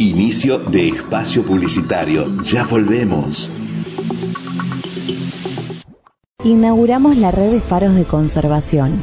[0.00, 2.42] Inicio de espacio publicitario.
[2.42, 3.52] Ya volvemos.
[6.42, 8.94] Inauguramos la red de faros de conservación,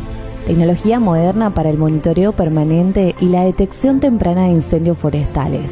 [0.47, 5.71] tecnología moderna para el monitoreo permanente y la detección temprana de incendios forestales.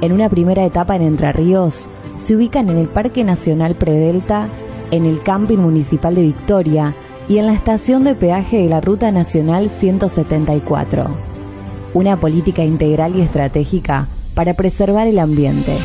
[0.00, 4.48] En una primera etapa en Entre Ríos, se ubican en el Parque Nacional Predelta,
[4.90, 6.96] en el Camping Municipal de Victoria
[7.28, 11.16] y en la estación de peaje de la Ruta Nacional 174.
[11.94, 14.08] Una política integral y estratégica
[14.40, 15.76] para preservar el ambiente.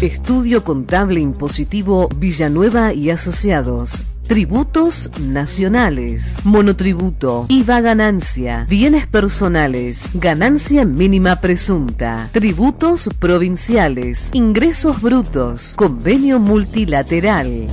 [0.00, 4.02] Estudio Contable Impositivo Villanueva y Asociados.
[4.26, 16.40] Tributos nacionales, monotributo, IVA ganancia, bienes personales, ganancia mínima presunta, tributos provinciales, ingresos brutos, convenio
[16.40, 17.68] multilateral.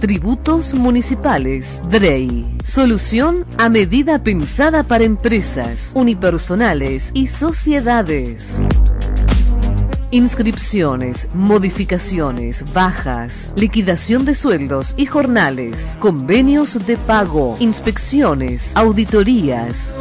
[0.00, 2.58] Tributos municipales, DREI.
[2.62, 8.60] Solución a medida pensada para empresas, unipersonales y sociedades.
[10.10, 19.94] Inscripciones, modificaciones, bajas, liquidación de sueldos y jornales, convenios de pago, inspecciones, auditorías,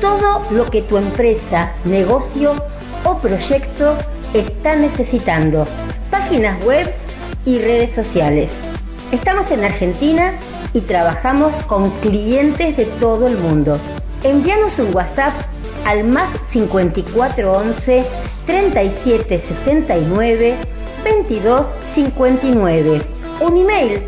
[0.00, 2.54] todo lo que tu empresa, negocio
[3.04, 3.98] o proyecto
[4.32, 5.66] está necesitando.
[6.10, 6.90] Páginas web
[7.44, 8.52] y redes sociales.
[9.12, 10.32] Estamos en Argentina
[10.72, 13.78] y trabajamos con clientes de todo el mundo.
[14.24, 15.34] Envíanos un WhatsApp
[15.84, 18.04] al más 5411
[18.46, 20.54] 3769
[21.04, 23.02] 2259.
[23.40, 24.00] Un email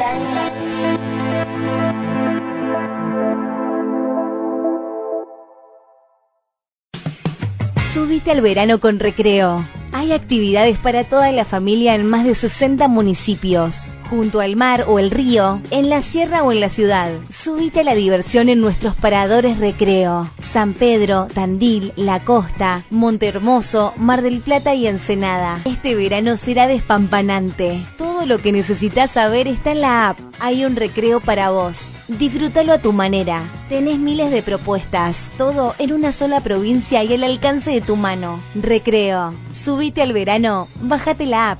[7.98, 9.66] Subite al verano con recreo.
[9.92, 15.00] Hay actividades para toda la familia en más de 60 municipios, junto al mar o
[15.00, 17.10] el río, en la sierra o en la ciudad.
[17.28, 20.30] Subite a la diversión en nuestros paradores recreo.
[20.48, 25.60] San Pedro, Tandil, La Costa, Montehermoso, Mar del Plata y Ensenada.
[25.66, 27.84] Este verano será despampanante.
[27.98, 30.18] Todo lo que necesitas saber está en la app.
[30.40, 31.92] Hay un recreo para vos.
[32.08, 33.52] Disfrútalo a tu manera.
[33.68, 38.40] Tenés miles de propuestas, todo en una sola provincia y al alcance de tu mano.
[38.54, 39.34] Recreo.
[39.52, 41.58] Subite al verano, bájate la app.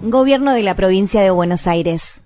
[0.00, 2.23] Gobierno de la provincia de Buenos Aires.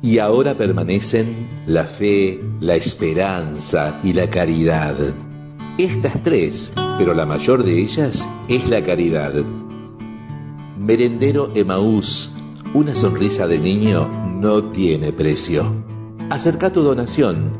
[0.02, 4.96] Y ahora permanecen la fe, la esperanza y la caridad.
[5.76, 9.34] Estas tres, pero la mayor de ellas es la caridad.
[10.78, 12.32] Merendero Emaús,
[12.72, 15.84] una sonrisa de niño no tiene precio.
[16.30, 17.58] Acerca tu donación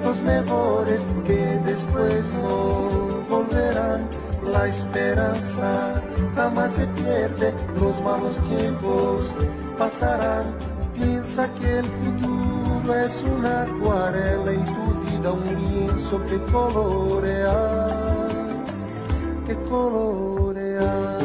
[0.04, 4.08] los mejores que después no volverán.
[4.44, 6.02] La esperanza
[6.34, 9.34] jamás se pierde, los malos tiempos
[9.78, 10.44] pasarán.
[10.94, 18.23] Piensa que el futuro es una acuarela y tu vida un lienzo que colorea,
[19.46, 21.18] que colorea.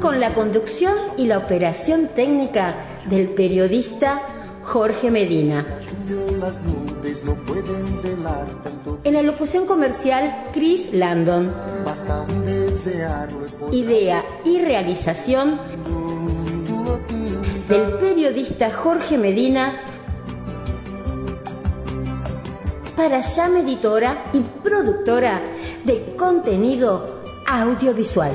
[0.00, 2.74] Con la conducción y la operación técnica
[3.06, 4.22] del periodista
[4.64, 5.66] Jorge Medina.
[9.04, 11.52] En la locución comercial, Chris Landon.
[13.72, 15.58] Idea y realización
[17.68, 19.72] del periodista Jorge Medina
[22.96, 25.40] para Jam Editora y productora
[25.84, 27.17] de contenido
[27.48, 28.30] audiovisual.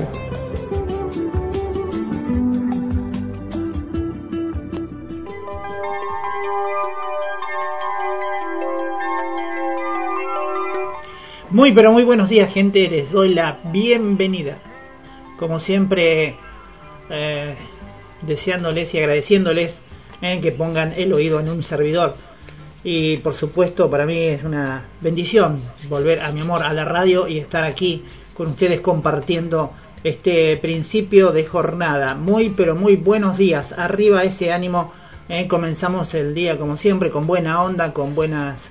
[11.50, 14.58] Muy pero muy buenos días gente, les doy la bienvenida.
[15.38, 16.34] Como siempre,
[17.08, 17.54] eh,
[18.22, 19.78] deseándoles y agradeciéndoles
[20.22, 22.16] eh, que pongan el oído en un servidor.
[22.82, 27.28] Y por supuesto para mí es una bendición volver a mi amor a la radio
[27.28, 28.02] y estar aquí
[28.34, 29.72] con ustedes compartiendo
[30.02, 32.14] este principio de jornada.
[32.14, 34.92] Muy pero muy buenos días, arriba ese ánimo.
[35.28, 38.70] eh, comenzamos el día como siempre con buena onda, con buenas,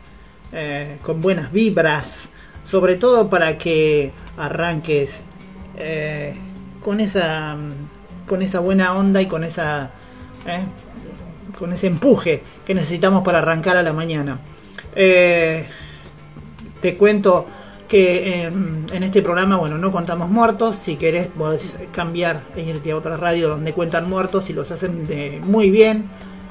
[0.52, 2.30] eh, con buenas vibras
[2.64, 5.10] sobre todo para que arranques
[5.78, 6.34] eh,
[6.82, 7.58] con esa
[8.28, 9.90] con esa buena onda y con esa
[11.58, 14.40] con ese empuje que necesitamos para arrancar a la mañana
[14.94, 15.68] te
[16.98, 17.48] cuento
[17.94, 22.90] que en, en este programa bueno no contamos muertos si querés podés cambiar e irte
[22.92, 25.98] a otra radio donde cuentan muertos y los hacen de muy bien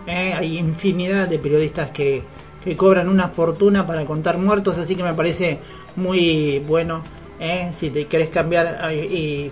[0.07, 2.23] Eh, hay infinidad de periodistas que,
[2.65, 5.59] que cobran una fortuna para contar muertos así que me parece
[5.97, 7.03] muy bueno
[7.39, 7.71] ¿eh?
[7.73, 9.51] si te querés cambiar y,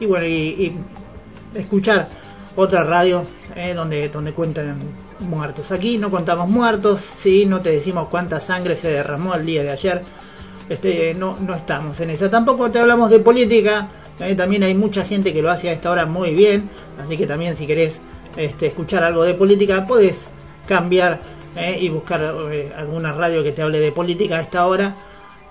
[0.00, 0.30] y bueno y,
[0.64, 0.76] y
[1.54, 2.08] escuchar
[2.56, 3.24] otra radio
[3.54, 3.72] ¿eh?
[3.74, 4.76] donde donde cuentan
[5.20, 9.62] muertos aquí no contamos muertos sí no te decimos cuánta sangre se derramó el día
[9.62, 10.02] de ayer
[10.70, 14.34] este no no estamos en esa tampoco te hablamos de política ¿eh?
[14.34, 17.54] también hay mucha gente que lo hace a esta hora muy bien así que también
[17.56, 18.00] si querés
[18.36, 20.24] este, escuchar algo de política podés
[20.66, 21.20] cambiar
[21.56, 21.76] ¿eh?
[21.78, 24.94] y buscar eh, alguna radio que te hable de política a esta hora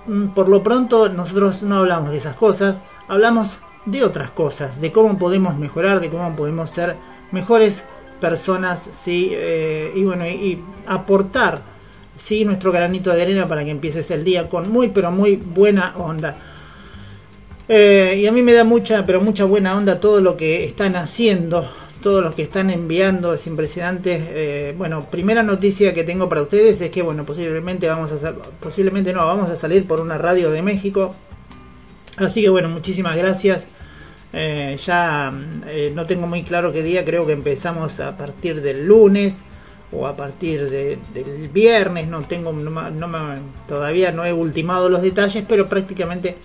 [0.09, 4.91] Mm, por lo pronto nosotros no hablamos de esas cosas, hablamos de otras cosas, de
[4.91, 6.95] cómo podemos mejorar, de cómo podemos ser
[7.31, 7.83] mejores
[8.19, 11.61] personas, sí, eh, y bueno, y, y aportar,
[12.19, 15.95] sí, nuestro granito de arena para que empieces el día con muy, pero muy buena
[15.97, 16.35] onda.
[17.67, 20.95] Eh, y a mí me da mucha, pero mucha buena onda todo lo que están
[20.95, 21.69] haciendo,
[22.01, 24.21] todos los que están enviando, es impresionante.
[24.29, 29.13] Eh, bueno, primera noticia que tengo para ustedes es que, bueno, posiblemente vamos a, posiblemente
[29.13, 31.15] no, vamos a salir por una radio de México.
[32.17, 33.65] Así que bueno, muchísimas gracias.
[34.33, 35.31] Eh, ya
[35.93, 39.43] no tengo muy claro qué día, creo que empezamos a partir del lunes
[39.91, 43.19] o a partir de, del viernes, no tengo, no, me,
[43.67, 46.37] todavía no he ultimado los detalles, pero prácticamente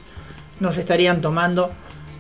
[0.60, 1.70] nos estarían tomando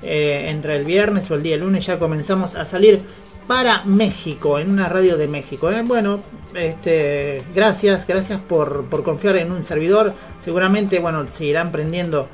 [0.02, 3.00] eh, entre el viernes o el día lunes, ya comenzamos a salir
[3.46, 5.70] para México, en una radio de México.
[5.84, 6.20] Bueno,
[6.54, 10.14] este, gracias, gracias por, por confiar en un servidor,
[10.44, 12.28] seguramente, bueno, seguirán prendiendo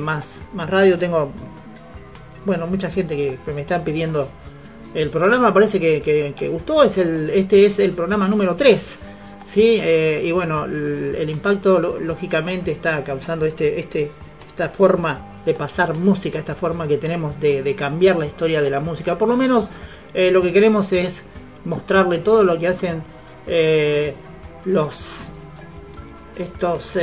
[0.00, 1.30] más, más radio, tengo
[2.46, 4.28] bueno, mucha gente que, me están pidiendo
[4.96, 8.98] el programa, parece que, gustó, es el, este es el programa número 3.
[9.46, 9.78] ¿sí?
[9.78, 14.10] Eh, y bueno, el, impacto lógicamente está causando este, este,
[14.48, 18.80] esta forma de pasar música, esta forma que tenemos de, cambiar la historia de la
[18.80, 19.18] música.
[19.18, 19.68] Por lo menos
[20.14, 21.22] eh, lo que queremos es
[21.66, 23.02] mostrarle todo lo que hacen
[23.46, 24.14] eh,
[24.64, 25.26] los
[26.38, 26.98] estos,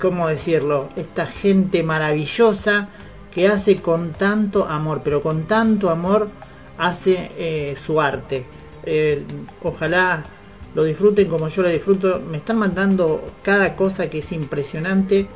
[0.00, 0.88] ¿cómo decirlo?
[0.96, 2.88] Esta gente maravillosa
[3.32, 6.28] que hace con tanto amor, pero con tanto amor
[6.80, 8.44] hace eh, su arte.
[8.84, 9.22] Eh,
[9.62, 10.24] ojalá
[10.74, 12.20] lo disfruten como yo lo disfruto.
[12.20, 15.26] Me están mandando cada cosa que es impresionante.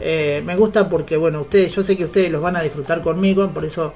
[0.00, 3.48] Eh, me gusta porque, bueno, ustedes, yo sé que ustedes los van a disfrutar conmigo,
[3.50, 3.92] por eso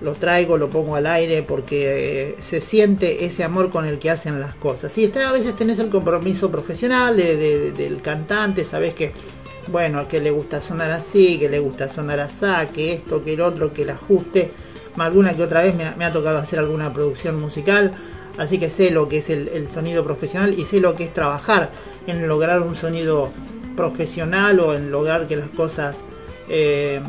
[0.00, 4.40] lo traigo, lo pongo al aire, porque se siente ese amor con el que hacen
[4.40, 4.90] las cosas.
[4.90, 9.12] Sí, está, a veces tenés el compromiso profesional del cantante, sabes que
[9.68, 13.40] bueno, que le gusta sonar así, que le gusta sonar así, que esto, que el
[13.40, 14.50] otro, que el ajuste.
[14.98, 17.92] Alguna que otra vez me, ha tocado hacer alguna producción musical,
[18.38, 21.70] así que sé lo que es el, sonido profesional y sé lo que es trabajar
[22.06, 23.30] en lograr un sonido
[23.74, 25.96] profesional o en lograr que las cosas
[26.48, 27.00] eh,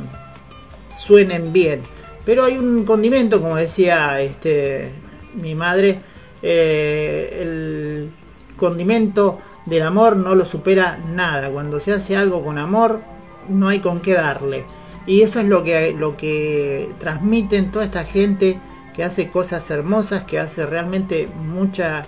[0.97, 1.81] suenen bien.
[2.25, 4.91] Pero hay un condimento, como decía este,
[5.35, 5.99] mi madre,
[6.41, 8.11] eh, el
[8.55, 11.49] condimento del amor no lo supera nada.
[11.49, 13.01] Cuando se hace algo con amor,
[13.49, 14.65] no hay con qué darle.
[15.05, 18.59] Y eso es lo que, lo que transmiten toda esta gente
[18.95, 22.05] que hace cosas hermosas, que hace realmente mucha,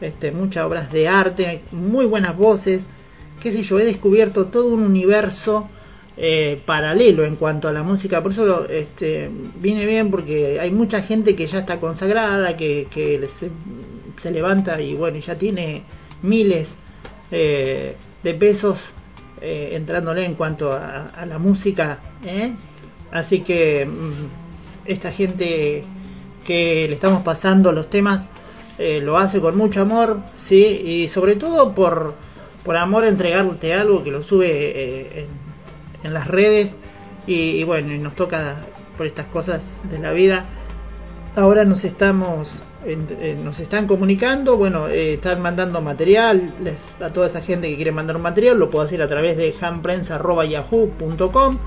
[0.00, 2.82] este, muchas obras de arte, muy buenas voces.
[3.40, 5.68] Qué sé yo, he descubierto todo un universo
[6.18, 8.22] eh, paralelo en cuanto a la música.
[8.22, 13.26] Por eso este, viene bien porque hay mucha gente que ya está consagrada, que, que
[13.28, 13.50] se,
[14.16, 15.84] se levanta y bueno, ya tiene
[16.22, 16.74] miles
[17.30, 18.92] eh, de pesos
[19.48, 21.98] eh, entrándole en cuanto a, la música.
[22.24, 22.50] ¿eh?
[23.12, 25.84] Así que mm, esta gente
[26.44, 28.24] que le estamos pasando los temas
[28.78, 32.14] lo hace con mucho amor, sí, y sobre todo por,
[32.62, 35.26] por amor a entregarte algo que lo sube
[36.02, 36.74] en, las redes
[37.26, 38.56] y, bueno, y nos toca
[38.98, 40.44] por estas cosas de la vida.
[41.36, 42.60] Ahora nos estamos
[43.42, 46.52] nos están comunicando, bueno, eh, están mandando material
[47.00, 49.52] a toda esa gente que quiere mandar un material, lo puedo hacer a través de
[49.60, 51.58] hanprensa.yahoo.com.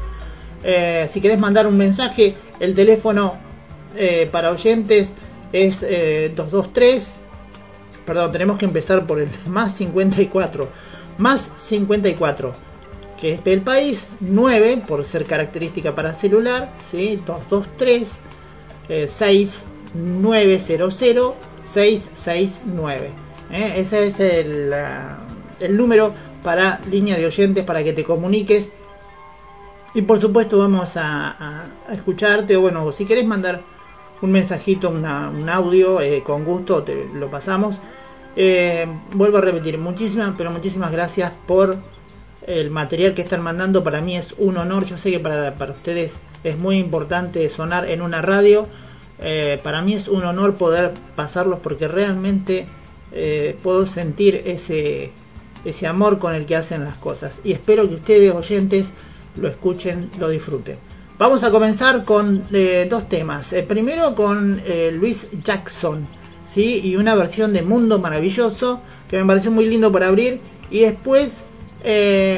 [0.63, 3.35] Eh, si querés mandar un mensaje, el teléfono
[3.95, 5.13] eh, para oyentes
[5.51, 7.09] es 223,
[8.05, 10.69] perdón, tenemos que empezar por el más 54,
[11.17, 12.53] más 54,
[13.19, 17.21] que es el país, 9 por ser característica para celular, ¿sí?
[17.25, 18.17] 223
[19.07, 20.93] 6 900
[21.65, 23.09] 669.
[23.51, 23.73] ¿eh?
[23.77, 24.73] Ese es el,
[25.59, 28.71] el número para línea de oyentes para que te comuniques.
[29.93, 33.61] Y por supuesto vamos a, escucharte o bueno, si querés mandar
[34.21, 35.05] un mensajito, un
[35.49, 37.75] audio, eh, con gusto te lo pasamos.
[38.35, 41.77] Eh, vuelvo a repetir, muchísimas, pero muchísimas gracias por
[42.45, 43.83] el material que están mandando.
[43.83, 47.89] Para mí es un honor, yo sé que para, para ustedes es muy importante sonar
[47.89, 48.67] en una radio
[49.21, 52.65] eh, para mí es un honor poder pasarlos porque realmente
[53.11, 55.11] eh, puedo sentir ese,
[55.65, 57.41] ese amor con el que hacen las cosas.
[57.43, 58.87] Y espero que ustedes oyentes
[59.35, 60.77] lo escuchen, lo disfruten.
[61.17, 63.53] Vamos a comenzar con eh, dos temas.
[63.67, 64.61] primero con
[64.93, 66.07] Luis Jackson,
[66.47, 66.79] ¿sí?
[66.81, 70.39] y una versión de Mundo Maravilloso que me pareció muy lindo para abrir.
[70.71, 71.43] Y después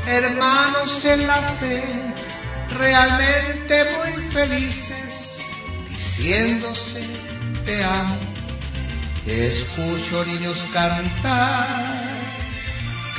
[0.06, 1.84] hermanos en la fe,
[2.70, 5.38] realmente muy felices,
[5.88, 7.06] diciéndose
[7.64, 8.16] te amo.
[9.26, 11.84] Escucho niños cantar,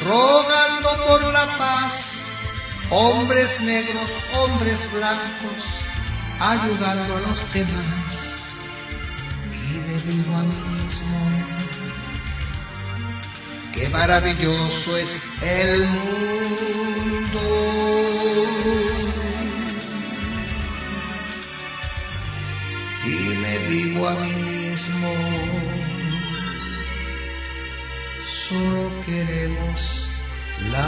[0.06, 2.14] rogando por la paz,
[2.90, 5.64] hombres negros, hombres blancos,
[6.40, 8.37] ayudando a los demás.
[10.08, 11.20] Digo a mí mismo,
[13.74, 17.42] qué maravilloso es el mundo.
[23.06, 25.14] Y me digo a mí mismo,
[28.48, 30.10] solo queremos
[30.72, 30.88] la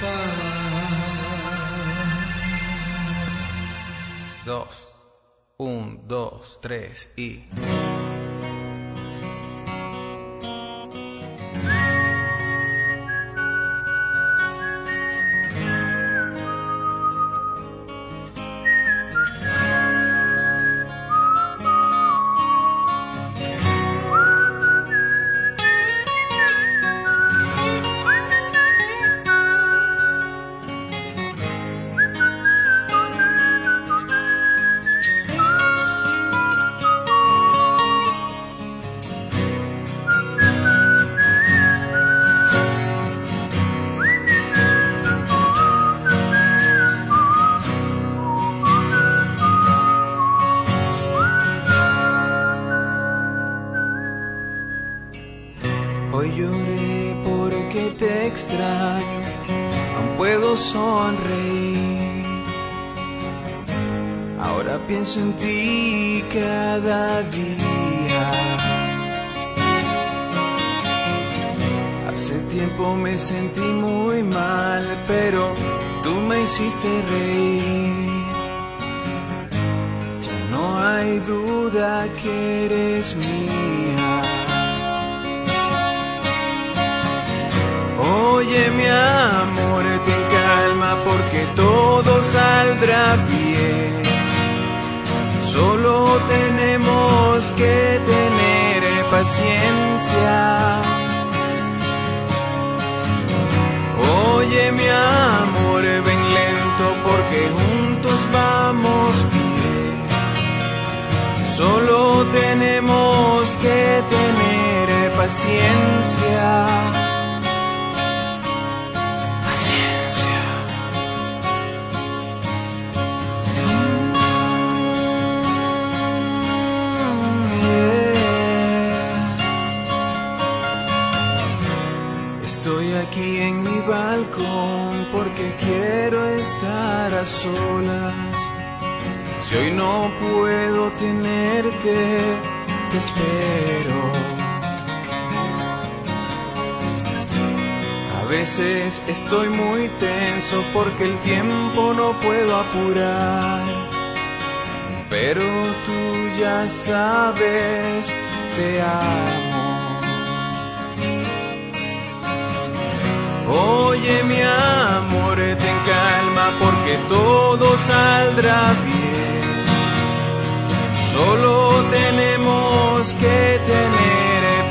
[0.00, 0.54] paz.
[4.44, 4.93] Dos,
[5.64, 7.44] un, dos, tres y...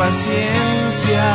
[0.03, 1.27] paciencia.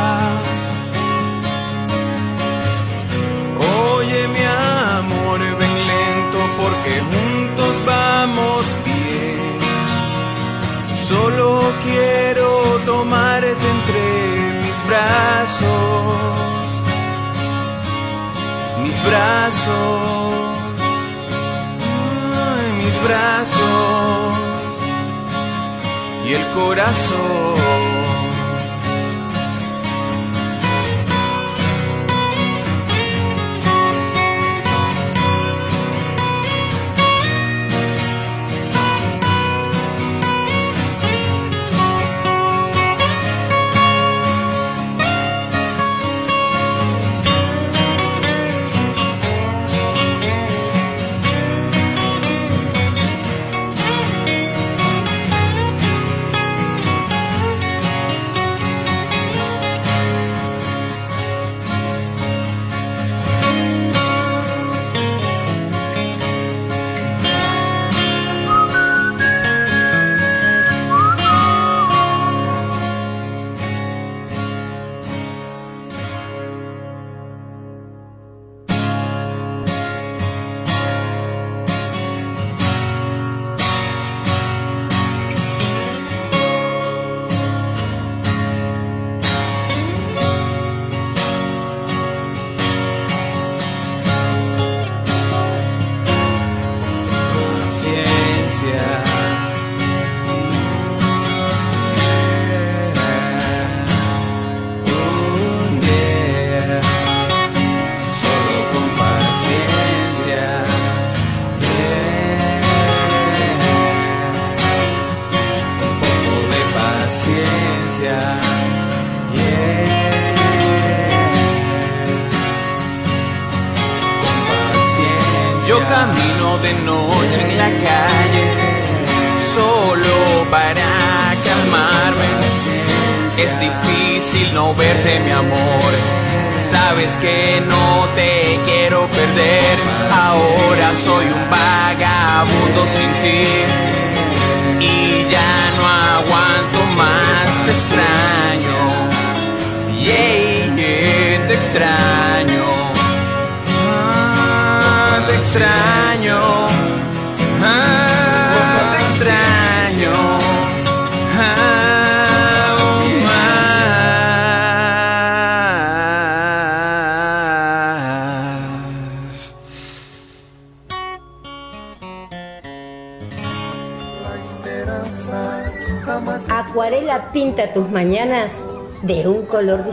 [3.95, 4.43] Oye mi
[4.97, 9.57] amor, ven lento porque juntos vamos bien.
[11.09, 11.47] Solo
[11.83, 12.47] quiero
[12.85, 14.01] tomarte entre
[14.63, 16.29] mis brazos
[19.09, 20.33] brazos,
[22.65, 24.33] en mis brazos
[26.27, 27.68] y el corazón.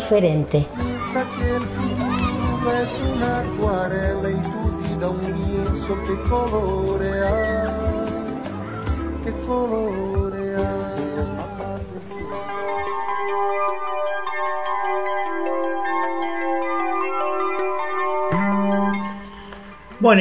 [0.07, 0.67] Diferente.
[0.77, 1.25] Piensa
[1.57, 1.63] el
[2.83, 2.93] es
[4.31, 4.71] y tu
[6.05, 7.75] que colorea,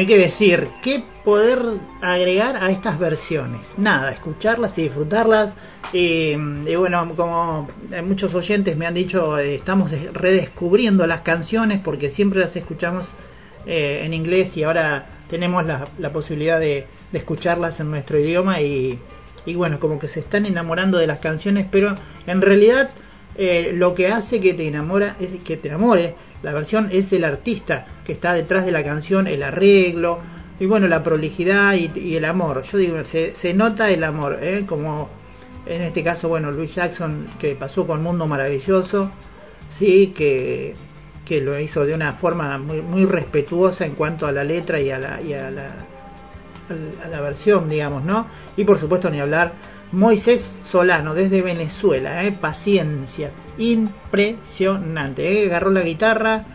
[0.08, 1.60] que decir, ¿qué poder
[2.02, 3.78] agregar a estas versiones?
[3.78, 5.54] Nada, escucharlas y disfrutarlas
[5.98, 7.70] y, bueno, como
[8.04, 13.14] muchos oyentes me han dicho, eh, estamos redescubriendo las canciones porque siempre las escuchamos
[13.66, 19.00] eh, en inglés y ahora tenemos la, posibilidad de, escucharlas en nuestro idioma y,
[19.56, 21.96] bueno, como que se están enamorando de las canciones, pero
[22.28, 22.90] en realidad
[23.38, 27.24] eh, lo que hace que te enamora es que te enamore la versión es el
[27.24, 30.20] artista que está detrás de la canción, el arreglo
[30.60, 32.64] y bueno la prolijidad y, el amor.
[32.64, 35.10] Yo digo se, se nota el amor, como
[35.66, 39.12] en este caso, bueno, Luis Jackson, que pasó con Mundo Maravilloso,
[39.72, 40.76] sí, que,
[41.26, 44.92] que lo hizo de una forma muy, muy respetuosa en cuanto a la letra y
[44.92, 48.28] a la, y a la, versión, digamos, ¿no?
[48.56, 49.54] Y por supuesto, ni hablar,
[49.92, 52.32] Moisés Solano, desde Venezuela, ¿eh?
[52.32, 55.48] paciencia, impresionante, ¿eh?
[55.48, 56.46] agarró la guitarra,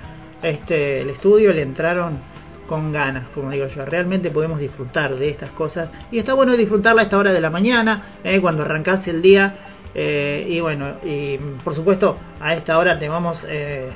[0.43, 2.30] este, el estudio, le entraron
[2.71, 3.85] con ganas, como digo yo.
[3.85, 7.51] Realmente podemos disfrutar de estas cosas y está bueno disfrutarla a esta hora de la
[7.51, 9.57] mañana, eh, cuando arrancás el día.
[9.93, 13.89] Eh, y bueno, y por supuesto, a esta hora te vamos, eh,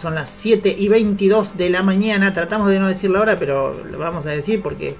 [0.00, 3.74] son las 7 y 22 de la mañana, tratamos de no decir la hora, pero
[3.82, 4.94] lo vamos a decir porque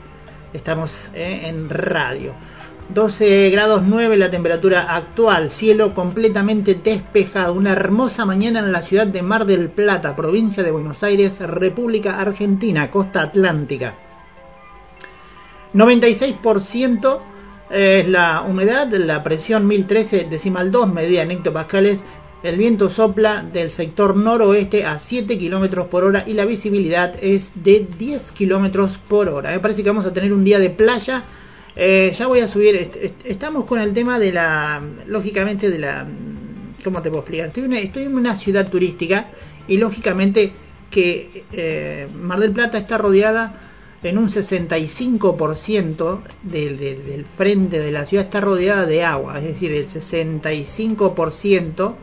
[0.53, 2.33] estamos en radio.
[2.93, 9.07] 12 grados 9 la temperatura actual, cielo completamente despejado, una hermosa mañana en la ciudad
[9.07, 13.95] de Mar del Plata, provincia de Buenos Aires, República Argentina, costa atlántica.
[15.73, 17.19] 96%
[17.71, 22.03] es la humedad, la presión 1013 decimal 2 medida en hectopascales,
[22.43, 27.53] el viento sopla del sector noroeste a 7 km por hora y la visibilidad es
[27.63, 29.51] de 10 km por hora.
[29.51, 31.23] Me parece que vamos a tener un día de playa
[31.83, 32.91] eh, ya voy a subir.
[33.25, 34.83] estamos con el tema de la.
[35.07, 36.07] Lógicamente, de la.
[36.85, 37.47] ¿Cómo te puedo explicar?
[37.47, 39.29] Estoy, estoy en una ciudad turística
[39.67, 40.53] y lógicamente
[40.91, 43.59] que eh, Mar del Plata está rodeada
[44.03, 49.45] en un 65% del, del, del frente de la ciudad está rodeada de agua, es
[49.45, 51.95] decir, el 65%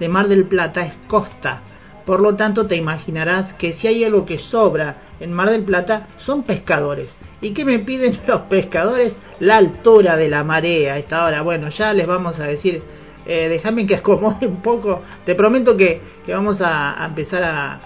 [0.00, 1.62] de Mar del Plata es costa.
[2.04, 6.06] Por lo tanto, te imaginarás que si hay algo que sobra en Mar del Plata
[6.18, 7.16] son pescadores.
[7.40, 9.20] ¿Y qué me piden los pescadores?
[9.40, 11.42] La altura de la marea esta hora.
[11.42, 12.82] Bueno, ya les vamos a decir,
[13.26, 15.02] eh, déjame que acomode un poco.
[15.24, 17.80] Te prometo que, que vamos a, a empezar a,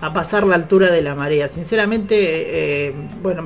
[0.00, 1.48] a pasar la altura de la marea.
[1.48, 2.16] Sinceramente,
[2.88, 3.44] eh, bueno,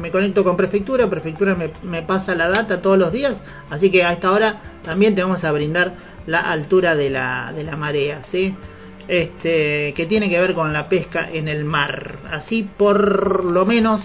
[0.00, 4.04] me conecto con prefectura, prefectura me, me, pasa la data todos los días, así que
[4.04, 5.94] a esta hora también te vamos a brindar
[6.26, 8.54] la altura de la, de la marea, ¿sí?
[9.10, 12.18] Este, que tiene que ver con la pesca en el mar.
[12.30, 14.02] Así por lo menos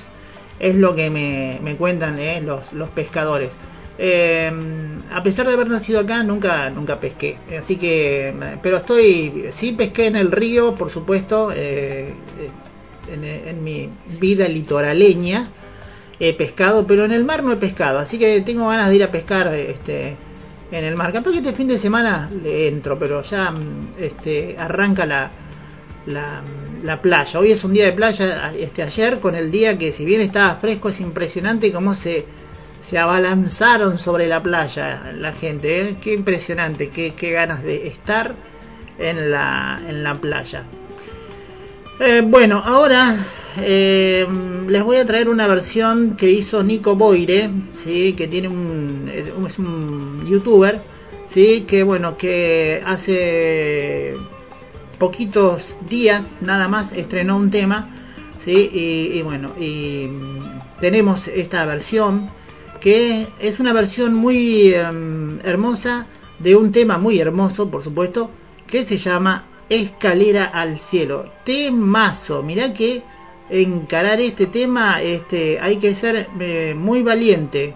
[0.60, 3.52] es lo que me, me cuentan eh, los, los pescadores.
[4.00, 4.52] Eh,
[5.14, 7.38] a pesar de haber nacido acá, nunca, nunca pesqué.
[7.56, 12.12] Así que, pero estoy, sí pesqué en el río, por supuesto, eh,
[13.14, 13.88] en, en, mi
[14.20, 15.46] vida litoraleña
[16.20, 18.00] he pescado, pero en el mar no he pescado.
[18.00, 20.18] Así que tengo ganas de ir a pescar este,
[20.78, 21.12] en el mar.
[21.12, 23.54] Capaz que este fin de semana le entro, pero ya
[23.98, 25.32] este, arranca la,
[26.08, 26.42] la,
[26.84, 27.40] la, playa.
[27.40, 30.56] Hoy es un día de playa, este, ayer con el día que si bien estaba
[30.56, 32.26] fresco, es impresionante cómo se
[32.90, 35.82] se abalanzaron sobre la playa la gente.
[35.82, 35.96] ¿eh?
[36.00, 38.36] Qué impresionante, qué, qué, ganas de estar
[39.00, 40.64] en la, en la playa.
[42.00, 43.26] Eh, bueno, ahora
[43.58, 44.28] eh,
[44.68, 48.14] les voy a traer una versión que hizo Nico Boire, ¿sí?
[48.14, 50.82] que tiene un, es un youtuber,
[51.30, 51.62] ¿sí?
[51.66, 54.14] que bueno, que hace
[55.00, 57.96] poquitos días nada más estrenó un tema,
[58.44, 58.70] ¿sí?
[58.74, 60.10] y, bueno, y
[60.82, 62.30] tenemos esta versión
[62.82, 64.84] que es una versión muy eh,
[65.44, 66.08] hermosa
[66.40, 68.30] de un tema muy hermoso, por supuesto,
[68.68, 71.26] que se llama Escalera al cielo.
[71.44, 73.04] Temazo, mirá que
[73.50, 77.74] encarar este tema este, hay que ser eh, muy valiente,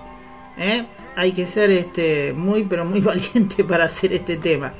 [0.57, 0.85] ¿eh?
[1.15, 4.71] hay que ser este, muy pero muy valiente para hacer este tema.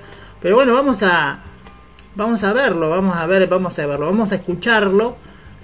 [0.42, 1.44] Pero bueno, vamos a
[2.16, 5.18] vamos a verlo, vamos a ver, vamos a verlo, vamos a escucharlo,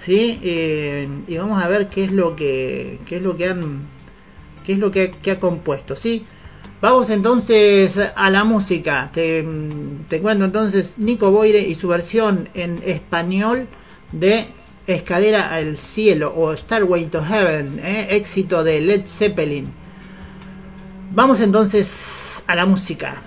[0.04, 3.80] sí, eh, y vamos a ver qué es lo que qué es lo que han
[4.64, 6.24] qué es lo que, que, ha compuesto, ¿sí?
[6.80, 9.10] Vamos entonces a la música.
[9.12, 9.44] Te,
[10.20, 13.66] cuento entonces Nico Boire y su versión en español
[14.12, 14.46] de
[14.86, 18.08] Escalera al Cielo o Starway to Heaven, ¿eh?
[18.10, 19.72] éxito de Led Zeppelin.
[21.12, 23.22] Vamos entonces a la música.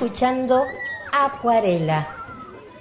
[0.00, 0.64] escuchando
[1.12, 2.17] Acuarela.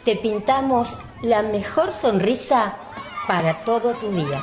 [0.07, 2.77] Te pintamos la mejor sonrisa
[3.27, 4.41] para todo tu día.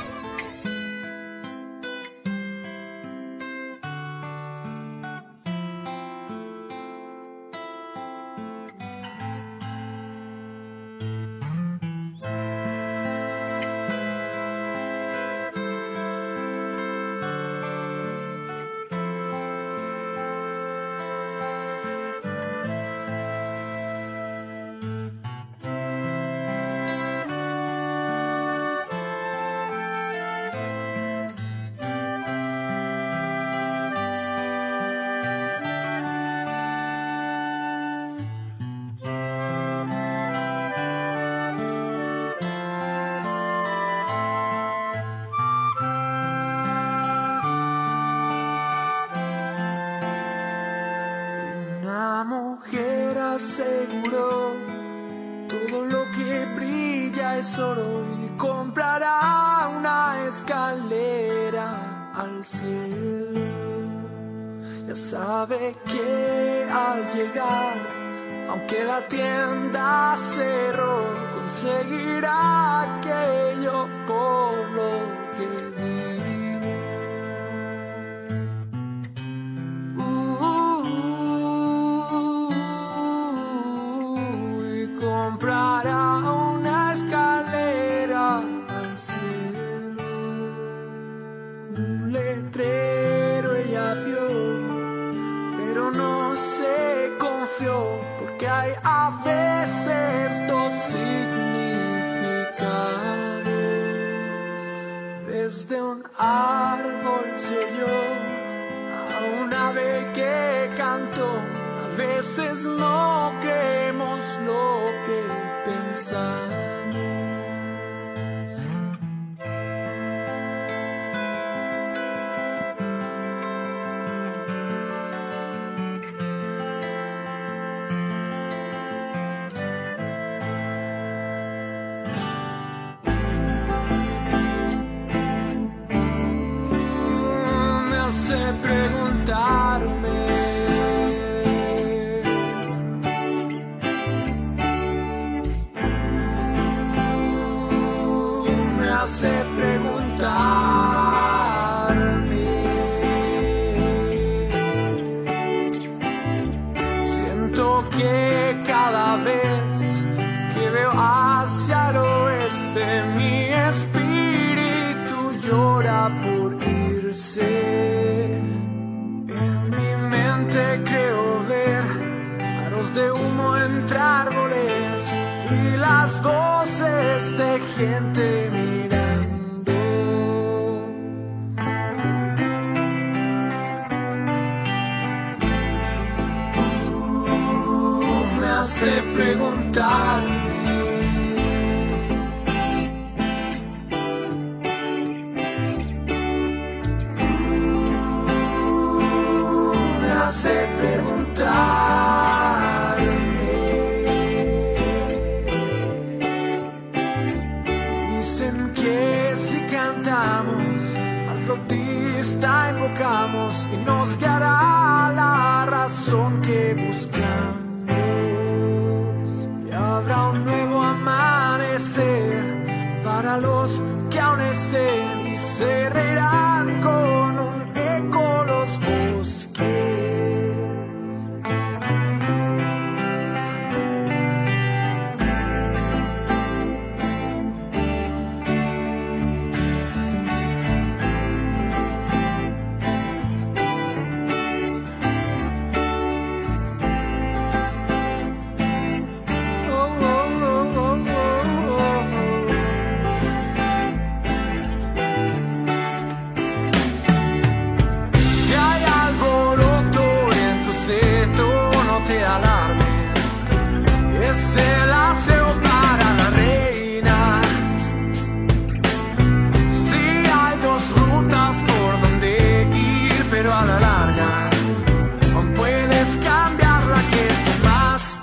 [69.03, 71.03] tienda cerró,
[71.35, 72.54] conseguirás.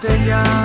[0.02, 0.61] botella.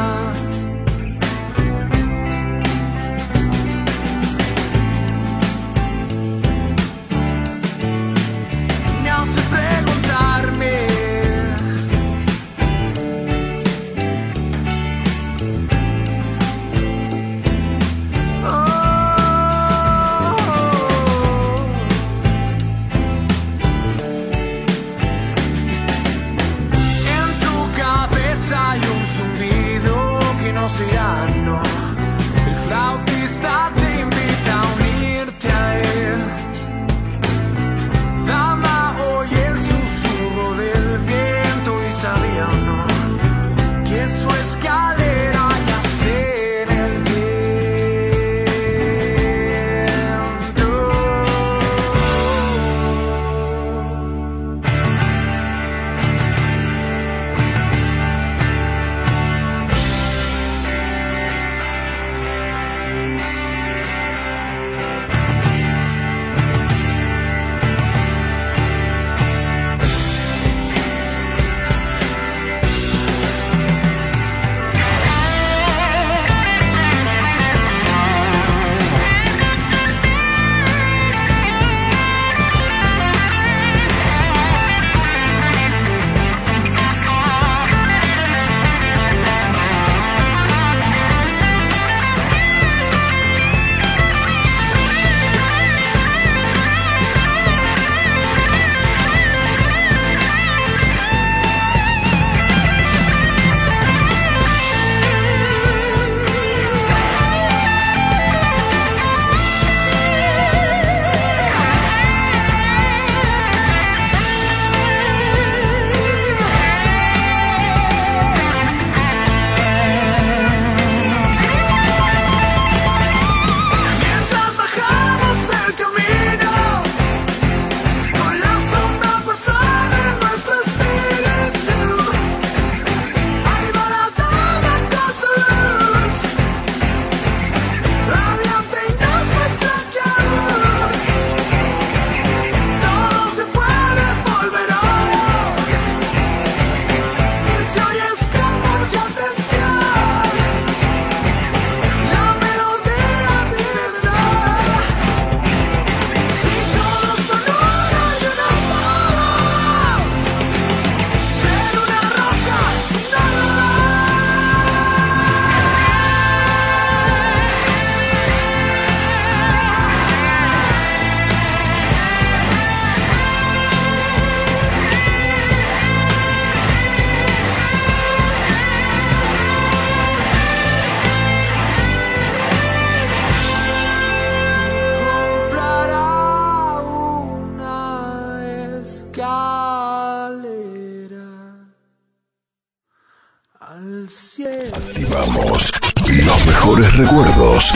[196.98, 197.72] Recuerdos.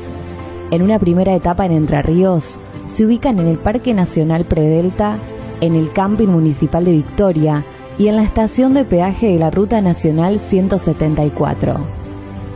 [0.71, 5.19] En una primera etapa en Entre Ríos, se ubican en el Parque Nacional Predelta,
[5.61, 7.65] en el Camping Municipal de Victoria
[7.99, 11.85] y en la estación de peaje de la Ruta Nacional 174.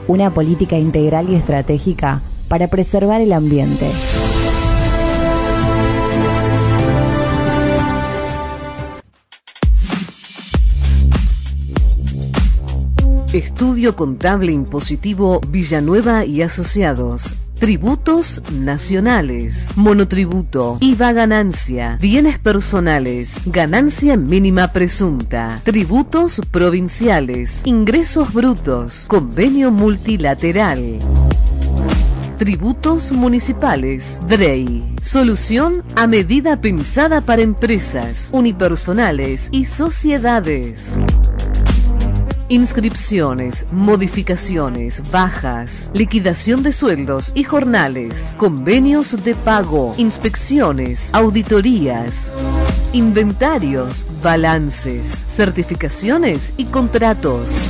[0.07, 3.91] Una política integral y estratégica para preservar el ambiente.
[13.33, 17.37] Estudio Contable Impositivo Villanueva y Asociados.
[17.61, 29.71] Tributos nacionales, monotributo, IVA ganancia, bienes personales, ganancia mínima presunta, tributos provinciales, ingresos brutos, convenio
[29.71, 30.99] multilateral.
[32.37, 34.97] Tributos municipales, DREI.
[35.03, 40.99] Solución a medida pensada para empresas, unipersonales y sociedades.
[42.51, 52.33] Inscripciones, modificaciones, bajas, liquidación de sueldos y jornales, convenios de pago, inspecciones, auditorías,
[52.93, 57.69] inventarios, balances, certificaciones y contratos.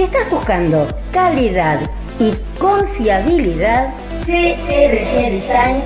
[0.00, 1.78] Si estás buscando calidad
[2.18, 3.92] y confiabilidad,
[4.24, 5.82] CRG Design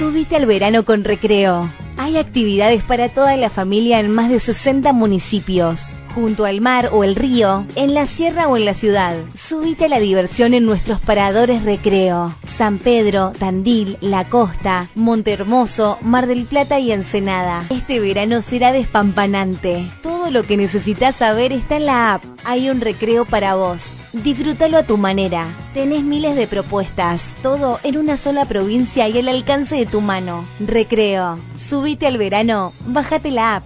[0.10, 1.72] Subite al verano con recreo.
[1.98, 5.96] Hay actividades para toda la familia en más de 60 municipios.
[6.16, 9.16] junto al mar o el río, en la sierra o en la ciudad.
[9.36, 12.36] Subite a la diversión en nuestros paradores recreo.
[12.48, 17.64] San Pedro, Tandil, La Costa, Montehermoso, Mar del Plata y Ensenada.
[17.70, 19.88] Este verano será despampanante.
[20.02, 22.24] Todo lo que necesitas saber está en la app.
[22.44, 23.99] Hay un recreo para vos.
[24.14, 25.56] Disfrútalo a tu manera.
[25.74, 30.46] Tenés miles de propuestas, todo en una sola provincia y al alcance de tu mano.
[30.60, 31.38] Recreo.
[31.58, 33.64] Subite al verano, bájate la app.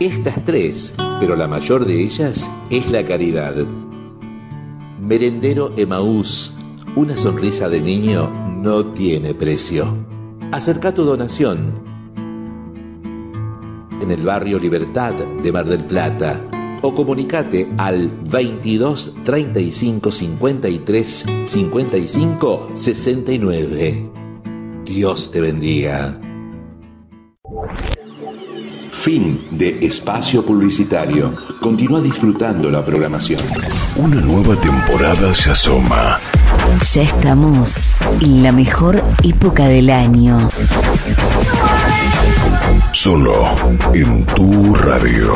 [0.00, 3.54] Estas tres, pero la mayor de ellas es la caridad.
[5.08, 6.52] Merendero Emaús,
[6.94, 10.04] una sonrisa de niño no tiene precio.
[10.52, 11.80] Acerca tu donación
[14.02, 22.70] en el barrio Libertad de Mar del Plata o comunicate al 22 35 53 55
[22.74, 24.10] 69.
[24.84, 26.20] Dios te bendiga.
[28.98, 31.32] Fin de espacio publicitario.
[31.60, 33.40] Continúa disfrutando la programación.
[33.96, 36.18] Una nueva temporada se asoma.
[36.92, 37.76] Ya estamos
[38.20, 40.48] en la mejor época del año.
[42.92, 43.44] Solo
[43.94, 45.32] en tu radio.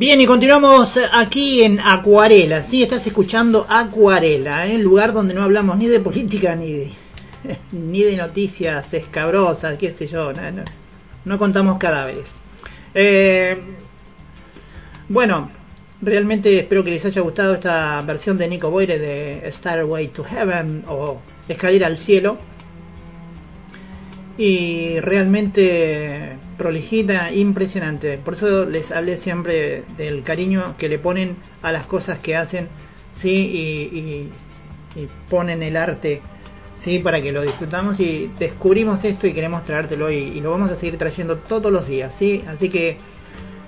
[0.02, 2.64] Bien, y continuamos aquí en Acuarela.
[2.64, 4.74] Sí, estás escuchando Acuarela, ¿eh?
[4.74, 6.90] el lugar donde no hablamos ni de política ni de,
[7.70, 10.32] ni de noticias escabrosas, qué sé yo.
[11.24, 12.34] No, contamos cadáveres.
[12.92, 13.56] Eh,
[15.08, 15.48] bueno,
[16.00, 20.82] realmente espero que les haya gustado esta versión de Nico Boire de Starway to Heaven
[20.88, 22.38] o Escalera al Cielo.
[24.38, 28.16] Y realmente prolijita, impresionante.
[28.18, 32.68] Por eso les hablé siempre del cariño que le ponen a las cosas que hacen,
[33.14, 34.32] sí, y, y-
[35.30, 36.20] ponen el arte,
[36.78, 40.70] sí, para que lo disfrutamos y descubrimos esto y queremos traértelo y, y lo vamos
[40.70, 42.42] a seguir trayendo todos los días, sí.
[42.46, 42.98] Así que,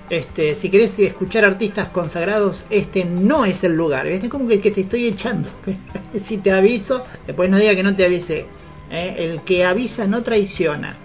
[0.09, 4.05] este, si querés escuchar artistas consagrados, este no es el lugar.
[4.05, 4.23] ¿Ves?
[4.23, 5.49] Es como que te estoy echando.
[6.19, 8.45] si te aviso, después no diga que no te avise.
[8.89, 9.15] ¿Eh?
[9.19, 10.95] El que avisa no traiciona.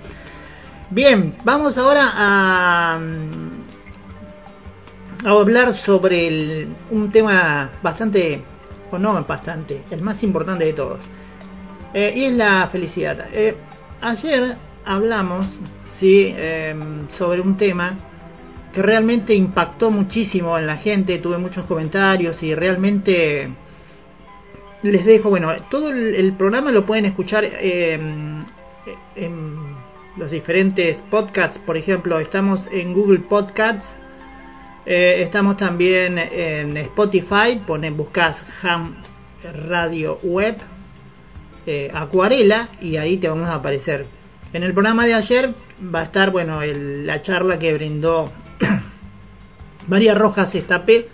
[0.91, 2.99] Bien, vamos ahora a,
[5.25, 8.41] hablar sobre el- un tema bastante,
[8.91, 10.99] o no bastante, el más importante de todos.
[11.93, 13.27] Eh, y es la felicidad.
[13.33, 13.55] Eh,
[14.01, 15.47] ayer hablamos
[15.99, 17.95] sí, em, sobre un tema
[18.73, 23.49] que realmente impactó muchísimo en la gente, tuve muchos comentarios y realmente
[24.83, 28.45] les dejo, bueno, todo el, programa lo pueden escuchar em,
[29.15, 29.55] en
[30.17, 33.93] los diferentes podcasts, por ejemplo, estamos en Google Podcasts,
[34.87, 38.97] eh, estamos también en Spotify, ponen, buscas Ham
[39.69, 40.57] Radio Web,
[41.67, 44.07] eh, Acuarela y ahí te vamos a aparecer.
[44.53, 45.55] En el programa de ayer
[45.95, 48.33] va a estar, bueno, la charla que brindó
[49.89, 51.09] María Rojas Estapé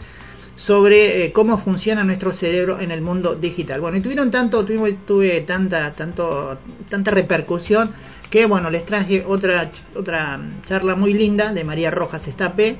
[0.56, 3.80] sobre eh, cómo funciona nuestro cerebro en el mundo digital.
[3.80, 7.92] Bueno, y tuvieron tanto, tuve tanta, tanto, tanta repercusión
[8.30, 12.76] que bueno, les traje otra, otra charla muy linda de María Rojas Estapé.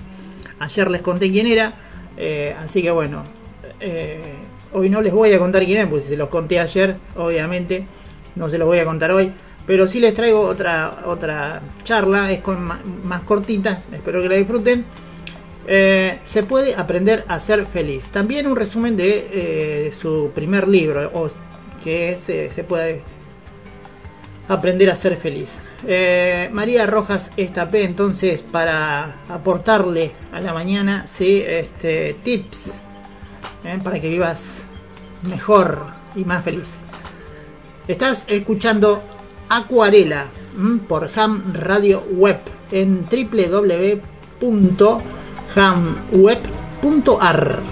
[0.59, 1.73] Ayer les conté quién era,
[2.17, 3.23] eh, así que bueno,
[3.79, 4.35] eh,
[4.73, 7.87] hoy no les voy a contar quién es, si se los conté ayer, obviamente,
[8.35, 9.31] no se los voy a contar hoy.
[9.67, 14.85] Pero sí les traigo otra otra charla, es con más cortita, espero que la disfruten.
[15.69, 18.07] Eh, se puede aprender a ser feliz.
[18.07, 21.29] También un resumen de eh, su primer libro, o
[21.83, 23.03] que es, eh, se puede
[24.49, 25.59] aprender a ser feliz.
[25.87, 32.73] Eh, María Rojas Estapé, entonces, para aportarle a la mañana, este, tips
[33.83, 34.45] para que vivas
[35.29, 36.69] mejor y más feliz.
[37.89, 39.03] Estás escuchando
[39.49, 40.27] Acuarela
[40.87, 42.39] por Ham Radio Web
[42.71, 43.05] en
[45.57, 47.63] www.hamweb.ar.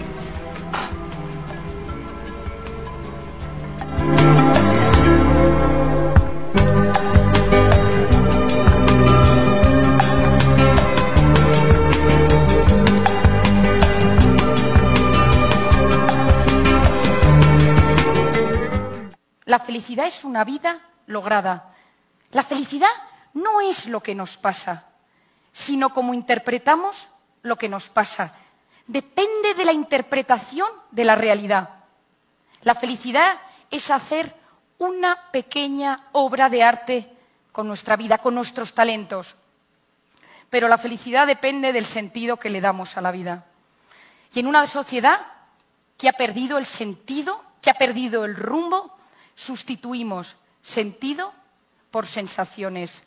[19.45, 21.75] La felicidad es una vida lograda.
[22.33, 22.89] La felicidad
[23.35, 24.87] no es lo que nos pasa,
[25.53, 27.11] sino cómo interpretamos
[27.45, 28.35] lo que nos pasa.
[28.87, 31.71] Depende de la interpretación de la realidad.
[32.63, 33.39] La felicidad
[33.71, 34.35] es hacer
[34.79, 37.09] una pequeña obra de arte
[37.53, 39.37] con nuestra vida, con nuestros talentos.
[40.51, 43.45] Pero la felicidad depende del sentido que le damos a la vida.
[44.35, 45.21] Y en una sociedad
[45.97, 48.97] que ha perdido el sentido, que ha perdido el rumbo,
[49.35, 51.33] sustituimos sentido
[51.91, 53.05] por sensaciones.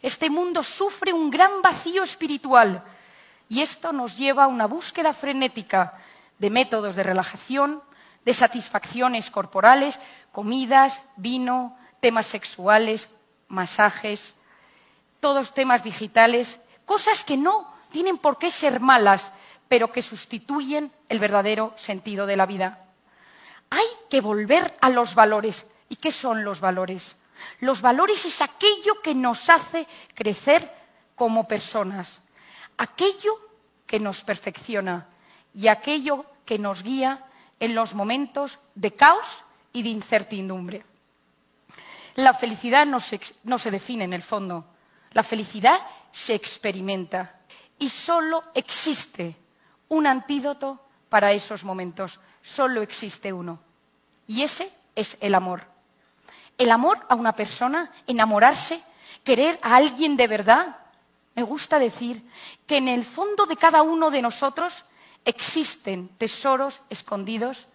[0.00, 2.82] Este mundo sufre un gran vacío espiritual
[3.48, 5.94] y esto nos lleva a una búsqueda frenética
[6.38, 7.82] de métodos de relajación,
[8.24, 10.00] de satisfacciones corporales,
[10.32, 13.08] comidas, vino, temas sexuales,
[13.48, 14.34] masajes,
[15.20, 19.30] todos temas digitales, cosas que no tienen por qué ser malas,
[19.68, 22.84] pero que sustituyen el verdadero sentido de la vida.
[23.70, 25.66] Hay que volver a los valores.
[25.88, 27.16] ¿Y qué son los valores?
[27.60, 30.70] Los valores es aquello que nos hace crecer
[31.14, 32.20] como personas,
[32.76, 33.38] aquello
[33.86, 35.06] que nos perfecciona
[35.54, 37.24] y aquello que nos guía
[37.60, 40.84] en los momentos de caos y de incertidumbre.
[42.16, 44.64] La felicidad no se, no se, define en el fondo,
[45.12, 45.80] la felicidad
[46.12, 47.40] se experimenta
[47.78, 49.36] y solo existe
[49.88, 53.60] un antídoto para esos momentos, solo existe uno
[54.26, 55.64] y ese es el amor.
[56.58, 58.82] El amor a una persona, enamorarse,
[59.22, 60.76] querer a alguien de verdad.
[61.36, 62.28] Me gusta decir
[62.66, 64.84] que en el fondo de cada uno de nosotros
[65.24, 67.66] existen tesoros escondidos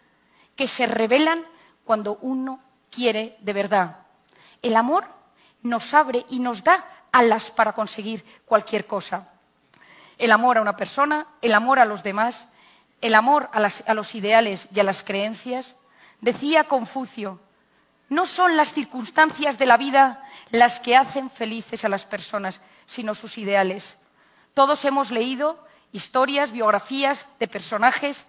[0.56, 1.46] que se revelan
[1.86, 2.60] cuando uno
[2.90, 4.00] quiere de verdad.
[4.62, 5.06] El amor
[5.62, 9.30] nos abre y nos da alas para conseguir cualquier cosa.
[10.18, 12.48] El amor a una persona, el amor a los demás,
[13.00, 15.76] el amor a, los ideales y a las creencias.
[16.20, 17.40] Decía Confucio,
[18.10, 23.14] no son las circunstancias de la vida las que hacen felices a las personas, sino
[23.14, 23.98] sus ideales.
[24.54, 28.28] Todos hemos leído historias, biografías de personajes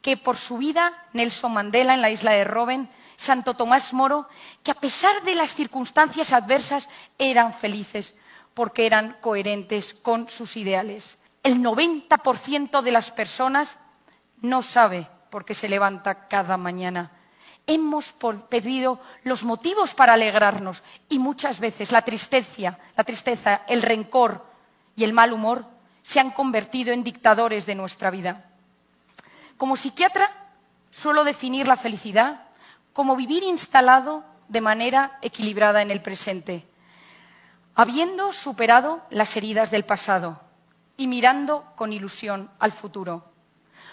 [0.00, 4.28] que por su vida, Nelson Mandela en la isla de Robben, Santo Tomás Moro,
[4.62, 8.14] que a pesar de las circunstancias adversas eran felices
[8.52, 11.18] porque eran coherentes con sus ideales.
[11.42, 13.78] El 90% de las personas
[14.40, 17.10] no sabe por qué se levanta cada mañana
[17.66, 18.12] hemos
[18.48, 24.44] perdido los motivos para alegrarnos y muchas veces la tristeza, la tristeza, el rencor
[24.96, 25.64] y el mal humor
[26.02, 28.50] se han convertido en dictadores de nuestra vida.
[29.56, 30.30] Como psiquiatra
[30.90, 32.42] suelo definir la felicidad
[32.92, 36.66] como vivir instalado de manera equilibrada en el presente,
[37.74, 40.40] habiendo superado las heridas del pasado
[40.96, 43.24] y mirando con ilusión al futuro.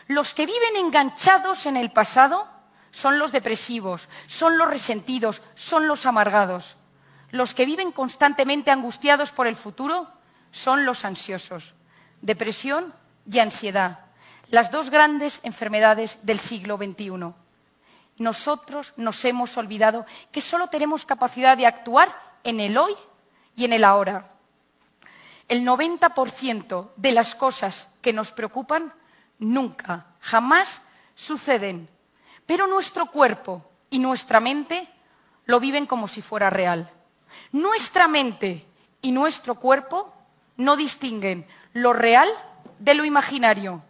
[0.07, 2.47] Los que viven enganchados en el pasado
[2.91, 6.75] son los depresivos, son los resentidos, son los amargados.
[7.31, 10.07] Los que viven constantemente angustiados por el futuro
[10.51, 11.75] son los ansiosos.
[12.21, 12.93] Depresión
[13.31, 13.99] y ansiedad,
[14.49, 17.33] las dos grandes enfermedades del siglo XXI.
[18.17, 22.13] Nosotros nos hemos olvidado que solo tenemos capacidad de actuar
[22.43, 22.93] en el hoy
[23.55, 24.31] y en el ahora.
[25.47, 28.93] El 90% de las cosas que nos preocupan
[29.39, 30.81] nunca, jamás
[31.15, 31.89] suceden
[32.49, 34.87] pero nuestro cuerpo y nuestra mente
[35.45, 36.89] lo viven como si fuera real.
[37.51, 38.65] Nuestra mente
[39.03, 40.11] y nuestro cuerpo
[40.57, 42.27] no distinguen lo real
[42.79, 43.83] de lo imaginario.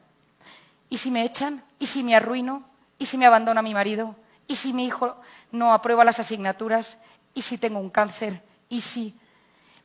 [0.90, 1.64] ¿Y si me echan?
[1.80, 2.66] ¿Y si me arruino?
[2.98, 4.18] ¿Y si me abandona mi marido?
[4.46, 5.16] ¿Y si mi hijo
[5.54, 6.98] no aprueba las asignaturas?
[7.34, 8.44] ¿Y si tengo un cáncer?
[8.68, 9.18] ¿Y si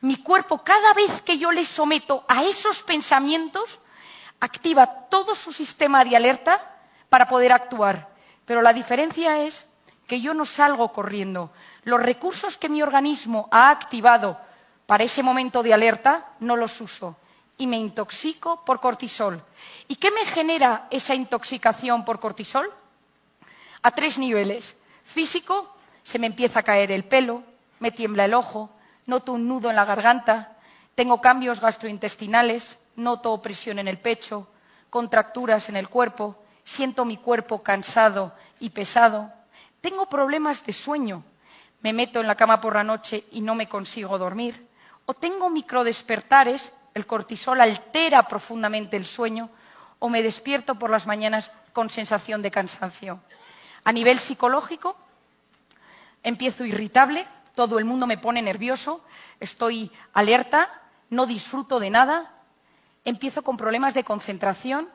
[0.01, 3.79] mi cuerpo, cada vez que yo le someto a esos pensamientos,
[4.41, 6.77] activa todo su sistema de alerta
[7.09, 8.14] para poder actuar?
[8.45, 9.67] Pero la diferencia es
[10.07, 11.51] que yo no salgo corriendo.
[11.85, 14.39] Los recursos que mi organismo ha activado
[14.87, 17.17] para ese momento de alerta no los uso
[17.57, 19.43] y me intoxico por cortisol.
[19.89, 22.71] ¿Y qué me genera esa intoxicación por cortisol?
[23.83, 24.77] A tres niveles.
[25.05, 27.43] Físico, se me empieza a caer el pelo,
[27.81, 28.71] me tiembla el ojo,
[29.07, 30.57] noto un nudo en la garganta,
[30.95, 34.49] tengo cambios gastrointestinales, noto presión en el pecho,
[34.91, 39.33] contracturas en el cuerpo, siento mi cuerpo cansado y pesado,
[39.81, 41.23] tengo problemas de sueño,
[41.83, 44.67] me meto en la cama por la noche y no me consigo dormir,
[45.07, 49.51] o tengo microdespertares, el cortisol altera profundamente el sueño,
[49.99, 53.21] o me despierto por las mañanas con sensación de cansancio.
[53.85, 54.97] A nivel psicológico,
[56.23, 59.05] empiezo irritable, todo el mundo me pone nervioso,
[59.39, 60.71] estoy alerta,
[61.11, 62.33] no disfruto de nada,
[63.05, 64.89] empiezo con problemas de concentración,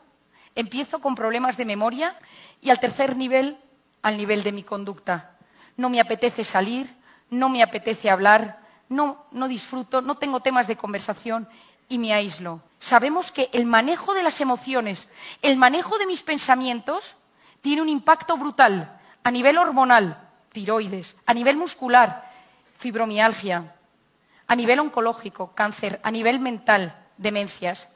[0.60, 2.18] empiezo con problemas de memoria
[2.62, 3.58] y al tercer nivel,
[4.02, 5.38] al nivel de mi conducta.
[5.78, 6.94] No me apetece salir,
[7.30, 11.48] no me apetece hablar, no, no disfruto, no tengo temas de conversación
[11.88, 12.62] y me aíslo.
[12.80, 15.10] Sabemos que el manejo de las emociones,
[15.42, 17.16] el manejo de mis pensamientos,
[17.62, 22.30] tiene un impacto brutal a nivel hormonal, tiroides, a nivel muscular,
[22.78, 23.76] fibromialgia,
[24.48, 27.88] a nivel oncológico, cáncer, a nivel mental, demencias.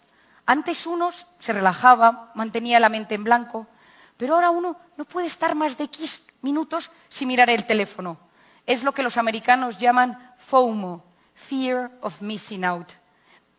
[0.45, 3.67] Antes uno se relajaba, mantenía la mente en blanco,
[4.17, 8.17] pero ahora uno no puede estar más de X minutos sin mirar el teléfono.
[8.65, 12.91] Es lo que los americanos llaman FOMO, Fear of Missing Out.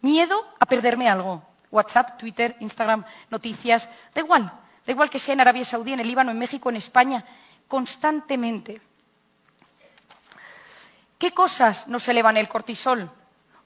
[0.01, 1.43] Miedo a perderme algo.
[1.71, 4.45] WhatsApp, Twitter, Instagram, noticias, da igual,
[4.87, 7.25] da igual que sea en Arabia Saudí, en el Líbano, en México, en España,
[7.67, 8.81] constantemente.
[11.19, 13.11] ¿Qué cosas nos elevan el cortisol?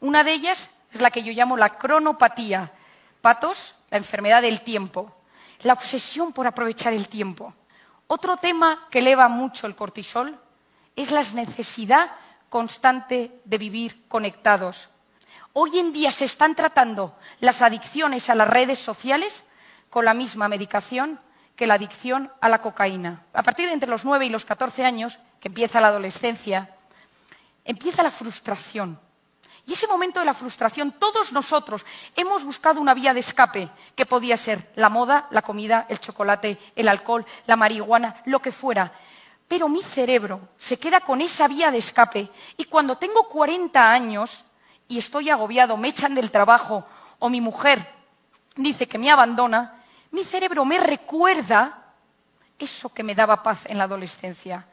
[0.01, 2.73] Una de ellas es la que yo llamo la cronopatía.
[3.21, 5.15] Patos, la enfermedad del tiempo.
[5.63, 7.55] La obsesión por aprovechar el tiempo.
[8.07, 10.39] Otro tema que eleva mucho el cortisol
[10.97, 12.11] es la necesidad
[12.49, 14.89] constante de vivir conectados.
[15.53, 19.45] Hoy en día se están tratando las adicciones a las redes sociales
[19.91, 21.21] con la misma medicación
[21.57, 23.25] que la adicción a la cocaína.
[23.33, 26.77] A partir de entre los nueve y los catorce años, que empieza la adolescencia,
[27.65, 29.01] empieza la frustración.
[29.69, 31.85] Y ese momento de la frustración, todos nosotros
[32.17, 36.59] hemos buscado una vía de escape, que podía ser la moda, la comida, el chocolate,
[36.75, 38.91] el alcohol, la marihuana, lo que fuera.
[39.47, 44.43] Pero mi cerebro se queda con esa vía de escape y cuando tengo 40 años
[44.89, 46.87] y estoy agobiado, me echan del trabajo
[47.19, 47.87] o mi mujer
[48.57, 51.93] dice que me abandona, mi cerebro me recuerda
[52.59, 54.67] eso que me daba paz en la adolescencia.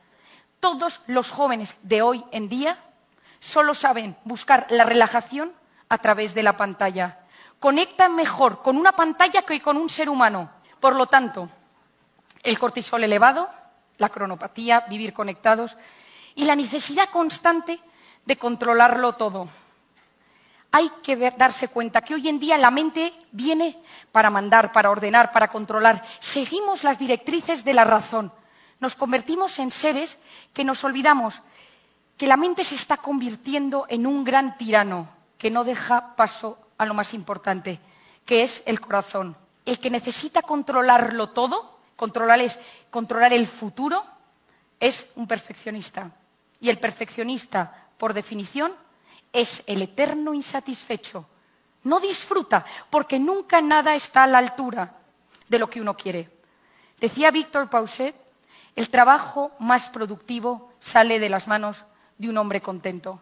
[0.62, 2.80] Todos los jóvenes de hoy en día
[3.46, 5.54] solo saben buscar la relajación
[5.90, 7.20] a través de la pantalla.
[7.60, 10.50] Conectan mejor con una pantalla que con un ser humano.
[10.80, 11.50] Por lo tanto,
[12.44, 13.50] el cortisol elevado,
[13.98, 15.78] la cronopatía, vivir conectados
[16.34, 17.80] y la necesidad constante
[18.26, 19.48] de controlarlo todo
[20.76, 23.82] hay que darse cuenta que hoy en día la mente viene
[24.12, 26.04] para mandar, para ordenar, para controlar.
[26.20, 28.30] Seguimos las directrices de la razón.
[28.82, 30.18] Nos convertimos en seres
[30.54, 31.42] que nos olvidamos
[32.18, 35.08] que la mente se está convirtiendo en un gran tirano
[35.38, 37.80] que no deja paso a lo más importante,
[38.26, 39.36] que es el corazón.
[39.66, 42.40] El que necesita controlarlo todo, controlar,
[42.90, 44.06] controlar el futuro,
[44.80, 46.12] es un perfeccionista.
[46.60, 48.74] Y el perfeccionista, por definición,
[49.34, 51.28] es el eterno insatisfecho.
[51.84, 54.96] No disfruta porque nunca nada está a la altura
[55.48, 56.30] de lo que uno quiere.
[57.00, 58.16] Decía Víctor Pauset,
[58.76, 61.86] el trabajo más productivo sale de las manos
[62.18, 63.20] de un hombre contento.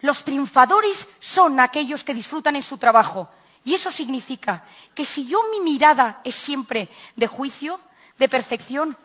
[0.00, 3.28] Los triunfadores son aquellos que disfrutan en su trabajo.
[3.64, 4.64] Y eso significa
[4.94, 7.80] que si yo mi mirada es siempre de juicio,
[8.18, 8.96] de perfección,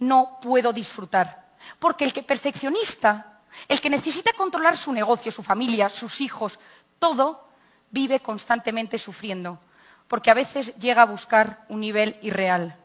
[0.00, 1.52] no puedo disfrutar.
[1.78, 6.58] Porque el que perfeccionista el que necesita controlar su negocio, su familia, sus hijos,
[6.98, 7.48] todo,
[7.90, 9.58] vive constantemente sufriendo,
[10.06, 12.76] porque a veces llega a buscar un nivel irreal.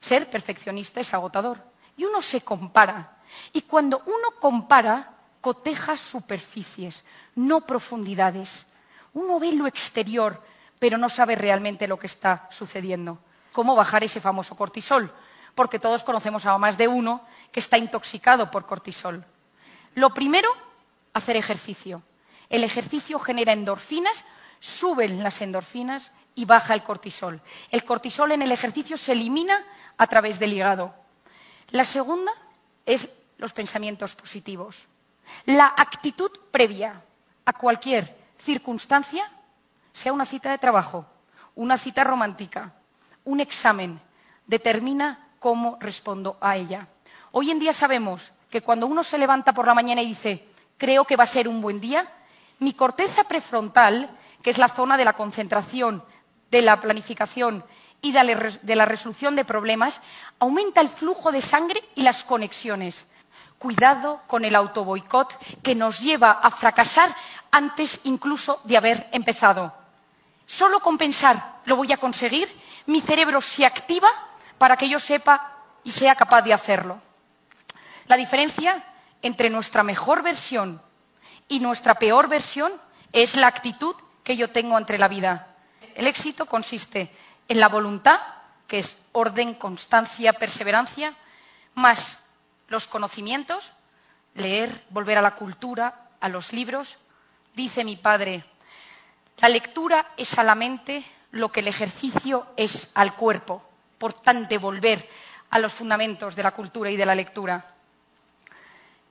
[0.00, 1.62] Ser perfeccionista es agotador.
[1.96, 3.18] Y uno se compara.
[3.52, 5.14] Y cuando uno compara,
[5.46, 7.04] coteja superficies,
[7.36, 8.66] no profundidades.
[9.12, 10.42] Uno ve lo exterior,
[10.80, 13.20] pero no sabe realmente lo que está sucediendo.
[13.52, 15.14] ¿Cómo bajar ese famoso cortisol?
[15.54, 19.24] Porque todos conocemos a más de uno que está intoxicado por cortisol.
[19.94, 20.50] Lo primero,
[21.12, 22.02] hacer ejercicio.
[22.48, 24.24] El ejercicio genera endorfinas,
[24.58, 27.40] suben las endorfinas y baja el cortisol.
[27.70, 29.64] El cortisol en el ejercicio se elimina
[29.96, 30.92] a través del hígado.
[31.68, 32.32] La segunda
[32.84, 34.88] es los pensamientos positivos.
[35.46, 37.02] La actitud previa
[37.44, 39.30] a cualquier circunstancia,
[39.92, 41.06] sea una cita de trabajo,
[41.54, 42.74] una cita romántica,
[43.24, 44.00] un examen,
[44.46, 46.88] determina cómo respondo a ella.
[47.32, 51.04] Hoy en día sabemos que cuando uno se levanta por la mañana y dice, creo
[51.04, 52.06] que va a ser un buen día,
[52.58, 54.10] mi corteza prefrontal,
[54.42, 56.04] que es la zona de la concentración,
[56.50, 57.64] de la planificación
[58.00, 60.00] y de la resolución de problemas,
[60.38, 63.08] aumenta el flujo de sangre y las conexiones.
[63.58, 67.14] Cuidado con el autoboicot que nos lleva a fracasar
[67.50, 69.72] antes incluso de haber empezado.
[70.46, 72.48] Solo con pensar lo voy a conseguir,
[72.86, 74.08] mi cerebro se activa
[74.58, 75.52] para que yo sepa
[75.82, 77.00] y sea capaz de hacerlo.
[78.06, 78.84] La diferencia
[79.22, 80.80] entre nuestra mejor versión
[81.48, 82.72] y nuestra peor versión
[83.12, 85.56] es la actitud que yo tengo ante la vida.
[85.94, 87.10] El éxito consiste
[87.48, 88.20] en la voluntad,
[88.66, 91.14] que es orden, constancia, perseverancia,
[91.74, 92.18] más
[92.68, 93.72] los conocimientos,
[94.34, 96.96] leer, volver a la cultura, a los libros.
[97.54, 98.44] Dice mi padre,
[99.38, 103.62] la lectura es a la mente lo que el ejercicio es al cuerpo.
[103.98, 105.08] Por tanto, volver
[105.50, 107.74] a los fundamentos de la cultura y de la lectura.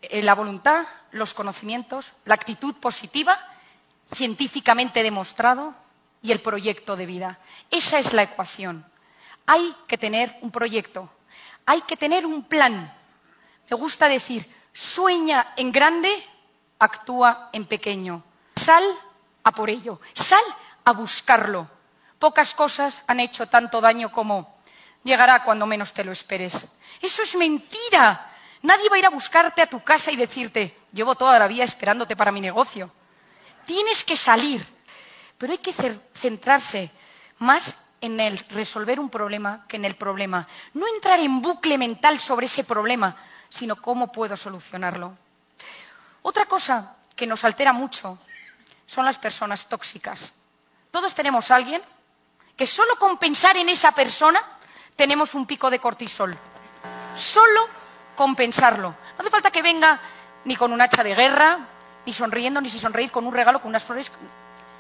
[0.01, 3.39] Eh, la voluntad, los conocimientos, la actitud positiva,
[4.14, 5.74] científicamente demostrado,
[6.26, 7.38] y el proyecto de vida.
[7.70, 8.84] Esa es la ecuación.
[9.45, 11.08] Hay que tener un proyecto,
[11.68, 12.91] hay que tener un plan.
[13.70, 16.11] Me gusta decir, sueña en grande,
[16.80, 18.24] actúa en pequeño.
[18.55, 18.84] Sal
[19.43, 20.43] a por ello, sal
[20.84, 21.70] a buscarlo.
[22.20, 24.55] Pocas cosas han hecho tanto daño como
[25.03, 26.68] llegará cuando menos te lo esperes.
[27.01, 28.32] Eso es mentira.
[28.61, 31.63] Nadie va a ir a buscarte a tu casa y decirte, llevo toda la vida
[31.63, 32.91] esperándote para mi negocio.
[33.66, 34.66] Tienes que salir,
[35.38, 35.74] pero hay que
[36.13, 36.91] centrarse
[37.39, 40.47] más en el resolver un problema que en el problema.
[40.74, 43.16] No entrar en bucle mental sobre ese problema,
[43.56, 45.18] sino cómo puedo solucionarlo.
[46.24, 48.18] Otra cosa que nos altera mucho
[48.86, 50.34] son las personas tóxicas.
[50.91, 51.82] Todos tenemos a alguien
[52.58, 54.41] que solo con pensar en esa persona
[54.95, 56.38] tenemos un pico de cortisol.
[57.18, 57.68] Solo
[58.16, 58.89] con pensarlo.
[58.89, 59.99] No hace falta que venga
[60.43, 61.60] ni con un hacha de guerra,
[62.06, 64.12] ni sonriendo, ni si sonreír con un regalo, con unas flores.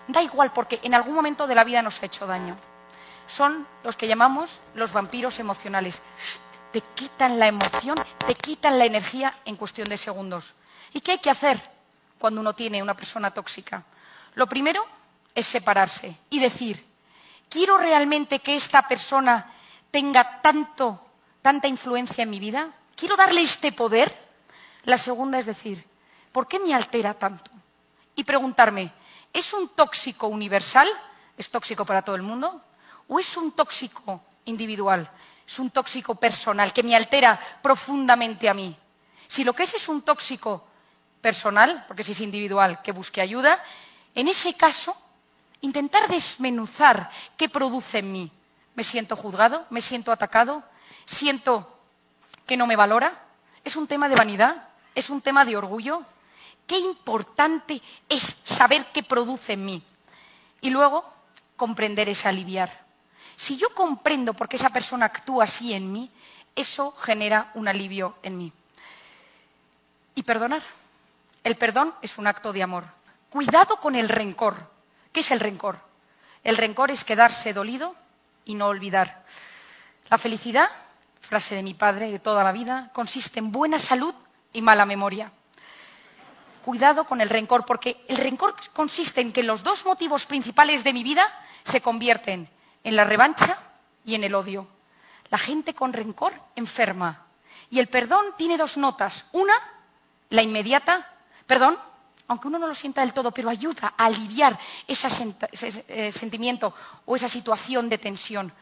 [0.07, 2.57] Da igual, porque en algún momento de la vida nos ha hecho daño.
[3.27, 6.01] Son los que llamamos los vampiros emocionales.
[6.75, 7.95] Te quitan la emoción,
[8.27, 10.53] te quitan la energía en cuestión de segundos.
[10.91, 11.57] ¿Y qué hay que hacer
[12.19, 13.81] cuando uno tiene una persona tóxica?
[14.33, 14.85] Lo primero
[15.33, 16.85] es separarse y decir,
[17.47, 19.53] ¿quiero realmente que esta persona
[19.89, 20.99] tenga tanto,
[21.41, 22.69] tanta influencia en mi vida?
[22.93, 24.13] ¿Quiero darle este poder?
[24.83, 25.81] La segunda es decir,
[26.33, 27.51] ¿por qué me altera tanto?
[28.17, 28.91] Y preguntarme,
[29.31, 30.89] ¿es un tóxico universal?
[31.37, 32.61] ¿Es tóxico para todo el mundo?
[33.07, 35.09] ¿O es un tóxico individual?
[35.47, 38.75] ¿Es un tóxico personal que me altera profundamente a mí?
[39.27, 40.65] Si lo que es es un tóxico
[41.21, 43.63] personal, porque si es individual, que busque ayuda,
[44.13, 44.95] en ese caso,
[45.61, 48.31] intentar desmenuzar qué produce en mí.
[48.75, 49.65] ¿Me siento juzgado?
[49.69, 50.63] ¿Me siento atacado?
[51.05, 51.79] ¿Siento
[52.45, 53.23] que no me valora?
[53.63, 54.69] ¿Es un tema de vanidad?
[54.93, 56.03] ¿Es un tema de orgullo?
[56.67, 59.83] Qué importante es saber qué produce en mí.
[60.61, 61.05] Y luego,
[61.55, 62.84] comprender es aliviar.
[63.35, 66.09] Si yo comprendo por qué esa persona actúa así en mí,
[66.55, 68.51] eso genera un alivio en mí.
[70.15, 70.61] Y perdonar.
[71.43, 72.85] El perdón es un acto de amor.
[73.29, 74.71] Cuidado con el rencor.
[75.11, 75.79] ¿Qué es el rencor?
[76.43, 77.95] El rencor es quedarse dolido
[78.45, 79.25] y no olvidar.
[80.09, 80.69] La felicidad,
[81.19, 84.13] frase de mi padre de toda la vida, consiste en buena salud
[84.53, 85.31] y mala memoria.
[86.63, 90.93] Cuidado con el rencor, porque el rencor consiste en que los dos motivos principales de
[90.93, 91.31] mi vida
[91.63, 92.49] se convierten
[92.85, 93.57] en la revancha
[94.05, 94.67] y en el odio.
[95.29, 97.25] La gente con rencor enferma.
[97.69, 99.25] Y el perdón tiene dos notas.
[99.33, 99.55] Una,
[100.29, 101.11] la inmediata,
[101.47, 101.77] perdón,
[102.27, 104.57] aunque uno no lo sienta del todo, pero ayuda a aliviar
[104.87, 105.07] ese
[105.87, 106.73] eh, sentimiento
[107.05, 108.53] o esa situación de tensión.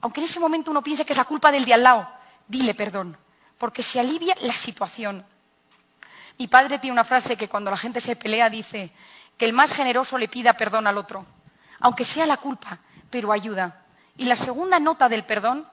[0.00, 2.08] Aunque en ese momento uno piense que es la culpa del de al lado,
[2.46, 3.16] dile perdón,
[3.58, 5.24] porque se alivia la situación.
[6.38, 8.92] Mi padre tiene una frase que cuando la gente se pelea dice
[9.36, 11.26] que el más generoso le pida perdón al otro,
[11.80, 12.78] aunque sea la culpa,
[13.10, 13.82] pero ayuda.
[14.16, 15.66] Y la segunda nota del perdón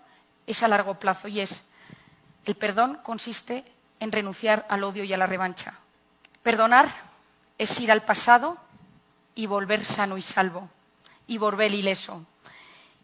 [0.47, 1.63] es a largo plazo y es
[2.45, 3.65] el perdón consiste
[3.99, 5.73] en renunciar al odio y a la revancha.
[6.43, 6.87] Perdonar
[7.57, 8.57] es ir al pasado
[9.33, 10.69] y volver sano y salvo,
[11.27, 12.23] y volver ileso.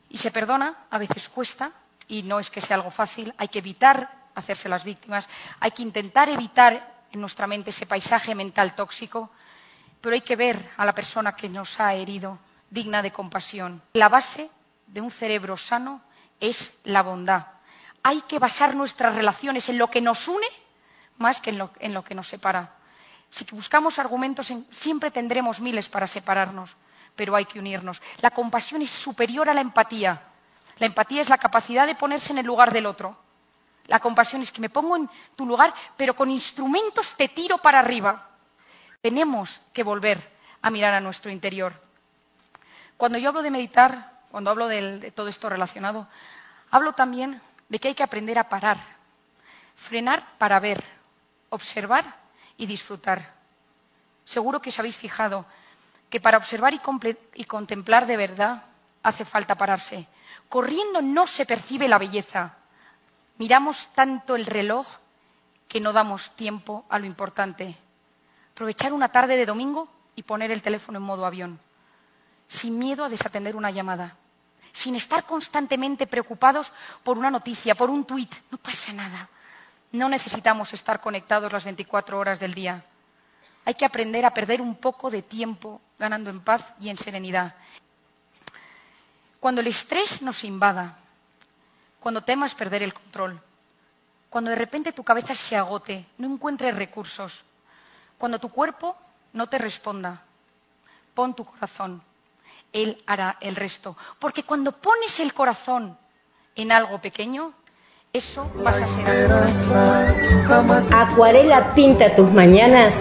[0.09, 1.71] Y se perdona, a veces cuesta,
[2.07, 5.27] y no es que sea algo fácil, hay que evitar hacerse las víctimas,
[5.59, 9.31] hay que intentar evitar en nuestra mente ese paisaje mental tóxico,
[9.99, 12.37] pero hay que ver a la persona que nos ha herido
[12.71, 13.83] digna de compasión.
[13.93, 14.49] La base
[14.87, 16.01] de un cerebro sano
[16.39, 17.45] es la bondad.
[18.01, 20.47] Hay que basar nuestras relaciones en lo que nos une
[21.17, 22.73] más que en lo, en lo que nos separa.
[23.29, 26.75] Si buscamos argumentos, siempre tendremos miles para separarnos,
[27.15, 28.01] pero hay que unirnos.
[28.21, 30.21] La compasión es superior a la empatía.
[30.79, 33.15] La empatía es la capacidad de ponerse en el lugar del otro.
[33.87, 37.79] La compasión es que me pongo en tu lugar, pero con instrumentos te tiro para
[37.79, 38.29] arriba.
[39.01, 40.19] Tenemos que volver
[40.61, 41.90] a mirar a nuestro interior.
[43.01, 46.07] Cuando yo hablo de meditar, cuando hablo de todo esto relacionado,
[46.69, 48.77] hablo también de que hay que aprender a parar,
[49.75, 50.83] frenar para ver,
[51.49, 52.05] observar
[52.57, 53.33] y disfrutar.
[54.23, 55.47] Seguro que os habéis fijado
[56.11, 58.65] que para observar y, contemplar de verdad
[59.01, 60.05] hace falta pararse.
[60.47, 62.53] Corriendo no se percibe la belleza.
[63.39, 64.85] Miramos tanto el reloj
[65.67, 67.75] que no damos tiempo a lo importante.
[68.51, 71.59] Aprovechar una tarde de domingo y poner el teléfono en modo avión,
[72.51, 74.17] sin miedo a desatender una llamada,
[74.73, 78.35] sin estar constantemente preocupados por una noticia, por un tuit.
[78.51, 79.29] No pasa nada.
[79.93, 82.83] No necesitamos estar conectados las 24 horas del día.
[83.63, 87.55] Hay que aprender a perder un poco de tiempo ganando en paz y en serenidad.
[89.39, 90.97] Cuando el estrés nos invada,
[92.01, 93.41] cuando temas perder el control,
[94.29, 97.45] cuando de repente tu cabeza se agote, no encuentres recursos,
[98.17, 98.97] cuando tu cuerpo
[99.31, 100.21] no te responda,
[101.13, 102.10] pon tu corazón.
[102.73, 103.97] Él hará el resto.
[104.19, 105.97] Porque cuando pones el corazón
[106.55, 107.53] en algo pequeño,
[108.13, 109.31] eso vas a ser.
[110.93, 112.93] Acuarela pinta tus mañanas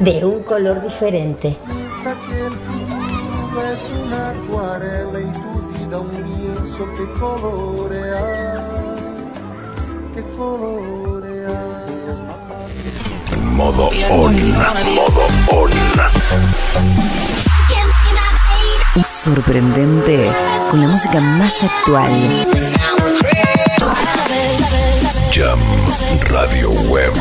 [0.00, 1.56] de un color diferente.
[1.66, 8.54] Piensa que el futuro es una acuarela y tu vida un lienzo que colorea,
[10.14, 11.86] que colorea.
[13.52, 14.34] Modo on.
[14.94, 15.70] Modo on.
[19.04, 20.32] Sorprendente
[20.70, 22.46] con la música más actual.
[25.30, 25.58] Jam
[26.28, 27.12] Radio Web.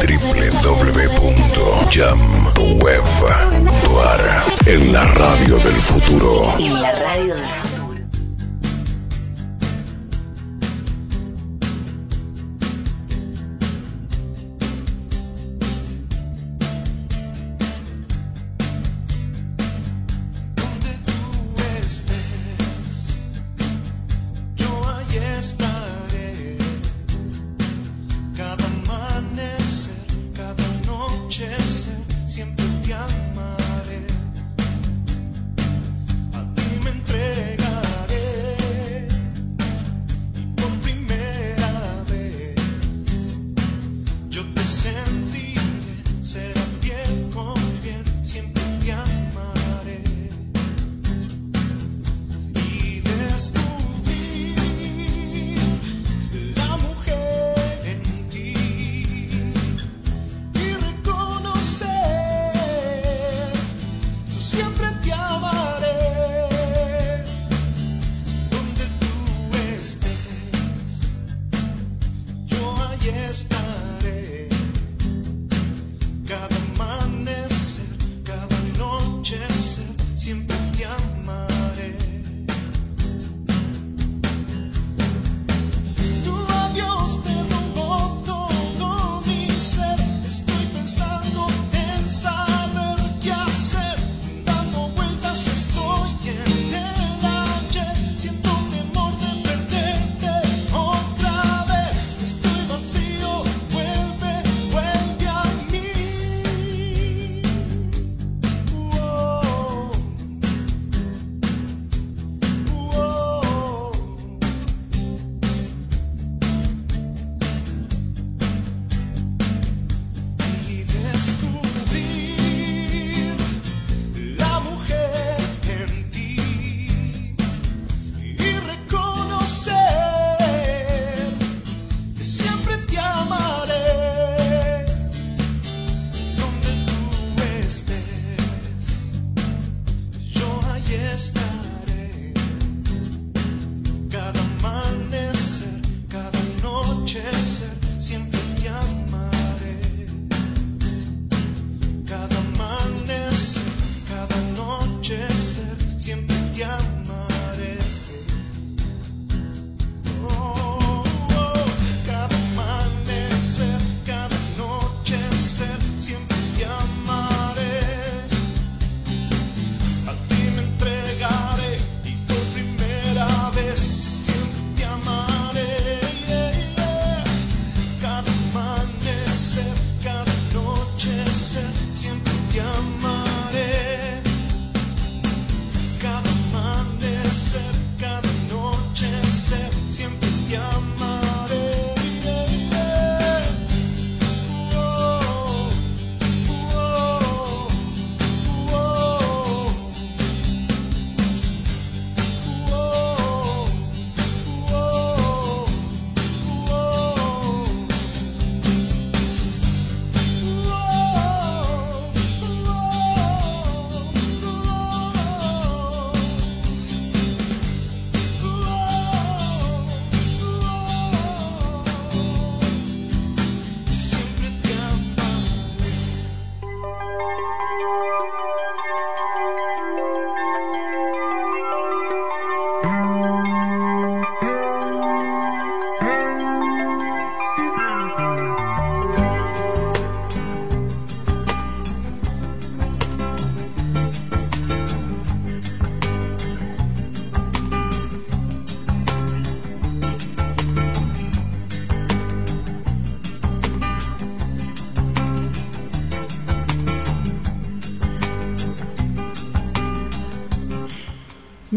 [0.00, 1.00] www.jamweb.ar
[4.66, 6.54] En la radio del futuro.
[6.58, 7.73] En la radio del Yo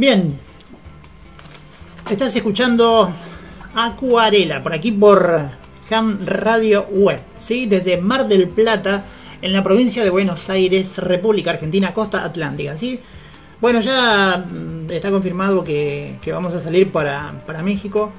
[0.07, 0.39] Bien,
[2.09, 3.11] estás escuchando
[3.75, 5.49] Acuarela por aquí por
[5.91, 7.65] Ham Radio Web, ¿sí?
[7.65, 9.03] desde Mar del Plata,
[9.41, 12.77] en la provincia de Buenos Aires, República Argentina, costa atlántica.
[12.77, 12.97] ¿sí?
[13.59, 18.13] Bueno, ya mm, está confirmado que, que vamos a salir para, para México.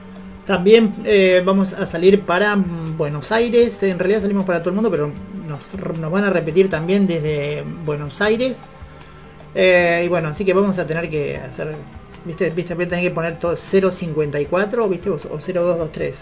[0.45, 3.83] También eh, vamos a salir para Buenos Aires.
[3.83, 5.11] En realidad salimos para todo el mundo, pero
[5.47, 8.59] nos, nos van a repetir también desde Buenos Aires.
[9.55, 11.75] Eh, y bueno, así que vamos a tener que hacer,
[12.25, 16.17] viste, viste, voy a que poner todo 054, viste, o, o 0223.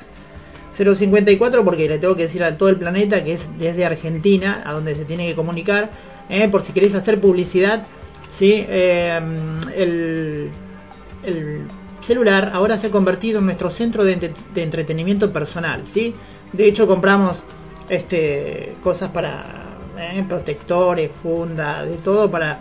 [0.76, 4.72] 054 porque le tengo que decir a todo el planeta que es desde Argentina, a
[4.72, 5.90] donde se tiene que comunicar,
[6.28, 7.84] eh, por si queréis hacer publicidad,
[8.30, 8.66] ¿sí?
[8.68, 9.18] Eh,
[9.74, 10.50] el,
[11.24, 11.60] el
[12.02, 16.14] celular ahora se ha convertido en nuestro centro de, entre- de entretenimiento personal, ¿sí?
[16.52, 17.38] De hecho compramos
[17.88, 19.44] este cosas para
[20.28, 22.58] protectores, funda, de todo para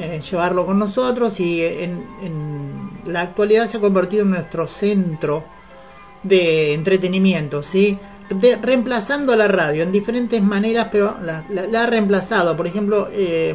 [0.00, 5.44] eh, llevarlo con nosotros y en, en la actualidad se ha convertido en nuestro centro
[6.22, 7.98] de entretenimiento, ¿sí?
[8.62, 12.56] Reemplazando la radio en diferentes maneras, pero la ha reemplazado.
[12.56, 13.54] Por ejemplo, eh,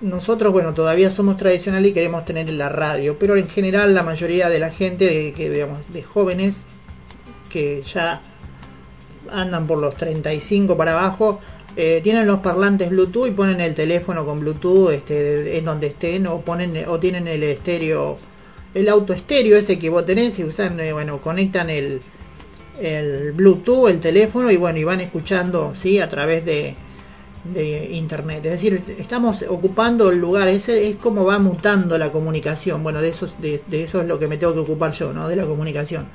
[0.00, 4.48] nosotros, bueno, todavía somos tradicionales y queremos tener la radio, pero en general la mayoría
[4.48, 6.64] de la gente, de, que digamos, de jóvenes
[7.50, 8.20] que ya
[9.30, 11.40] andan por los 35 para abajo,
[11.76, 16.26] eh, tienen los parlantes Bluetooth y ponen el teléfono con Bluetooth este, en donde estén
[16.26, 18.16] o ponen o tienen el estéreo,
[18.74, 22.00] el auto estéreo ese que vos tenés y usan, eh, bueno, conectan el,
[22.80, 26.74] el Bluetooth, el teléfono y bueno, y van escuchando, sí, a través de,
[27.54, 28.44] de internet.
[28.44, 32.82] Es decir, estamos ocupando el lugar, es, es como va mutando la comunicación.
[32.82, 35.28] Bueno, de eso, de, eso es lo que me tengo que ocupar yo, ¿no?
[35.28, 36.06] De la comunicación.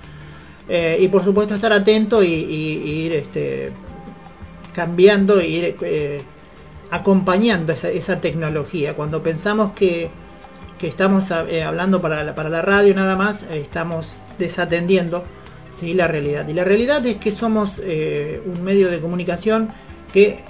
[0.70, 3.72] Eh, y por supuesto estar atento y- y ir este,
[4.74, 6.22] cambiando ir eh,
[6.90, 8.94] acompañando esa, esa tecnología.
[8.94, 10.10] Cuando pensamos que,
[10.80, 14.08] que estamos eh, hablando para la, para la radio nada más, eh, estamos
[14.38, 15.24] desatendiendo
[15.78, 15.94] ¿sí?
[15.94, 16.48] la realidad.
[16.48, 19.70] Y la realidad es que somos eh, un medio de comunicación
[20.12, 20.44] que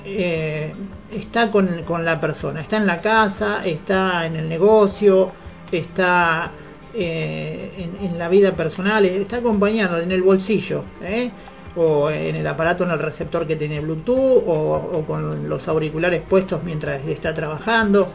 [1.12, 5.32] está con, con la persona, está en la casa, está en el negocio,
[5.72, 6.52] está
[6.94, 11.30] eh, en, en la vida personal, está acompañando en el bolsillo, ¿eh?
[11.76, 16.64] O en el aparato, en el receptor que tiene Bluetooth, o, con los auriculares puestos
[16.64, 18.10] mientras está trabajando,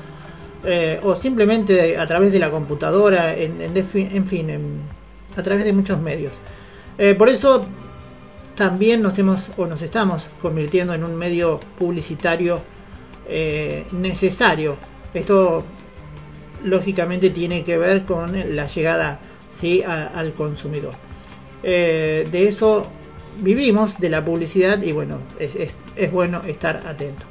[0.64, 4.80] eh, o simplemente a través de la computadora, en, fin,
[5.36, 6.32] a través de muchos medios.
[6.98, 7.64] Eh, por eso
[8.54, 12.60] también nos hemos o nos estamos convirtiendo en un medio publicitario
[13.28, 14.76] eh, necesario.
[15.12, 15.64] Esto
[16.64, 19.18] lógicamente tiene que ver con la llegada
[19.60, 19.82] ¿sí?
[19.82, 20.94] al consumidor.
[21.62, 22.86] De eso
[23.38, 25.54] vivimos, de la publicidad, y bueno, es,
[25.96, 27.22] es- bueno estar atento.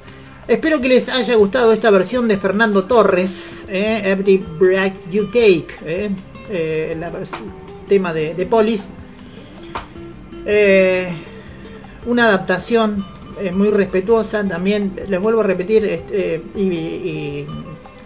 [0.48, 5.68] Espero que les haya gustado esta versión de Fernando Torres, eh, Every Breath You Take,
[5.86, 6.10] eh,
[6.50, 7.30] eh, vers-
[7.88, 8.90] tema de, de Polis.
[10.46, 11.08] Eh,
[12.06, 13.04] una adaptación
[13.42, 17.48] eh, muy respetuosa, también les vuelvo a repetir, este, y, y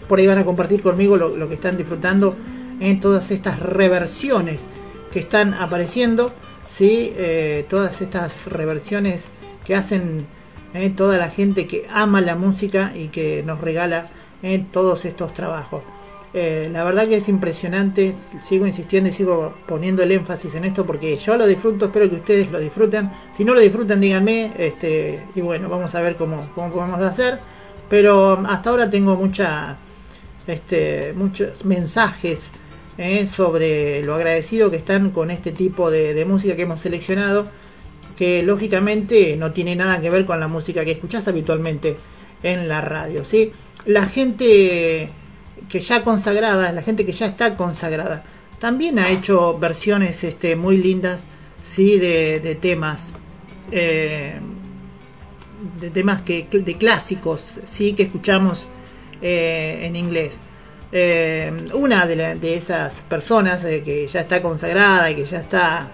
[0.07, 2.35] por ahí van a compartir conmigo lo, lo que están disfrutando
[2.79, 4.61] en todas estas reversiones
[5.11, 6.31] que están apareciendo,
[6.69, 7.13] ¿sí?
[7.17, 9.25] Eh, todas estas reversiones
[9.65, 10.25] que hacen
[10.73, 14.07] eh, toda la gente que ama la música y que nos regala
[14.43, 15.81] eh, todos estos trabajos.
[16.31, 18.13] Eh, la verdad que es impresionante,
[18.47, 22.17] sigo insistiendo y sigo poniendo el énfasis en esto porque yo lo disfruto, espero que
[22.17, 23.09] ustedes lo disfruten.
[23.35, 27.39] Si no lo disfrutan, díganme, este, y bueno, vamos a ver cómo, cómo podemos hacer.
[27.89, 29.75] Pero hasta ahora tengo mucha,
[30.45, 32.51] este, muchos mensajes
[33.01, 37.45] eh, sobre lo agradecido que están con este tipo de, música que hemos seleccionado,
[38.17, 41.95] que lógicamente no tiene nada que ver con la música que escuchás habitualmente
[42.43, 43.23] en la radio.
[43.23, 43.53] ¿sí?
[43.85, 45.07] La gente
[45.69, 48.21] que ya consagrada, la gente que ya está consagrada,
[48.59, 51.23] también ha hecho versiones este, muy lindas
[51.63, 53.13] sí de, temas.
[53.71, 54.33] eh,
[55.79, 58.67] de temas que, que- de clásicos sí que escuchamos
[59.21, 60.33] eh, en inglés
[60.91, 65.91] Eh, una de, esas personas eh, que ya está consagrada y que ya está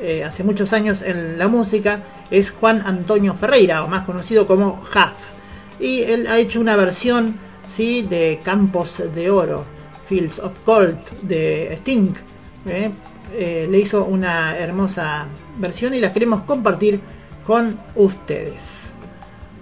[0.00, 4.82] eh, hace muchos años en la música es Juan Antonio Ferreira o más conocido como
[4.82, 7.36] Huff y él ha hecho una versión
[7.68, 9.66] sí de Campos de Oro
[10.08, 12.14] Fields of Gold de Sting
[13.34, 15.26] le hizo una hermosa
[15.58, 16.98] versión y la queremos compartir
[17.46, 18.84] con ustedes.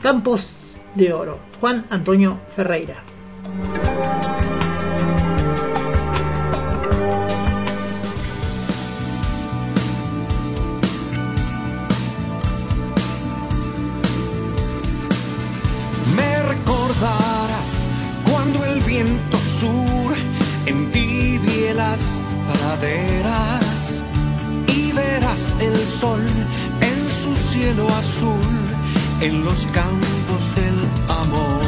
[0.01, 0.52] Campos
[0.94, 3.02] de Oro Juan Antonio Ferreira
[22.73, 24.01] praderas
[24.66, 26.27] y verás el sol
[26.81, 28.51] en su cielo azul,
[29.20, 30.78] en los campos del
[31.09, 31.62] amor.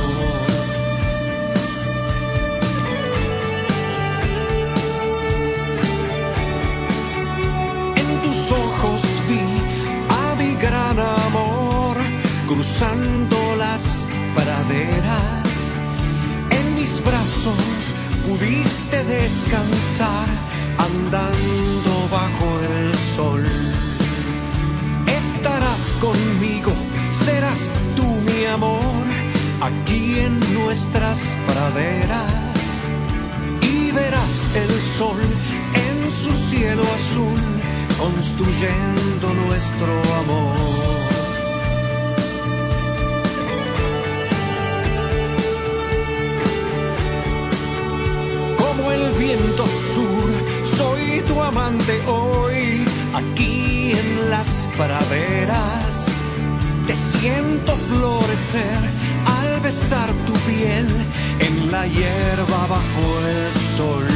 [7.97, 9.45] En tus ojos vi
[10.09, 11.97] a mi gran amor
[12.49, 13.83] cruzando las
[14.35, 15.49] praderas.
[16.51, 17.95] En mis brazos
[18.27, 23.45] pudiste descansar andando bajo el sol.
[25.07, 26.73] Estarás conmigo,
[27.25, 27.59] serás
[27.97, 29.05] tú mi amor,
[29.61, 32.33] aquí en nuestras praderas.
[33.61, 35.21] Y verás el sol
[35.87, 37.41] en su cielo azul,
[37.99, 39.93] construyendo nuestro
[40.23, 40.95] amor.
[48.75, 49.65] como el viento
[49.95, 50.14] sur.
[51.27, 52.85] Tu amante hoy,
[53.15, 56.07] aquí en las praderas.
[56.87, 58.79] Te siento florecer
[59.27, 60.87] al besar tu piel
[61.41, 64.07] en la hierba bajo el sol.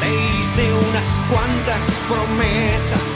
[0.00, 3.08] Te hice unas cuantas promesas,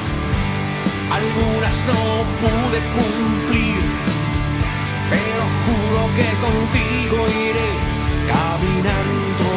[1.10, 2.00] algunas no
[2.42, 3.82] pude cumplir,
[5.10, 7.18] pero juro que contigo
[7.48, 7.70] iré
[8.28, 9.55] caminando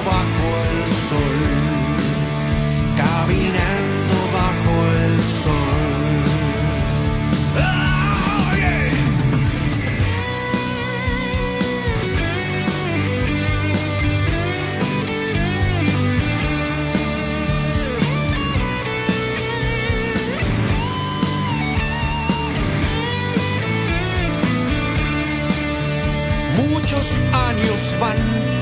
[27.59, 28.17] años van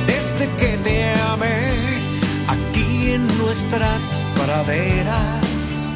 [0.06, 1.72] desde que te amé
[2.48, 5.94] aquí en nuestras praderas.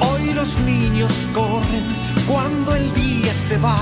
[0.00, 1.84] Hoy los niños corren
[2.26, 3.78] cuando el día se va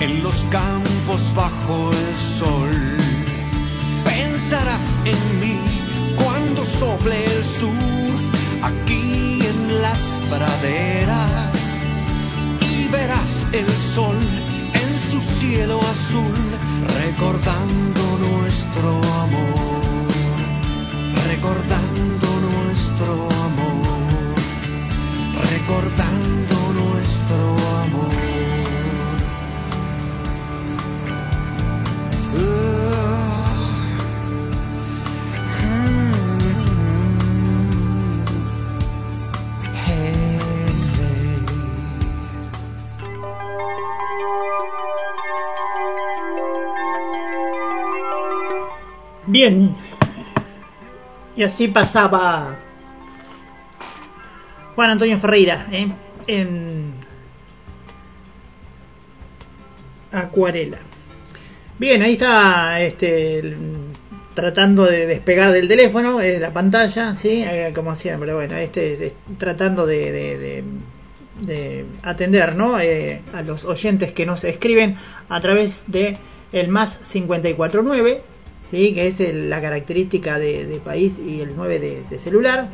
[0.00, 2.70] en los campos bajo el sol.
[4.04, 5.58] Pensarás en mí
[6.16, 8.12] cuando sople el sur
[8.62, 11.54] aquí en las praderas
[12.60, 14.18] y verás el sol
[14.74, 16.57] en su cielo azul
[16.96, 18.88] recordando nuestro
[19.24, 20.06] amor,
[21.28, 24.34] recordando nuestro amor,
[25.50, 26.27] recordando
[49.38, 49.72] Bien.
[51.36, 52.56] Y así pasaba
[54.74, 55.86] Juan Antonio Ferreira ¿eh?
[56.26, 56.92] en
[60.10, 60.78] Acuarela.
[61.78, 63.54] Bien, ahí está este,
[64.34, 67.44] tratando de despegar del teléfono, de la pantalla, ¿sí?
[67.46, 70.64] Eh, como siempre, bueno, este, tratando de
[72.02, 72.80] atender ¿no?
[72.80, 74.96] Eh, a los oyentes que nos escriben
[75.28, 76.16] a través de
[76.50, 78.37] el más 549
[78.70, 78.94] ¿sí?
[78.94, 82.66] que es la característica de, país y el 9 de, celular,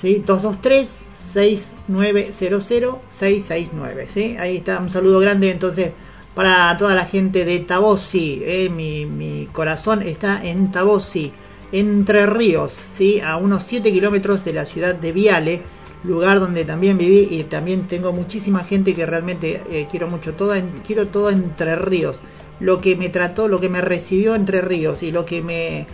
[0.00, 0.22] ¿sí?
[0.26, 1.00] 223
[1.32, 4.36] 6900 669, ¿sí?
[4.38, 5.90] Ahí está, un saludo grande entonces
[6.34, 8.68] para toda la gente de Tabosi, ¿eh?
[8.70, 11.30] mi, corazón está en Tabosi,
[11.72, 13.20] Entre Ríos, ¿sí?
[13.20, 15.60] a unos 7 kilómetros de la ciudad de Viale,
[16.04, 20.54] lugar donde también viví y también tengo muchísima gente que realmente eh, quiero mucho, todo
[20.54, 22.18] en- quiero todo Entre Ríos,
[22.62, 25.86] lo que me trató, lo que me recibió Entre Ríos y lo que me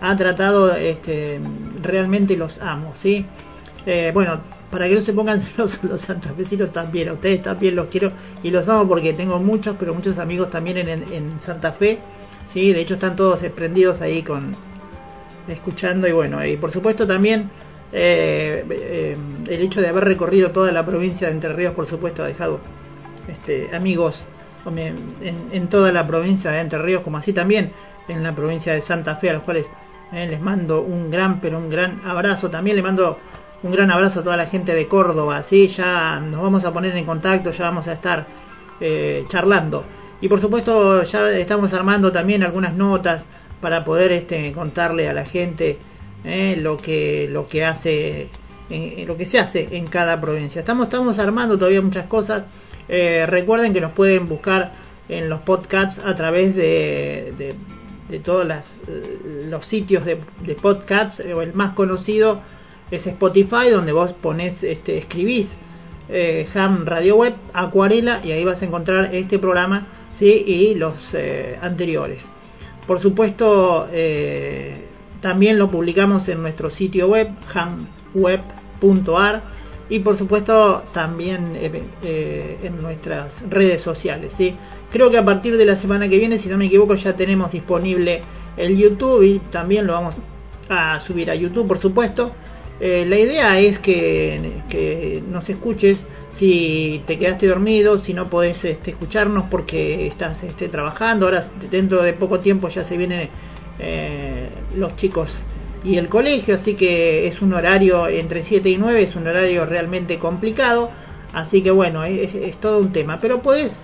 [0.00, 1.38] ha tratado, este,
[1.82, 3.24] realmente los amo, ¿sí?
[3.86, 4.40] Eh, bueno,
[4.70, 8.10] para que no se pongan celosos los santafesinos también, a ustedes también los quiero
[8.42, 11.98] y los amo porque tengo muchos, pero muchos amigos también en, en- Santa Fe,
[12.48, 14.52] sí, de hecho están todos prendidos ahí con
[15.46, 17.50] escuchando y bueno, y por supuesto también
[17.92, 19.16] eh, eh,
[19.48, 22.60] el hecho de haber recorrido toda la provincia de Entre Ríos, por supuesto, ha dejado
[23.28, 24.24] este, amigos
[24.66, 27.72] en, toda la provincia de Entre Ríos, como así también
[28.08, 29.66] en la provincia de Santa Fe, a los cuales
[30.12, 32.50] eh, les mando un gran, pero un gran abrazo.
[32.50, 33.18] También le mando
[33.62, 35.68] un gran abrazo a toda la gente de Córdoba, ¿sí?
[35.68, 38.26] Ya nos vamos a poner en contacto, ya vamos a estar
[38.80, 39.84] eh, charlando.
[40.20, 43.24] Y por supuesto ya estamos armando también algunas notas
[43.60, 45.78] para poder este, contarle a la gente
[46.24, 48.28] eh, lo que lo que hace
[49.06, 50.60] lo que se hace en cada provincia.
[50.60, 52.44] Estamos estamos armando todavía muchas cosas.
[52.88, 54.72] Eh, recuerden que nos pueden buscar
[55.08, 57.54] en los podcasts a través de,
[58.24, 58.46] todos
[59.48, 60.16] los sitios de,
[60.60, 62.40] podcasts, o el más conocido
[62.90, 65.48] es Spotify, donde vos pones, este, escribís
[66.08, 69.86] eh, Ham Radio Web, Acuarela, y ahí vas a encontrar este programa
[70.20, 72.24] y los eh, anteriores.
[72.86, 74.74] Por supuesto, eh,
[75.20, 79.42] también lo publicamos en nuestro sitio web, hamweb.ar,
[79.88, 81.56] y por supuesto también
[82.02, 84.32] en nuestras redes sociales.
[84.36, 84.54] ¿sí?
[84.90, 87.50] Creo que a partir de la semana que viene, si no me equivoco, ya tenemos
[87.50, 88.22] disponible
[88.56, 90.16] el YouTube y también lo vamos
[90.68, 92.32] a subir a YouTube, por supuesto.
[92.80, 96.04] Eh, la idea es que, nos escuches
[96.36, 101.26] si te quedaste dormido, si no podés este, escucharnos porque estás este, trabajando.
[101.26, 103.28] Ahora dentro de poco tiempo ya se vienen
[103.78, 105.38] eh, los chicos
[105.84, 109.66] y el colegio, así que es un horario entre 7 y 9, es un horario
[109.66, 110.88] realmente complicado.
[111.32, 113.18] Así que bueno, es, todo un tema.
[113.20, 113.76] Pero podés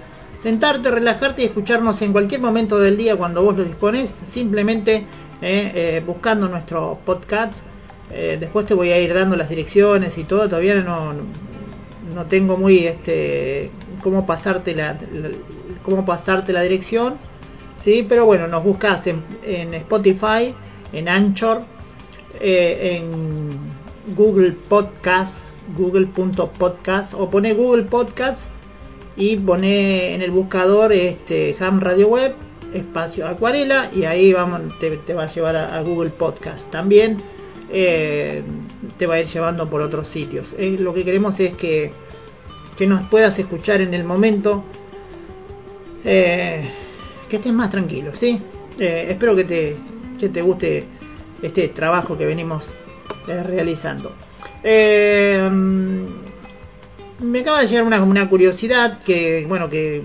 [0.43, 5.05] sentarte, relajarte y escucharnos en cualquier momento del día cuando vos lo dispones, simplemente
[5.43, 7.63] eh, buscando nuestro podcast
[8.13, 10.49] eh, después te voy a ir dando las direcciones y todo.
[10.49, 11.13] Todavía no,
[12.15, 13.71] no tengo muy este
[14.03, 14.99] cómo pasarte la,
[15.83, 17.15] cómo pasarte la dirección.
[17.83, 20.55] Sí, pero bueno, nos buscas en, en Spotify,
[20.93, 21.63] en Anchor,
[22.41, 25.39] eh, en Google Podcast,
[25.77, 28.49] google.podcast o pone Google Podcast
[29.17, 32.35] y pone en el buscador este Ham Radio Web
[32.73, 37.17] espacio acuarela y ahí vamos te, va a llevar a Google Podcast también
[37.73, 38.43] eh,
[38.99, 40.55] te va a ir llevando por otros sitios.
[40.79, 41.91] lo que queremos es que,
[42.77, 44.65] que nos puedas escuchar en el momento,
[46.05, 46.69] eh,
[47.29, 48.41] que estés más tranquilo, ¿sí?
[48.79, 49.77] Eh, espero que te,
[50.19, 50.85] que te guste
[51.43, 52.67] este trabajo que venimos
[53.27, 54.13] realizando.
[57.21, 60.03] me acaba de llegar una, curiosidad que, bueno, que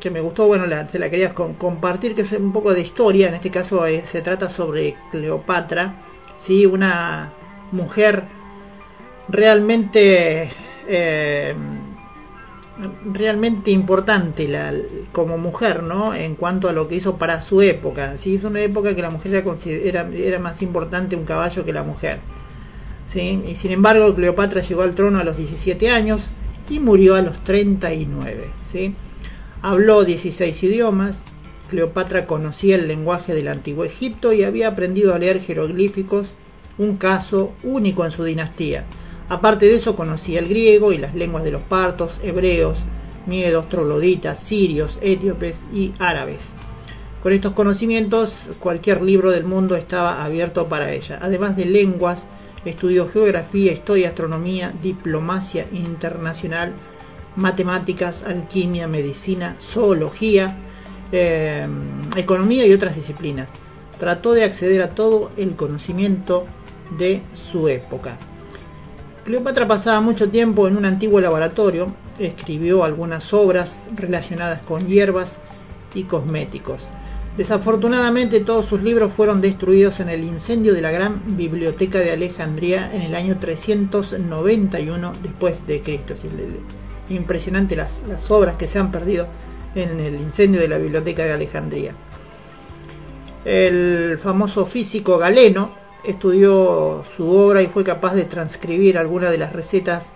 [0.00, 3.34] que me gustó, bueno, se la quería compartir, que es un poco de historia, en
[3.34, 5.94] este caso se trata sobre Cleopatra,
[6.38, 6.64] ¿sí?
[6.64, 7.32] una
[7.70, 8.24] mujer
[9.28, 10.50] realmente
[10.88, 11.54] eh,
[13.04, 14.72] realmente importante la,
[15.12, 18.36] como mujer no en cuanto a lo que hizo para su época ¿sí?
[18.36, 22.18] es una época que la mujer era, más importante un caballo que la mujer
[23.14, 26.22] y sin embargo Cleopatra llegó al trono a los 17 años
[26.68, 28.94] y murió a los 39 ¿sí?
[29.62, 31.16] habló 16 idiomas
[31.70, 36.32] Cleopatra conocía el lenguaje del antiguo Egipto y había aprendido a leer jeroglíficos,
[36.76, 38.84] un caso único en su dinastía.
[39.30, 42.80] Aparte de eso conocía el griego y las lenguas de los partos, hebreos,
[43.26, 46.40] miedos, trogloditas, sirios, etíopes y árabes.
[47.22, 51.20] Con estos conocimientos cualquier libro del mundo estaba abierto para ella.
[51.22, 52.26] Además de lenguas,
[52.64, 56.72] estudió geografía, historia, astronomía, diplomacia internacional,
[57.36, 60.56] matemáticas, alquimia, medicina, zoología,
[61.12, 61.68] eh,
[62.16, 63.48] economía y otras disciplinas.
[64.00, 66.46] Trató de acceder a todo el conocimiento
[66.98, 68.18] de su época.
[69.30, 75.38] Cleopatra pasaba mucho tiempo en un antiguo laboratorio, escribió algunas obras relacionadas con hierbas
[75.94, 76.82] y cosméticos.
[77.36, 82.92] Desafortunadamente todos sus libros fueron destruidos en el incendio de la gran biblioteca de Alejandría
[82.92, 86.14] en el año 391 después de Cristo.
[87.08, 89.28] Impresionante las, las obras que se han perdido
[89.76, 91.92] en el incendio de la Biblioteca de Alejandría.
[93.44, 99.52] El famoso físico Galeno estudió su obra y fue capaz de transcribir algunas de las
[99.52, 100.12] recetas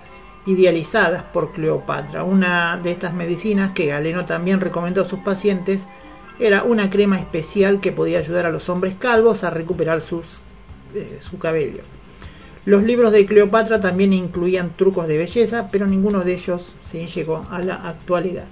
[0.47, 2.24] idealizadas por Cleopatra.
[2.24, 5.86] Una de estas medicinas que Galeno también recomendó a sus pacientes
[6.39, 10.40] era una crema especial que podía ayudar a los hombres calvos a recuperar sus,
[10.94, 11.82] eh, su cabello.
[12.66, 17.47] Los libros de Cleopatra también incluían trucos de belleza, pero ninguno de ellos se llegó
[17.51, 18.47] a la actualidad.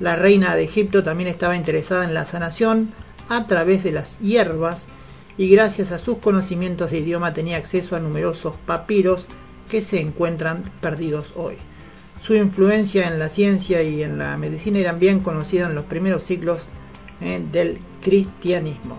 [0.00, 2.90] La reina de Egipto también estaba interesada en la sanación
[3.28, 4.86] a través de las hierbas
[5.40, 9.26] y gracias a sus conocimientos de idioma tenía acceso a numerosos papiros
[9.70, 11.54] que se encuentran perdidos hoy.
[12.20, 16.24] Su influencia en la ciencia y en la medicina eran bien conocidas en los primeros
[16.24, 16.66] siglos
[17.22, 18.98] eh, del cristianismo.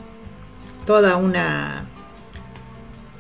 [0.88, 1.86] Toda una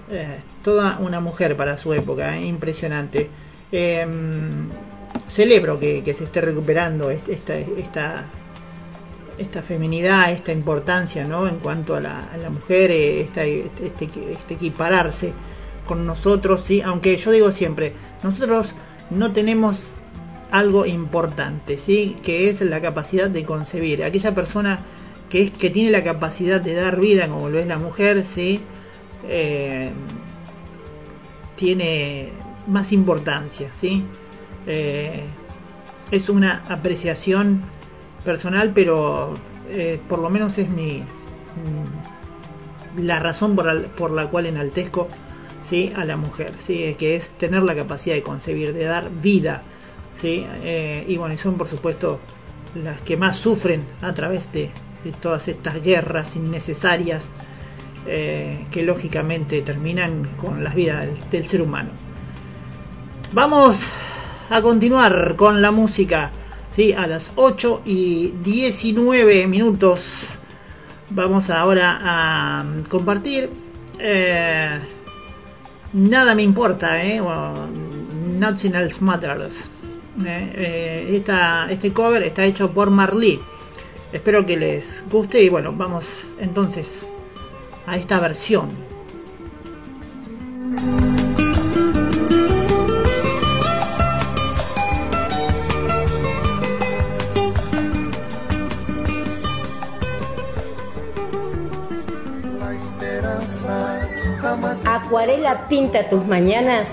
[0.09, 3.29] eh, toda una mujer para su época, eh, impresionante.
[3.71, 4.67] Em,
[5.27, 8.25] celebro que, se esté recuperando esta,
[9.41, 11.47] esta feminidad, esta importancia ¿no?
[11.47, 15.33] en cuanto a la, mujer, eh, este, este, este, equipararse
[15.85, 16.81] con nosotros, ¿sí?
[16.81, 17.93] aunque yo digo siempre,
[18.23, 18.73] nosotros
[19.09, 19.89] no tenemos
[20.51, 22.17] algo importante, ¿sí?
[22.23, 24.03] que es la capacidad de concebir.
[24.03, 24.79] Aquella persona
[25.29, 28.59] que, es, que tiene la capacidad de dar vida, como lo es la mujer, ¿sí?
[29.27, 29.89] Eh,
[31.55, 32.29] tiene
[32.67, 34.03] más importancia, ¿sí?
[34.67, 35.23] Eh,
[36.11, 37.61] es una apreciación
[38.23, 39.33] personal, pero
[39.69, 45.07] eh, por lo menos es mi, mm, la razón por la, por la cual enaltezco
[45.69, 45.91] ¿sí?
[45.95, 46.95] a la mujer, ¿sí?
[46.97, 49.61] que es tener la capacidad de concebir, de dar vida.
[50.19, 50.45] ¿sí?
[50.63, 52.19] Eh, y bueno, y son por supuesto
[52.75, 54.69] las que más sufren a través de,
[55.03, 57.29] de todas estas guerras innecesarias
[58.07, 61.89] eh, que lógicamente terminan con las vidas del, del ser humano.
[63.33, 63.77] Vamos
[64.49, 66.31] a continuar con la música.
[66.75, 66.93] ¿Sí?
[66.93, 70.25] A las 8 y 19 minutos
[71.09, 73.49] vamos ahora a compartir.
[73.99, 74.79] eh,
[75.93, 77.21] nada me importa, ¿eh?
[77.21, 77.53] O
[78.39, 79.69] Nothing Else Matters.
[80.25, 80.53] ¿eh?
[80.55, 83.39] Eh, esta- este cover está hecho por Marley.
[84.11, 86.05] Espero que les guste y bueno, vamos
[86.39, 87.05] entonces
[87.87, 88.69] a esta versión.
[105.11, 106.87] Acuarela pinta tus mañanas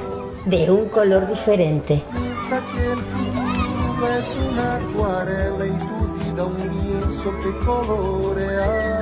[0.45, 2.03] de un color diferente.
[2.11, 9.01] piensa que el futuro es una acuarela y tu vida un lienzo que colorea,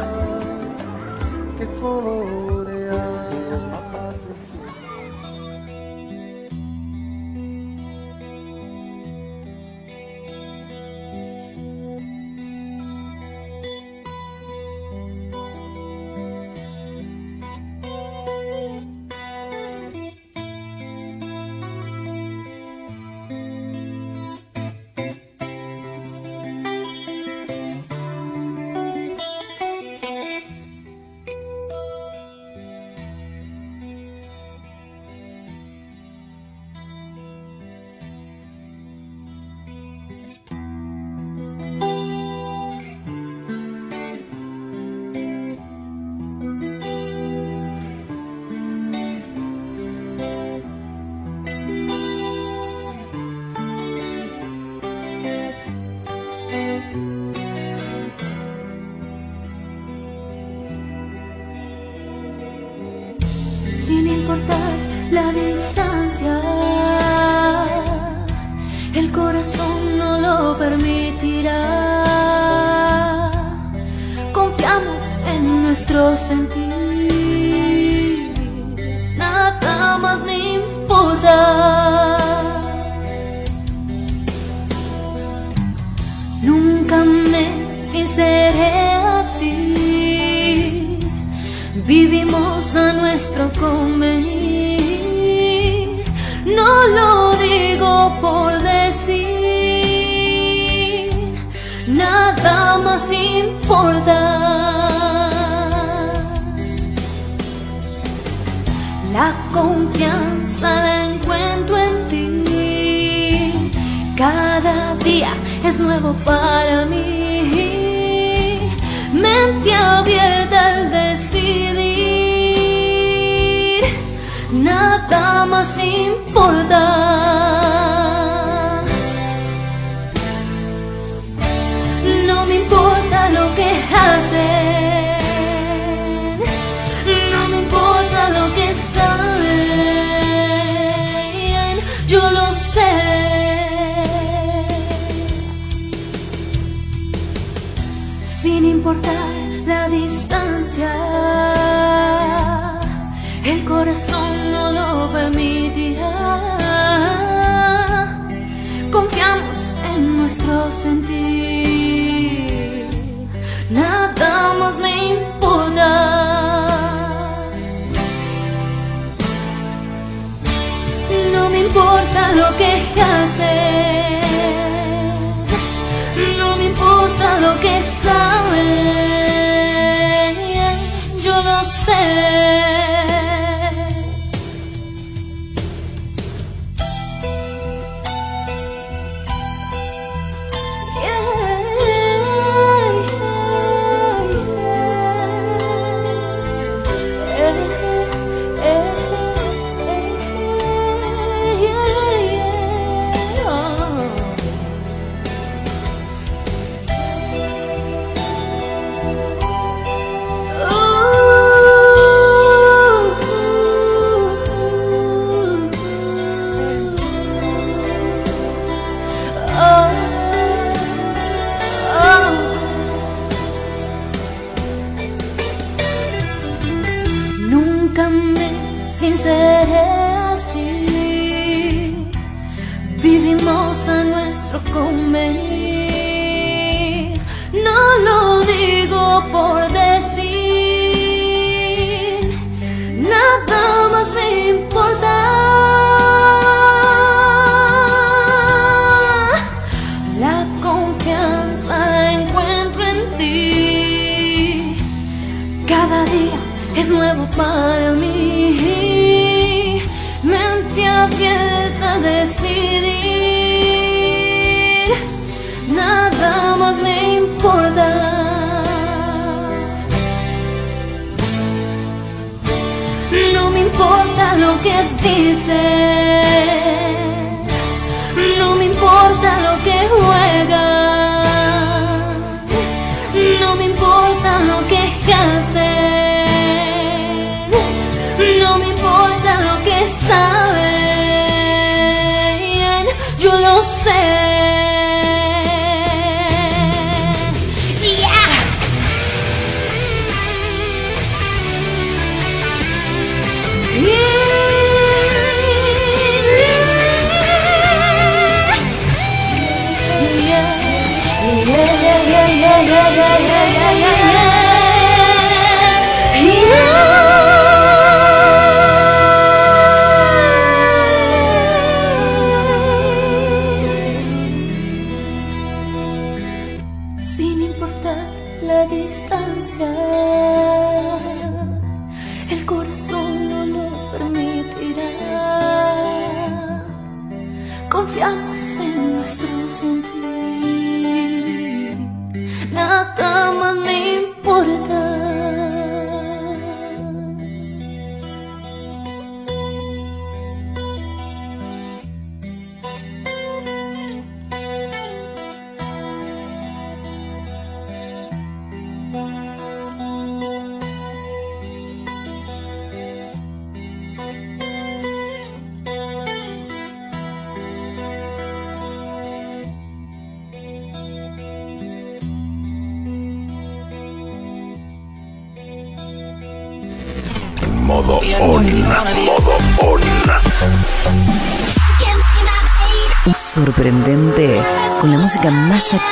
[1.58, 2.55] que colorea.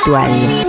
[0.07, 0.64] Más actual.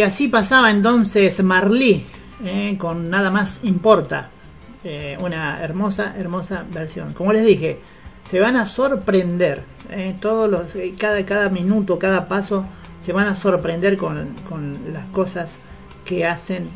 [0.00, 2.06] Y así pasaba entonces Marley
[2.42, 4.30] eh, con Nada más importa.
[4.82, 7.12] Eh, una hermosa, hermosa versión.
[7.12, 7.80] Como les dije,
[8.30, 9.62] se van a sorprender.
[9.90, 12.64] eh, todos los, eh, cada, cada minuto, cada paso,
[13.04, 15.50] se van a sorprender con, con las cosas
[16.06, 16.66] que hacen.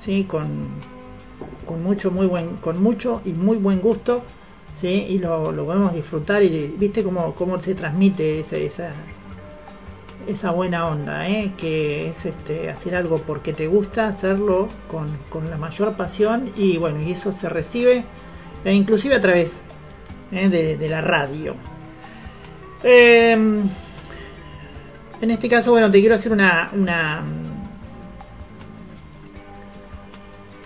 [0.00, 0.68] sí, con,
[1.66, 4.22] con mucho, muy buen, con mucho y muy buen gusto.
[4.80, 8.90] Sí, y lo, lo podemos disfrutar y viste cómo, cómo se transmite esa,
[10.28, 11.52] esa buena onda, ¿eh?
[11.56, 16.78] que es este, hacer algo porque te gusta, hacerlo con, con la mayor pasión y
[16.78, 18.04] bueno, y eso se recibe
[18.64, 19.52] e inclusive a través
[20.32, 20.48] ¿eh?
[20.48, 21.54] de, la radio.
[22.82, 27.22] Eh, en este caso, bueno, te quiero hacer una, una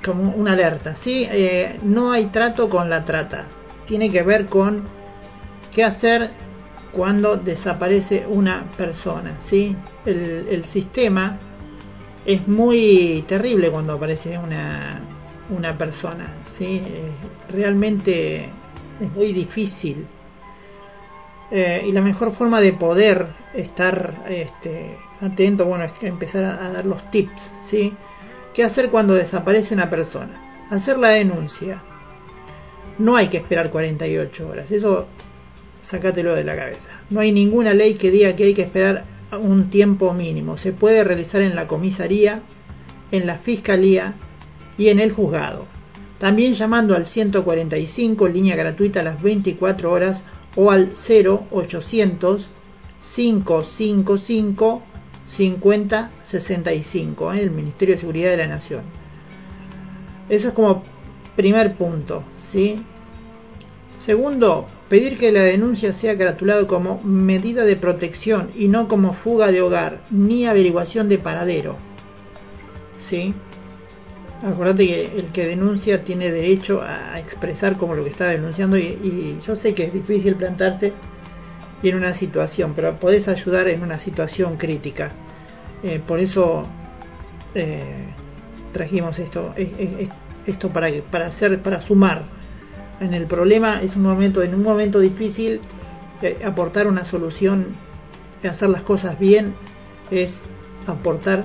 [0.05, 1.29] como una alerta, ¿sí?
[1.31, 3.45] Eh, no hay trato con la trata.
[3.87, 4.83] Tiene que ver con
[5.73, 6.31] qué hacer
[6.99, 9.77] cuando desaparece una persona, ¿sí?
[10.05, 11.39] El, sistema
[12.27, 14.99] es muy terrible cuando aparece una,
[15.57, 16.27] una persona,
[16.57, 16.83] ¿sí?
[17.53, 18.47] Realmente
[19.01, 20.05] es muy difícil.
[21.53, 26.73] Eh, y la mejor forma de poder estar este, atento, bueno, es empezar a, a
[26.73, 27.95] dar los tips, ¿sí?
[28.53, 30.67] ¿Qué hacer cuando desaparece una persona?
[30.69, 31.81] Hacer la denuncia.
[32.99, 35.07] No hay que esperar 48 horas, eso
[35.89, 36.81] sácatelo de la cabeza.
[37.11, 39.05] No hay ninguna ley que diga que hay que esperar
[39.41, 40.59] un tiempo mínimo.
[40.59, 42.43] Se puede realizar en la comisaría,
[43.11, 44.13] en la fiscalía
[44.77, 45.65] y en el juzgado.
[46.19, 50.25] También llamando al 145, línea gratuita a las 24 horas,
[50.57, 52.51] o al 0800
[53.15, 54.83] 555
[55.29, 57.43] 5065, ¿eh?
[57.43, 58.83] el Ministerio de Seguridad de la Nación.
[60.29, 60.83] Eso es como
[61.37, 62.83] primer punto, ¿sí?
[64.09, 69.49] Segundo, pedir que la denuncia sea gratulado como medida de protección y no como fuga
[69.49, 71.77] de hogar ni averiguación de paradero.
[72.99, 73.35] ¿Sí?
[74.43, 79.41] Acordate que el que denuncia tiene derecho a expresar como lo que está denunciando y,
[79.47, 80.95] yo sé que es difícil plantarse
[81.83, 85.11] en una situación, pero podés ayudar en una situación crítica.
[85.83, 86.65] Eh, por eso
[87.55, 88.07] eh,
[88.73, 89.53] trajimos esto,
[90.47, 92.38] esto para, para hacer, para sumar
[93.01, 93.81] en el problema.
[93.83, 95.61] Es un momento, en un momento difícil,
[96.23, 97.67] eh, aportar una solución,
[98.43, 99.55] hacer las cosas bien,
[100.11, 100.43] es
[100.87, 101.45] aportar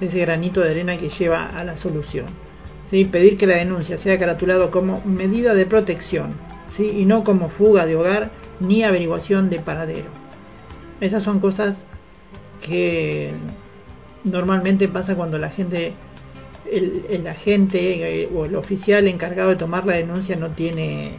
[0.00, 2.26] ese granito de arena que lleva a la solución.
[2.90, 3.04] ¿sí?
[3.04, 6.30] Pedir que la denuncia sea caratulado como medida de protección
[6.76, 6.90] ¿sí?
[6.98, 8.30] y no como fuga de hogar
[8.60, 10.08] ni averiguación de paradero.
[11.00, 11.84] Esas son cosas
[12.60, 13.32] que
[14.24, 15.92] normalmente pasa cuando la gente,
[16.76, 21.12] el, agente eh, o el oficial encargado de tomar la denuncia no tiene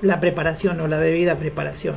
[0.00, 1.96] la preparación o la debida preparación.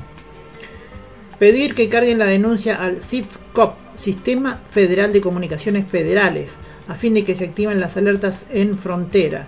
[1.39, 6.49] Pedir que carguen la denuncia al CIFCOP, Sistema Federal de Comunicaciones Federales,
[6.87, 9.47] a fin de que se activen las alertas en frontera.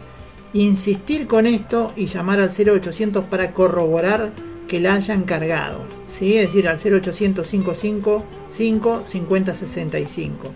[0.54, 4.32] Insistir con esto y llamar al 0800 para corroborar
[4.68, 5.82] que la hayan cargado.
[6.10, 6.38] ¿sí?
[6.38, 10.54] Es decir, al 0800 55 50 65.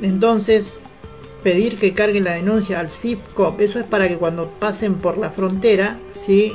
[0.00, 0.80] Entonces,
[1.42, 5.30] pedir que carguen la denuncia al CIFCOP, eso es para que cuando pasen por la
[5.30, 6.52] frontera, ¿sí?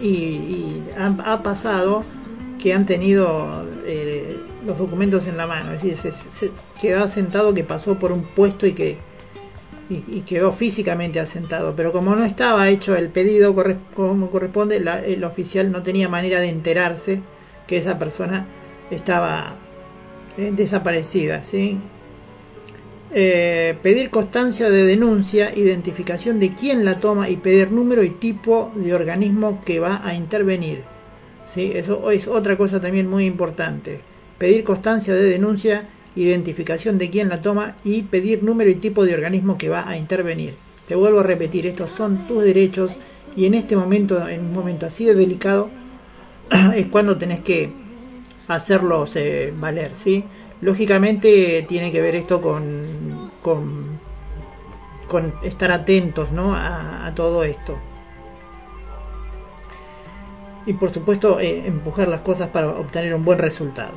[0.00, 2.04] y, ha, pasado
[2.60, 4.36] que han tenido eh,
[4.66, 6.50] los documentos en la mano, es decir, se,
[6.80, 8.96] quedó asentado que pasó por un puesto y que
[9.90, 13.54] y, quedó físicamente asentado, pero como no estaba hecho el pedido
[13.94, 17.20] como corresponde, el oficial no tenía manera de enterarse
[17.66, 18.44] que esa persona
[18.90, 19.54] estaba
[20.36, 21.78] eh, desaparecida, ¿sí?
[23.10, 28.70] Eh, pedir constancia de denuncia, identificación de quién la toma y pedir número y tipo
[28.74, 30.82] de organismo que va a intervenir.
[31.52, 31.72] ¿sí?
[31.74, 34.00] Eso es otra cosa también muy importante.
[34.36, 39.14] Pedir constancia de denuncia, identificación de quién la toma y pedir número y tipo de
[39.14, 40.54] organismo que va a intervenir.
[40.86, 42.92] Te vuelvo a repetir, estos son tus derechos
[43.36, 45.70] y en este momento, en un momento así de delicado,
[46.74, 47.70] es cuando tenés que
[48.48, 50.24] hacerlos eh, valer, ¿sí?
[50.60, 56.54] Lógicamente tiene que ver esto con, con, estar atentos ¿no?
[56.54, 57.76] a, todo esto.
[60.66, 63.92] Y por supuesto eh, empujar las cosas para obtener un buen resultado.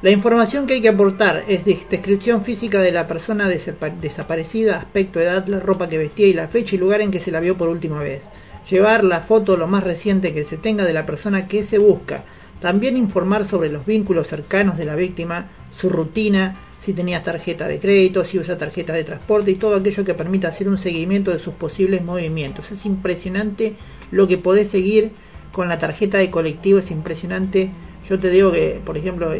[0.00, 5.46] La información que hay que aportar es descripción física de la persona desaparecida, aspecto, edad,
[5.48, 7.68] la ropa que vestía y la fecha y lugar en que se la vio por
[7.68, 8.22] última vez.
[8.70, 12.22] Llevar la foto lo más reciente que se tenga de la persona que se busca.
[12.60, 15.48] También informar sobre los vínculos cercanos de la víctima,
[15.78, 20.04] su rutina, si tenía tarjeta de crédito, si usa tarjeta de transporte y todo aquello
[20.04, 22.70] que permita hacer un seguimiento de sus posibles movimientos.
[22.72, 23.74] Es impresionante
[24.10, 25.10] lo que podés seguir
[25.52, 27.70] con la tarjeta de colectivo, es impresionante.
[28.08, 29.32] Yo te digo que, por ejemplo,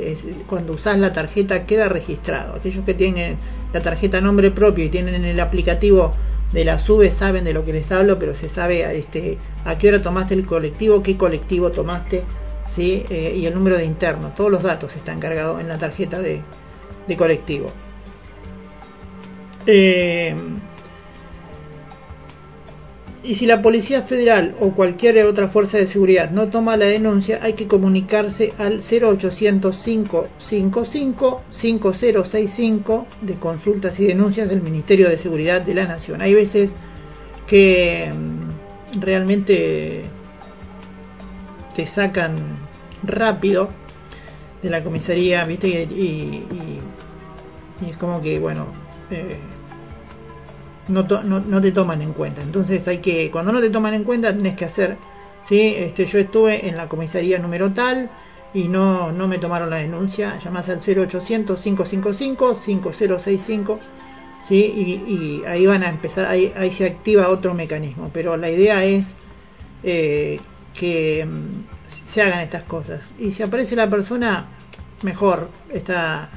[0.47, 2.57] cuando usás la tarjeta queda registrado.
[2.57, 3.37] Aquellos que tienen
[3.73, 6.13] la tarjeta a nombre propio y tienen el aplicativo
[6.53, 9.89] de la SUBE saben de lo que les hablo, pero se sabe este, a qué
[9.89, 12.23] hora tomaste el colectivo, qué colectivo tomaste,
[12.79, 14.33] eh, y el número de interno.
[14.37, 16.43] Todos los datos están cargados en la tarjeta de,
[17.17, 17.71] colectivo.
[19.67, 20.35] Eh,
[23.23, 27.41] y si la Policía Federal o cualquier otra fuerza de seguridad no toma la denuncia,
[27.43, 35.61] hay que comunicarse al 0800 555 5065 de consultas y denuncias del Ministerio de Seguridad
[35.63, 36.23] de la Nación.
[36.23, 36.71] Hay veces
[37.47, 40.05] que mm, realmente
[41.75, 42.37] te sacan
[43.03, 43.69] rápido
[44.63, 45.69] de la comisaría, ¿viste?
[45.69, 46.45] Y,
[47.89, 48.67] es como que, bueno,
[49.11, 49.39] eh,
[50.89, 52.43] no, no, te toman en cuenta.
[52.43, 54.97] Entonces hay que, cuando no te toman en cuenta, tenés que hacer,
[55.49, 55.75] ¿sí?
[55.77, 58.11] Este, yo estuve en la comisaría número tal
[58.53, 63.79] y no, no me tomaron la denuncia, llamás al 0800 555 5065
[64.49, 64.57] ¿sí?
[64.57, 68.83] Y, y, ahí van a empezar, ahí, ahí se activa otro mecanismo, pero la idea
[68.85, 69.15] es
[69.83, 70.41] eh,
[70.75, 71.78] que mm,
[72.13, 73.01] se hagan estas cosas.
[73.19, 74.47] Y si aparece la persona,
[75.03, 75.49] mejor.
[75.73, 76.29] Está,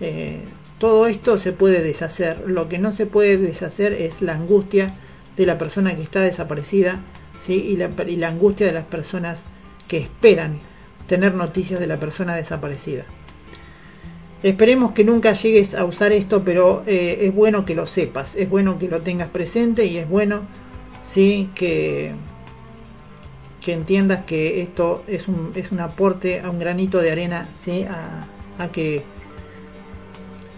[0.00, 0.40] eh,
[0.78, 2.44] todo esto se puede deshacer.
[2.46, 4.94] Lo que no se puede deshacer es la angustia
[5.36, 7.00] de la persona que está desaparecida
[7.44, 7.54] ¿sí?
[7.54, 9.42] y, la, y la angustia de las personas
[9.88, 10.58] que esperan
[11.06, 13.04] tener noticias de la persona desaparecida.
[14.42, 18.48] Esperemos que nunca llegues a usar esto, pero eh, es bueno que lo sepas, es
[18.48, 20.42] bueno que lo tengas presente y es bueno
[21.12, 22.12] sí que
[23.66, 27.84] que entiendas que esto es un, es un aporte a un granito de arena ¿sí?
[27.84, 29.02] a, que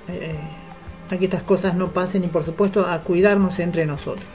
[0.09, 0.37] eh,
[1.11, 4.29] a que estas cosas no pasen y por supuesto a cuidarnos entre nosotros.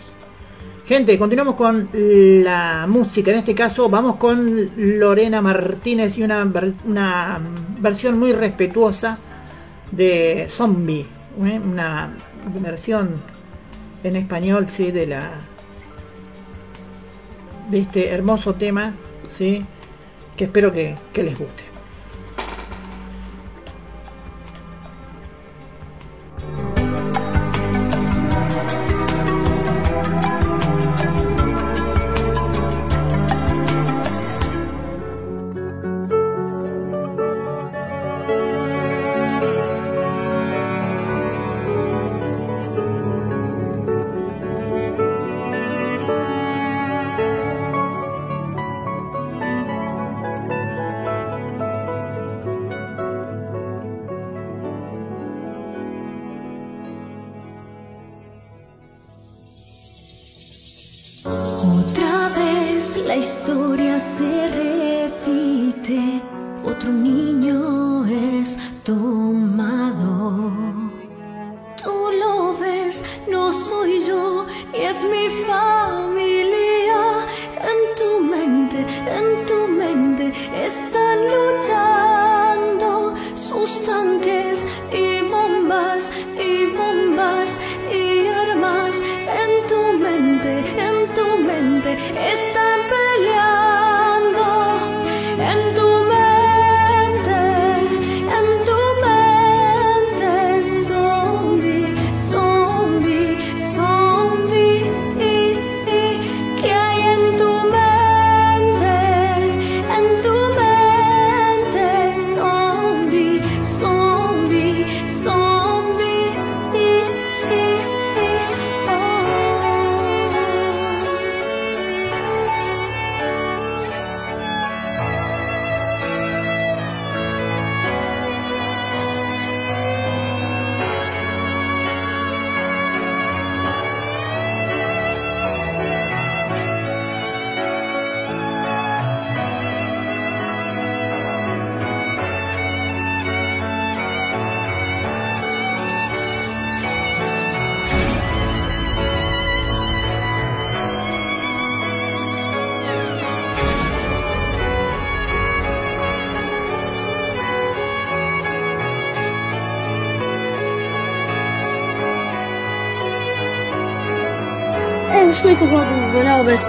[0.87, 3.29] Gente, continuamos con la música.
[3.29, 6.43] En este caso vamos con Lorena Martínez y una,
[6.87, 7.39] una
[7.77, 9.19] versión muy respetuosa
[9.91, 11.05] de Zombie.
[11.45, 11.61] ¿eh?
[11.63, 12.17] Una
[12.59, 13.11] versión
[14.03, 15.52] en español, sí, de la
[17.69, 18.93] de este hermoso tema,
[19.37, 19.63] sí,
[20.37, 21.72] que espero que, que les guste.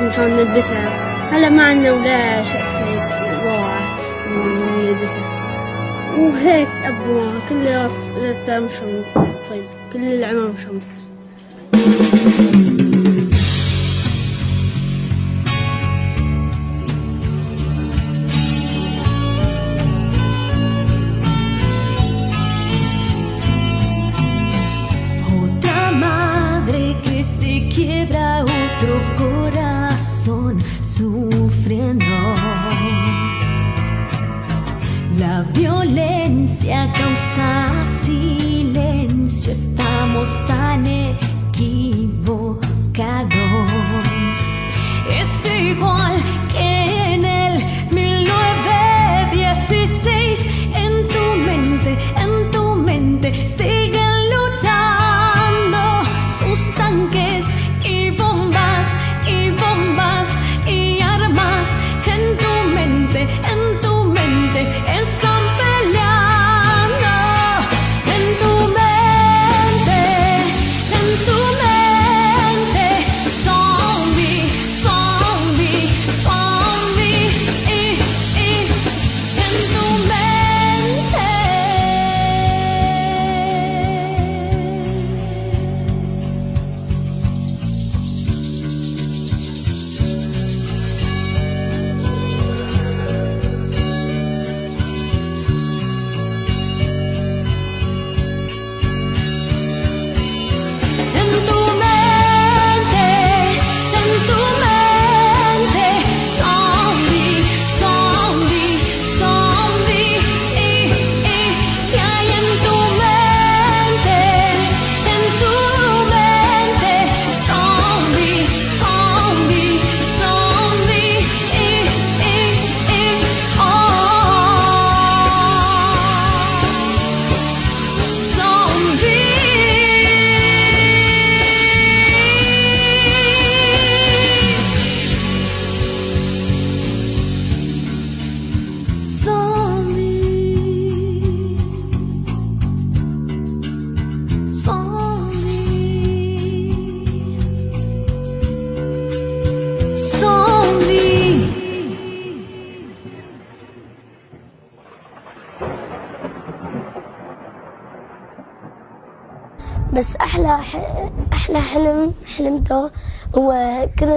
[0.07, 0.89] ان شاء نلبسها.
[1.33, 2.85] هلا ما عندنا ولا شقفة
[3.45, 3.99] ضاعة
[4.79, 5.31] نلبسها.
[6.19, 7.89] وهيك أبوها كلها
[8.47, 9.05] تمشمط
[9.51, 10.83] طيب كل العمر مشمط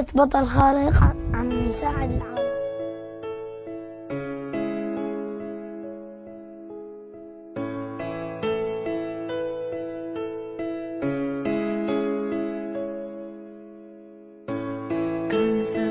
[0.08, 1.04] قصة بطل خارق
[1.34, 2.38] عم يساعد العالم
[15.68, 15.87] So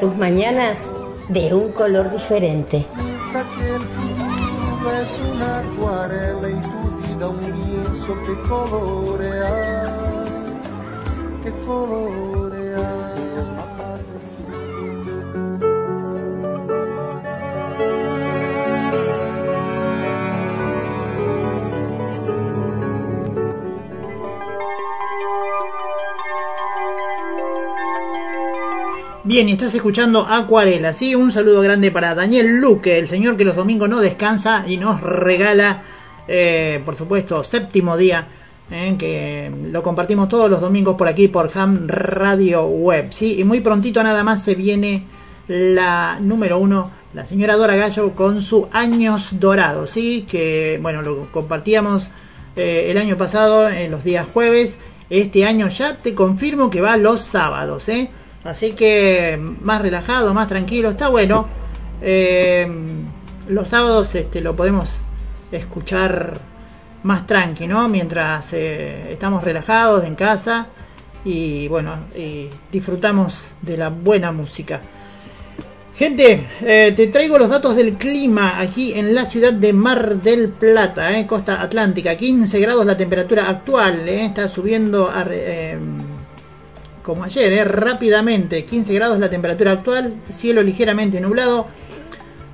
[0.00, 0.78] tus mañanas
[1.28, 2.86] de un color diferente.
[3.32, 9.84] Saque el futuro es una acuarela y tu vida un lienzo que colorea,
[11.44, 12.59] que colorea.
[29.30, 31.14] Bien, y estás escuchando Acuarela, ¿sí?
[31.14, 35.00] Un saludo grande para Daniel Luque, el señor que los domingos no descansa y nos
[35.00, 35.84] regala,
[36.26, 38.26] eh, por supuesto, séptimo día,
[38.72, 43.38] eh, que lo compartimos todos los domingos por aquí, por Ham Radio Web, ¿sí?
[43.38, 45.04] Y muy prontito nada más se viene
[45.46, 50.26] la número uno, la señora Dora Gallo con su Años Dorados, ¿sí?
[50.28, 52.08] Que, bueno, lo compartíamos
[52.56, 54.76] eh, el año pasado, en los días jueves.
[55.08, 58.10] Este año ya te confirmo que va los sábados, ¿eh?
[58.44, 61.46] Así que más relajado, más tranquilo, está bueno.
[62.02, 62.66] Eh,
[63.48, 64.98] los sábados este, lo podemos
[65.52, 66.38] escuchar
[67.02, 67.88] más tranqui, ¿no?
[67.88, 70.66] Mientras eh, estamos relajados en casa
[71.24, 74.80] y bueno, y disfrutamos de la buena música.
[76.00, 80.48] Gente, eh, te traigo los datos del clima aquí en la ciudad de Mar del
[80.48, 82.16] Plata, eh, costa atlántica.
[82.16, 85.26] 15 grados la temperatura actual, está subiendo a,
[87.02, 88.64] como ayer, eh, rápidamente.
[88.64, 91.66] 15 grados la temperatura actual, cielo ligeramente nublado.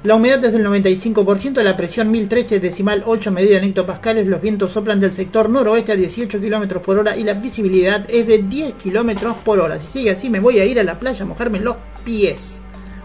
[0.07, 4.71] La humedad es del 95%, la presión 1013 decimal 8 medida en hectopascales, los vientos
[4.71, 8.75] soplan del sector noroeste a 18 km por hora y la visibilidad es de 10
[8.75, 9.81] km por hora.
[9.81, 12.61] Si sigue así me voy a ir a la playa a mojarme los pies.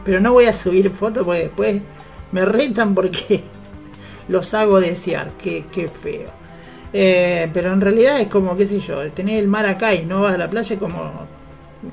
[0.05, 1.81] Pero no voy a subir fotos porque después
[2.31, 3.41] me retan porque
[4.27, 5.31] los hago desear.
[5.41, 6.40] Qué, qué feo.
[6.93, 10.21] Eh, pero en realidad es como, qué sé yo, tener el mar acá y no
[10.21, 11.27] vas a la playa es como,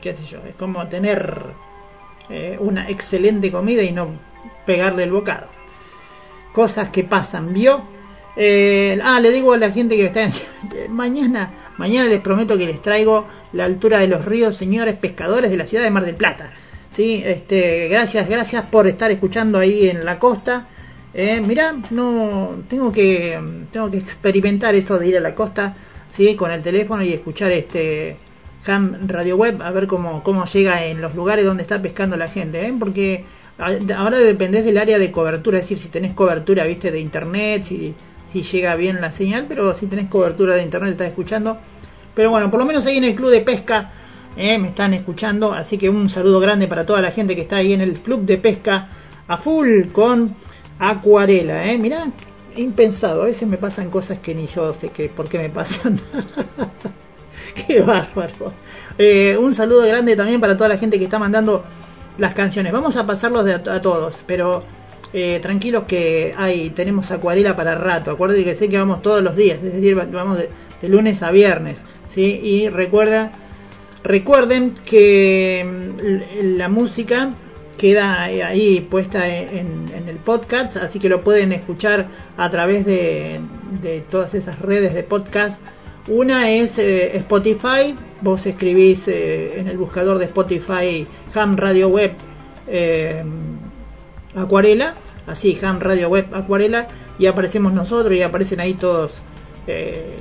[0.01, 1.41] qué sé yo, es como tener
[2.31, 4.09] eh, una excelente comida y no
[4.67, 5.47] pegarle el bocado.
[6.53, 7.83] Cosas que pasan, ¿vio?
[8.37, 10.33] Eh, ah, le digo a la gente que está en,
[10.91, 15.57] mañana, mañana les prometo que les traigo la altura de los ríos, señores pescadores de
[15.57, 16.51] la ciudad de Mar del Plata.
[16.93, 20.67] Sí, este, gracias, gracias por estar escuchando ahí en la costa.
[21.15, 23.39] Eh, mirá, no tengo que
[23.73, 25.75] tengo que experimentar esto de ir a la costa,
[26.15, 28.17] sí, con el teléfono y escuchar este
[28.67, 32.29] Ham Radio Web a ver cómo cómo llega en los lugares donde está pescando la
[32.29, 32.75] gente, ¿eh?
[32.79, 33.25] porque
[33.59, 37.95] ahora dependés del área de cobertura, es decir, si tenés cobertura, viste, de internet, si,
[38.33, 41.59] si llega bien la señal, pero si tenés cobertura de internet estás escuchando.
[42.15, 43.91] Pero bueno, por lo menos ahí en el club de pesca
[44.37, 47.57] eh, me están escuchando, así que un saludo grande para toda la gente que está
[47.57, 48.89] ahí en el club de pesca
[49.27, 50.35] a full con
[50.79, 51.79] acuarela, eh.
[51.79, 52.07] Mirá,
[52.57, 56.01] impensado, a veces me pasan cosas que ni yo sé que por qué me pasan.
[57.67, 58.53] qué bárbaro.
[58.97, 61.65] Eh, un saludo grande también para toda la gente que está mandando
[62.19, 62.73] las canciones.
[62.73, 64.65] Vamos a pasarlos de a, a todos, pero
[65.13, 68.11] eh, tranquilos que hay tenemos acuarela para rato.
[68.11, 70.51] Acuérdense que sé que vamos todos los días, es decir, vamos de,
[70.83, 71.81] de lunes a viernes,
[72.15, 72.41] ¿sí?
[72.43, 73.33] Y recuerda,
[74.05, 77.31] recuerden que mm, la música
[77.79, 82.07] queda ahí puesta en, el podcast, así que lo pueden escuchar
[82.37, 83.41] a través de,
[84.11, 85.63] todas esas redes de podcast.
[86.09, 92.13] Una es eh, Spotify, vos escribís eh, en el buscador de Spotify Ham Radio Web
[92.67, 93.23] eh,
[94.35, 94.95] Acuarela,
[95.27, 96.89] así Ham Radio Web Acuarela,
[97.19, 99.13] y aparecemos nosotros y aparecen ahí todos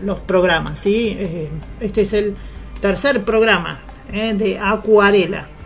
[0.03, 0.77] los programas.
[0.77, 1.17] ¿sí?
[1.79, 2.35] Este es el
[2.81, 3.79] tercer programa
[4.11, 5.56] de Acuarela.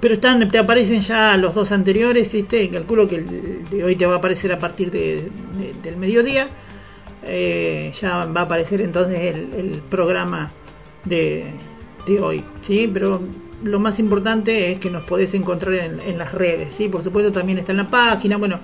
[0.00, 2.32] Pero te aparecen ya los dos anteriores,
[2.70, 6.48] calculo que el de hoy te va a aparecer a partir de, de, del mediodía.
[8.00, 10.50] ya va a aparecer entonces el, el programa
[11.04, 11.46] de,
[12.06, 12.90] de hoy, ¿sí?
[12.92, 13.20] Pero
[13.64, 16.88] lo más importante es que nos podés encontrar en, en, las redes, ¿sí?
[16.88, 18.60] Por supuesto también está en la página, bueno,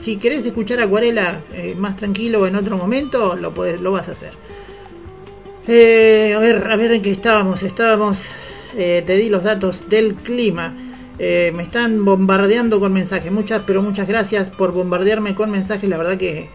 [0.00, 4.12] si querés escuchar Acuarela eh, más tranquilo en otro momento, lo podés, lo vas a
[4.12, 4.32] hacer.
[5.66, 8.18] Eh, a ver, a ver en qué estábamos, estábamos,
[8.76, 10.72] eh, te di los datos del clima.
[11.18, 16.18] me están bombardeando con mensajes, muchas, pero muchas gracias por bombardearme con mensajes, la verdad
[16.18, 16.48] que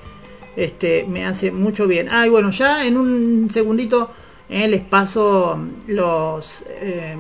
[0.56, 2.10] este me hace mucho bien.
[2.12, 4.12] Ah, y bueno, ya en un segundito
[4.50, 7.16] eh, les paso los eh,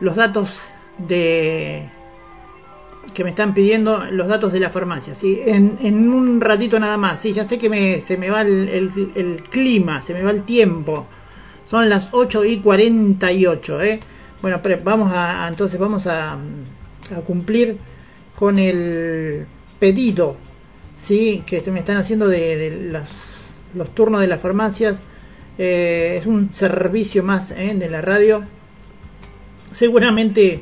[0.00, 1.88] los datos de
[3.14, 5.40] que me están pidiendo los datos de la farmacia ¿sí?
[5.44, 7.32] en, en un ratito nada más ¿sí?
[7.32, 11.06] ya sé que me, se me va el, el, clima se me va el tiempo
[11.74, 14.00] son las 8 y 48 ¿eh?
[14.40, 16.36] bueno pero vamos a entonces vamos a,
[17.26, 17.76] cumplir
[18.38, 19.44] con el
[19.78, 20.36] pedido
[20.96, 23.00] sí que se me están haciendo de,
[23.74, 24.96] los, turnos de las farmacias
[25.58, 28.42] eh, es un servicio más eh, de la radio.
[29.72, 30.60] Seguramente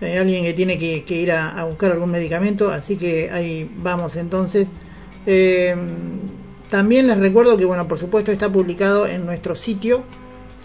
[0.00, 4.68] hay alguien que tiene que, ir a, buscar algún medicamento, así que ahí vamos entonces.
[5.26, 5.74] Eh,
[6.70, 10.02] también les recuerdo que, bueno, por supuesto está publicado en nuestro sitio.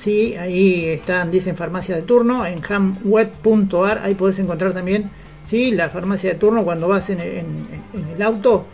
[0.03, 5.09] Sí, ahí están, dicen farmacia de turno, en hamweb.ar, ahí podés encontrar también,
[5.47, 8.65] sí, la farmacia de turno cuando vas en, el auto,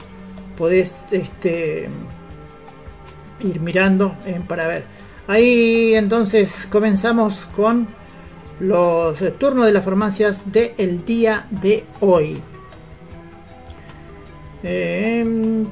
[0.58, 1.88] podés, este,
[3.42, 4.86] ir mirando eh, para ver.
[5.28, 7.88] Ahí entonces comenzamos con
[8.60, 12.42] los turnos de las farmacias del el día de hoy.
[14.64, 15.64] Eh,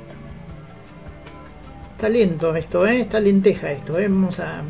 [1.95, 3.01] está lento esto, ¿eh?
[3.01, 4.07] Está lenteja esto, ¿eh?
[4.07, 4.61] Vamos a...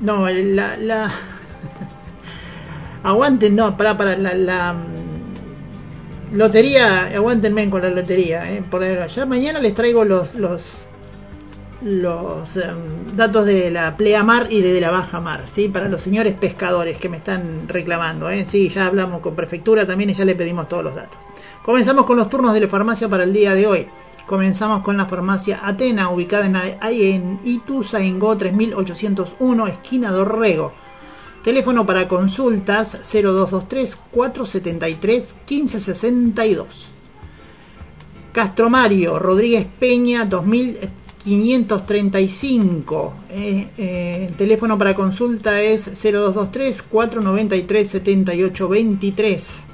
[0.00, 0.76] No, la...
[0.76, 1.12] la...
[3.02, 4.72] Aguanten, no, para, para, la, la...
[4.72, 8.62] Mm, lotería, aguántenme con la lotería, ¿eh?
[8.68, 10.34] Por ya mañana les traigo los...
[10.34, 10.84] los
[11.84, 15.68] los em, datos de la pleamar y de la baja mar, ¿sí?
[15.68, 18.46] Para los señores pescadores que me están reclamando, ¿eh?
[18.46, 21.18] Sí, ya hablamos con prefectura también y ya le pedimos todos los datos.
[21.62, 23.86] Comenzamos con los turnos de la farmacia para el día de hoy.
[24.26, 30.72] Comenzamos con la farmacia Atena, ubicada en, ahí en Ituzaingó 3801, esquina Dorrego.
[31.42, 36.86] Teléfono para consultas 0223 473 1562.
[38.32, 43.14] Castro Mario Rodríguez Peña 2535.
[43.28, 49.73] Eh, eh, el teléfono para consulta es 0223 493 7823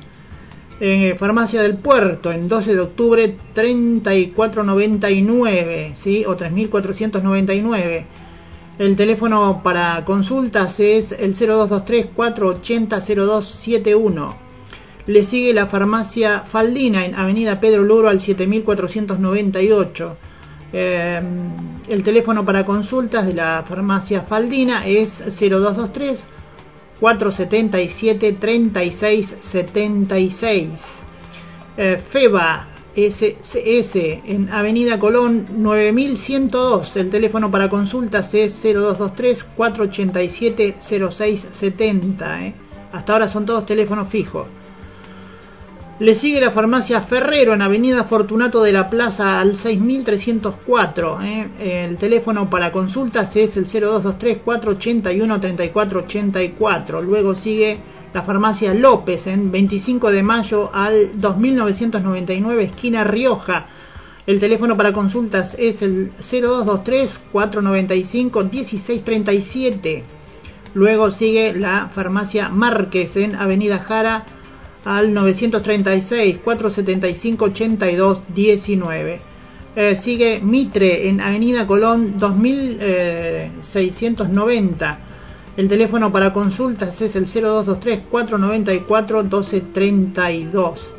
[0.81, 6.25] en Farmacia del Puerto, en 12 de octubre 3499, ¿sí?
[6.27, 8.07] o 3499.
[8.79, 14.37] El teléfono para consultas es el 0223 480 0271.
[15.07, 20.17] Le sigue la farmacia Faldina en Avenida Pedro Luro al 7498.
[20.73, 21.21] Eh,
[21.89, 26.27] el teléfono para consultas de la farmacia Faldina es 0223
[27.01, 30.69] 477 3676.
[31.77, 33.97] Eh, FEBA SCS
[34.27, 36.97] en Avenida Colón 9102.
[36.97, 42.47] El teléfono para consultas es 0223 487 0670.
[42.47, 42.55] Eh.
[42.93, 44.49] Hasta ahora son todos teléfonos fijos.
[46.01, 51.19] Le sigue la farmacia Ferrero en Avenida Fortunato de la Plaza al 6304.
[51.21, 51.49] ¿eh?
[51.61, 57.03] El teléfono para consultas es el 0223 481 3484.
[57.03, 57.77] Luego sigue
[58.15, 63.67] la farmacia López en 25 de mayo al 2999 esquina Rioja.
[64.27, 70.05] El teléfono para consultas es el 0223 495 1637.
[70.73, 74.25] Luego sigue la farmacia Márquez en Avenida Jara
[74.85, 79.21] al 936 475 82 19.
[80.01, 84.99] sigue Mitre en Avenida Colón 2690.
[85.57, 90.95] El teléfono para consultas es el 0223 494 1232.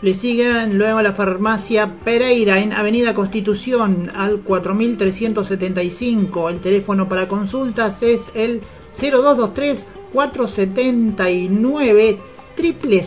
[0.00, 6.50] Le siguen luego la farmacia Pereira en Avenida Constitución al 4375.
[6.50, 8.60] El teléfono para consultas es el
[8.96, 12.18] 0223 479
[12.58, 13.02] triple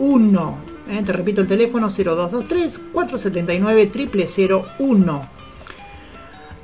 [0.00, 0.58] 01.
[0.88, 4.28] Eh, te repito el teléfono 0223 479 triple
[4.78, 5.28] 01.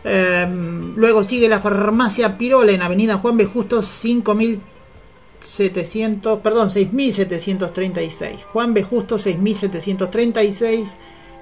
[0.05, 3.47] Em, luego sigue la farmacia Pirola en Avenida Juan B.
[3.47, 8.45] Justo 5700, perdón, 6736.
[8.53, 8.85] Juan B.
[8.85, 10.89] Justo 6736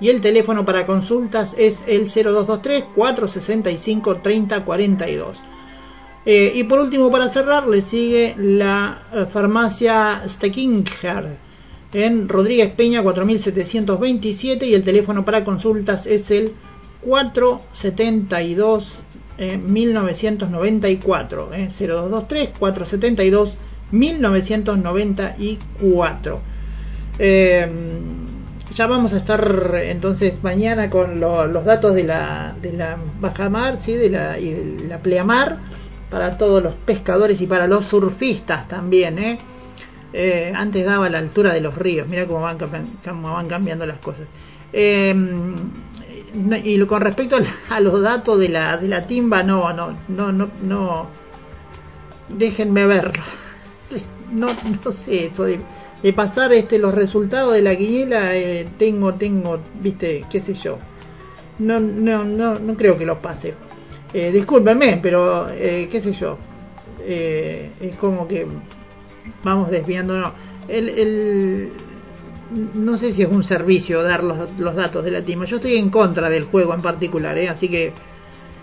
[0.00, 5.36] y el teléfono para consultas es el 0223 465 3042.
[6.24, 11.36] Eh, y por último, para cerrar, le sigue la eh, farmacia Steckinger
[11.92, 16.52] en Rodríguez Peña 4727 y el teléfono para consultas es el
[17.00, 19.00] 472
[19.38, 23.56] 1994 eh, 0223 472
[23.92, 26.40] 1994
[28.74, 33.94] ya vamos a estar entonces mañana con los datos de la, de la bajamar ¿sí?
[33.94, 35.56] de la, y de la pleamar
[36.10, 39.18] para todos los pescadores y para los surfistas también.
[39.18, 39.38] ¿eh?
[40.12, 42.58] Eh, antes daba la altura de los ríos, mira cómo van,
[43.04, 44.26] cómo van cambiando las cosas.
[44.72, 45.14] Eh,
[46.64, 47.36] y con respecto
[47.70, 51.06] a los datos de la, de la timba, no, no, no, no, no.
[52.28, 53.22] Déjenme verlo.
[54.30, 54.48] No,
[54.84, 55.58] no sé, eso de,
[56.12, 58.32] pasar este los resultados de la quiniela,
[58.76, 60.76] tengo, tengo, viste, qué sé yo.
[61.58, 63.54] No, no, no, no creo que los pase.
[64.12, 66.38] Eh, discúlpenme, pero eh, qué sé yo.
[67.00, 68.46] Eh, es como que
[69.42, 70.32] vamos desviándonos.
[70.66, 71.70] El,
[72.74, 75.44] no sé si es un servicio dar los, los, datos de la Timo.
[75.44, 77.92] Yo estoy en contra del juego en particular, así que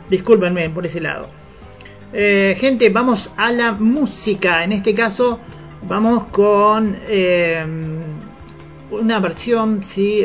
[0.09, 1.27] discúlpenme por ese lado.
[2.11, 4.63] Gente, vamos a la música.
[4.63, 5.39] En este caso,
[5.87, 6.95] vamos con
[8.91, 10.23] una versión sí,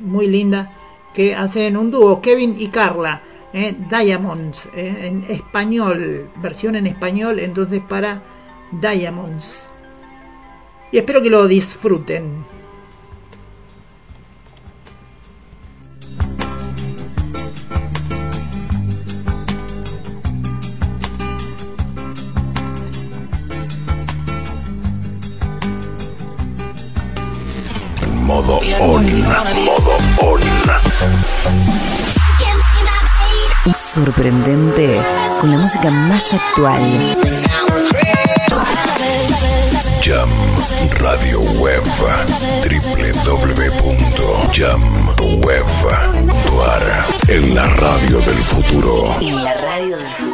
[0.00, 0.72] muy linda
[1.14, 3.22] que hacen un dúo, Kevin y Carla
[3.52, 8.22] eh, Diamonds, eh, en español, versión en español, entonces para
[8.70, 9.68] Diamonds.
[10.90, 12.44] Y espero que lo disfruten.
[28.32, 29.04] modo on.
[29.64, 31.71] Modo on
[33.92, 35.02] sorprendente
[35.38, 37.14] con la música más actual.
[40.00, 40.30] Jam
[40.98, 41.82] Radio Web
[42.62, 43.84] www.jamweb.ar
[47.28, 49.14] En la radio del futuro.
[49.20, 50.31] En la radio del futuro.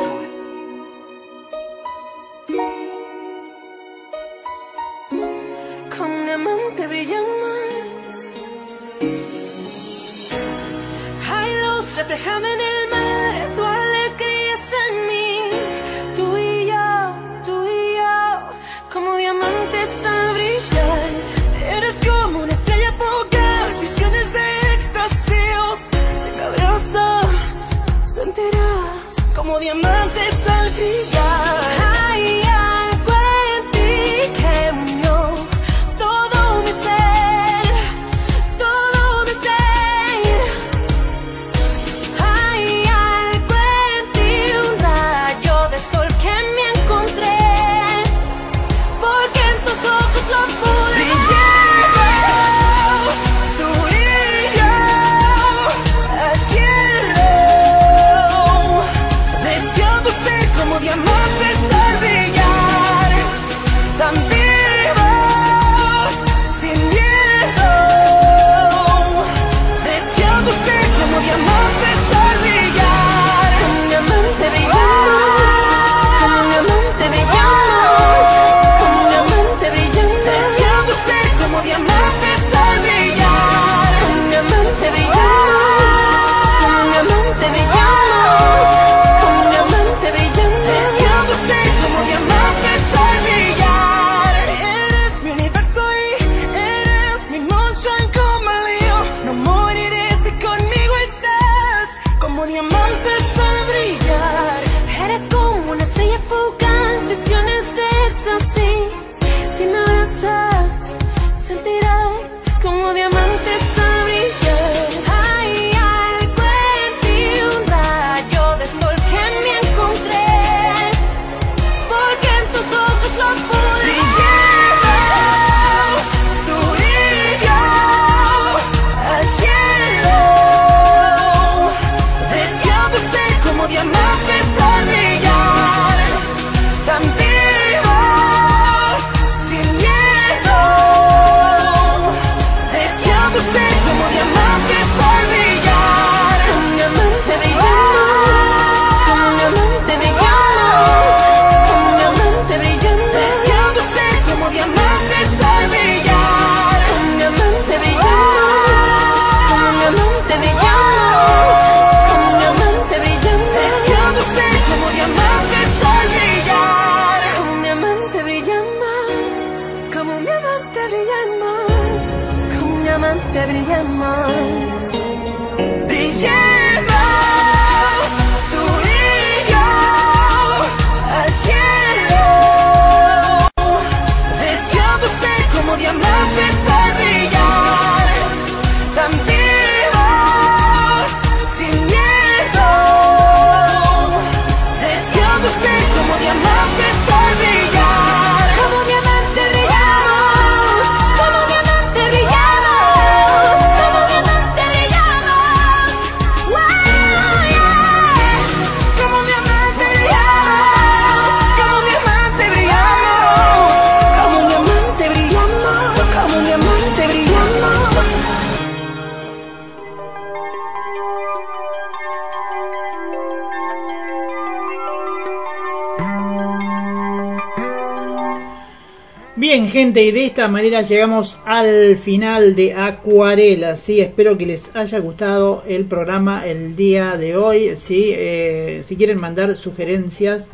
[229.98, 233.76] gente, de esta manera llegamos al final de Acuarela.
[233.76, 237.76] Sí, espero que les haya gustado el programa el día de hoy.
[237.76, 240.48] Sí, eh, si quieren mandar sugerencias,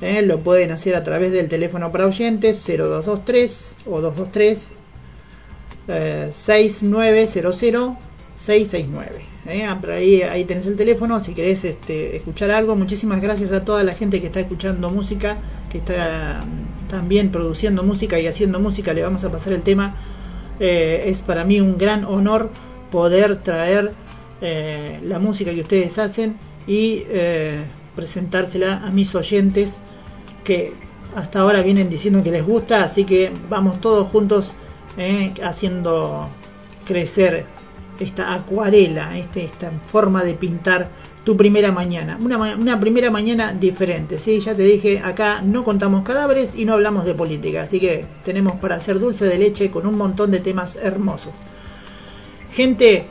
[0.00, 0.22] ¿eh?
[0.22, 4.72] lo pueden hacer a través del teléfono para oyentes 0223 o 223
[5.88, 7.96] eh, 6900
[8.44, 9.24] 669.
[9.46, 12.74] Eh, ah, ahí, ahí tenés el teléfono si querés este, escuchar algo.
[12.74, 15.36] Muchísimas gracias a toda la gente que está escuchando música,
[15.70, 16.40] que está
[16.90, 19.94] también produciendo música y haciendo música, le vamos a pasar el tema.
[20.58, 22.50] Eh, es para mí un gran honor
[22.90, 23.92] poder traer
[24.42, 26.36] eh, la música que ustedes hacen
[26.66, 27.58] y eh,
[27.96, 29.76] presentársela a mis oyentes
[30.44, 30.74] que
[31.14, 34.54] hasta ahora vienen diciendo que les gusta, así que vamos todos juntos
[35.42, 36.28] haciendo
[36.84, 37.46] crecer
[37.98, 40.88] esta acuarela, este, esta forma de pintar
[41.24, 44.40] tu primera mañana, una, una primera mañana diferente, ¿sí?
[44.40, 48.54] Ya te dije, acá no contamos cadáveres y no hablamos de política, así que tenemos
[48.54, 51.32] para hacer dulce de leche con un montón de temas hermosos.
[52.52, 53.04] Gente,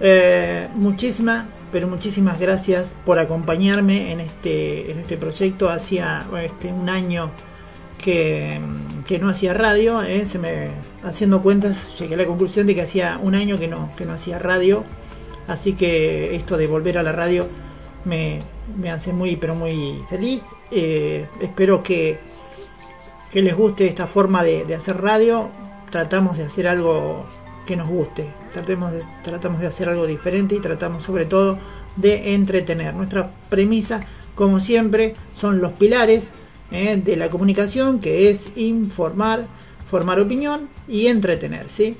[0.00, 5.70] eh, muchísimas, pero muchísimas gracias por acompañarme en este, en este proyecto.
[5.70, 7.30] Hacía este, un año
[8.02, 8.60] que,
[9.06, 10.70] que no hacía radio, eh, se me,
[11.04, 14.12] haciendo cuentas llegué a la conclusión de que hacía un año que no, que no
[14.12, 14.84] hacía radio.
[15.48, 17.46] Así que esto de volver a la radio
[18.04, 18.42] me,
[18.90, 20.42] hace muy, pero muy feliz.
[20.70, 22.18] Eh, espero que,
[23.30, 25.48] que les guste esta forma de, hacer radio.
[25.90, 27.24] Tratamos de hacer algo
[27.66, 28.26] que nos guste.
[28.52, 28.92] Tratemos
[29.22, 31.58] tratamos de hacer algo diferente y tratamos sobre todo
[31.96, 32.94] de entretener.
[32.94, 34.00] Nuestra premisa,
[34.34, 36.30] como siempre, son los pilares
[36.70, 39.44] eh, de la comunicación, que es informar,
[39.90, 41.66] formar opinión y entretener.
[41.70, 41.96] ¿sí?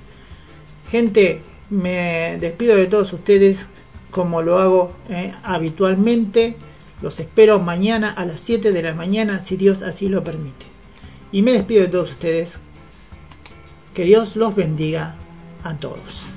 [0.90, 1.40] Gente,
[1.70, 3.66] me despido de todos ustedes
[4.10, 6.56] como lo hago eh, habitualmente.
[7.02, 10.66] Los espero mañana a las 7 de la mañana, si Dios así lo permite.
[11.32, 12.58] Y me despido de todos ustedes.
[13.92, 15.16] Que Dios los bendiga
[15.64, 16.35] a todos.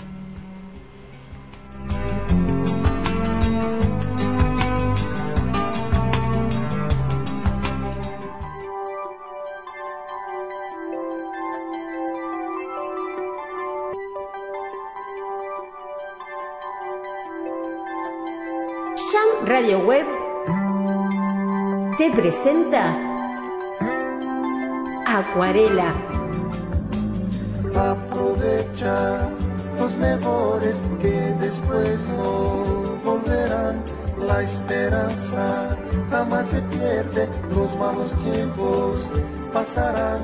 [21.99, 22.95] Te presenta
[25.05, 25.93] Acuarela.
[27.75, 29.27] Aprovecha
[29.77, 33.83] los mejores que después no volverán.
[34.17, 35.77] La esperanza
[36.09, 39.11] jamás se pierde, los malos tiempos
[39.51, 40.19] pasarán.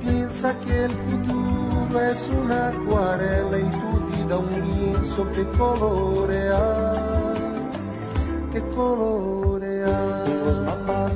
[0.00, 5.46] Piensa que el futuro es una acuarela y tu vida un lienzo que
[8.52, 9.39] que colorear.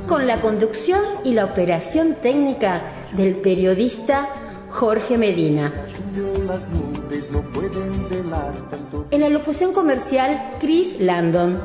[0.07, 2.81] Con la conducción y la operación técnica
[3.13, 4.29] del periodista
[4.69, 5.73] Jorge Medina.
[9.11, 11.59] En la locución comercial, Chris Landon.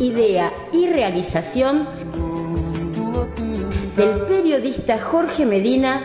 [0.00, 1.86] Idea y realización
[3.96, 6.00] del periodista Jorge Medina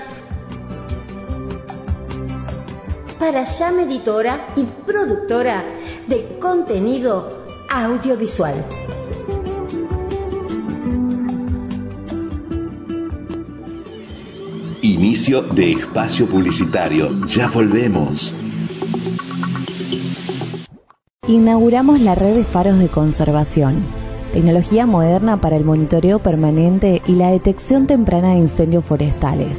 [3.19, 5.64] para Jam Editora y productora
[6.07, 8.81] de contenido audiovisual.
[15.02, 17.26] Inicio de espacio publicitario.
[17.26, 18.36] Ya volvemos.
[21.28, 23.84] Inauguramos la red de faros de conservación,
[24.32, 29.57] tecnología moderna para el monitoreo permanente y la detección temprana de incendios forestales.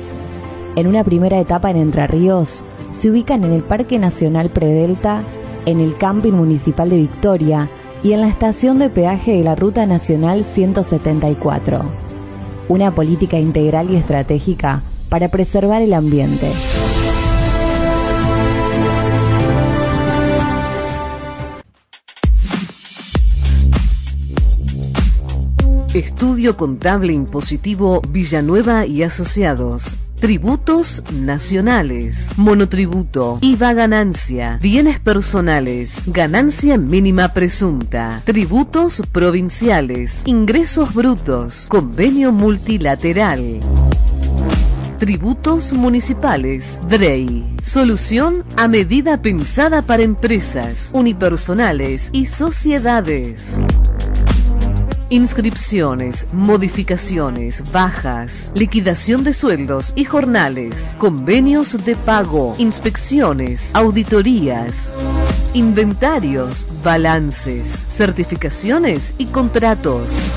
[0.77, 5.25] En una primera etapa en Entre Ríos, se ubican en el Parque Nacional Predelta,
[5.67, 7.69] en el Camping Municipal de Victoria
[8.05, 11.83] y en la estación de peaje de la Ruta Nacional 174.
[12.69, 14.83] Una política integral y estratégica
[15.13, 16.51] para preservar el ambiente.
[25.93, 29.97] Estudio Contable Impositivo Villanueva y Asociados.
[30.19, 42.33] Tributos nacionales, monotributo, IVA ganancia, bienes personales, ganancia mínima presunta, tributos provinciales, ingresos brutos, convenio
[42.33, 43.61] multilateral.
[45.03, 47.57] Tributos municipales, DREI.
[47.61, 53.59] Solución a medida pensada para empresas, unipersonales y sociedades.
[55.09, 64.95] Inscripciones, modificaciones, bajas, liquidación de sueldos y jornales, convenios de pago, inspecciones, auditorías,
[65.53, 70.31] inventarios, balances, certificaciones y contratos.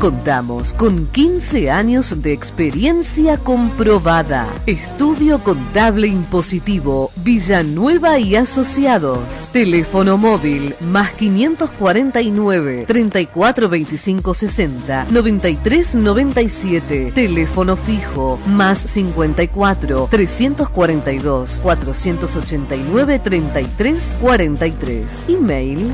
[0.00, 4.48] Contamos con 15 años de experiencia comprobada.
[4.64, 9.50] Estudio Contable Impositivo Villanueva y Asociados.
[9.52, 17.12] Teléfono móvil más 549 34 25 60 93 97.
[17.14, 25.26] Teléfono fijo más 54 342 489 33 43.
[25.28, 25.92] Email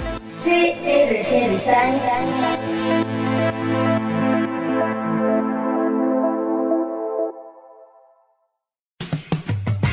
[0.45, 1.95] CRG Design.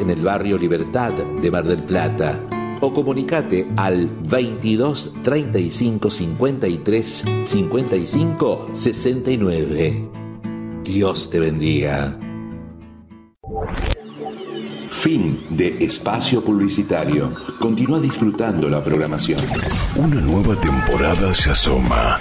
[0.00, 2.40] en el barrio Libertad de Mar del Plata
[2.80, 10.10] o comunicate al 22 35 53 55 69.
[10.82, 12.18] Dios te bendiga.
[14.98, 17.32] Fin de espacio publicitario.
[17.60, 19.40] Continúa disfrutando la programación.
[19.94, 22.18] Una nueva temporada se asoma.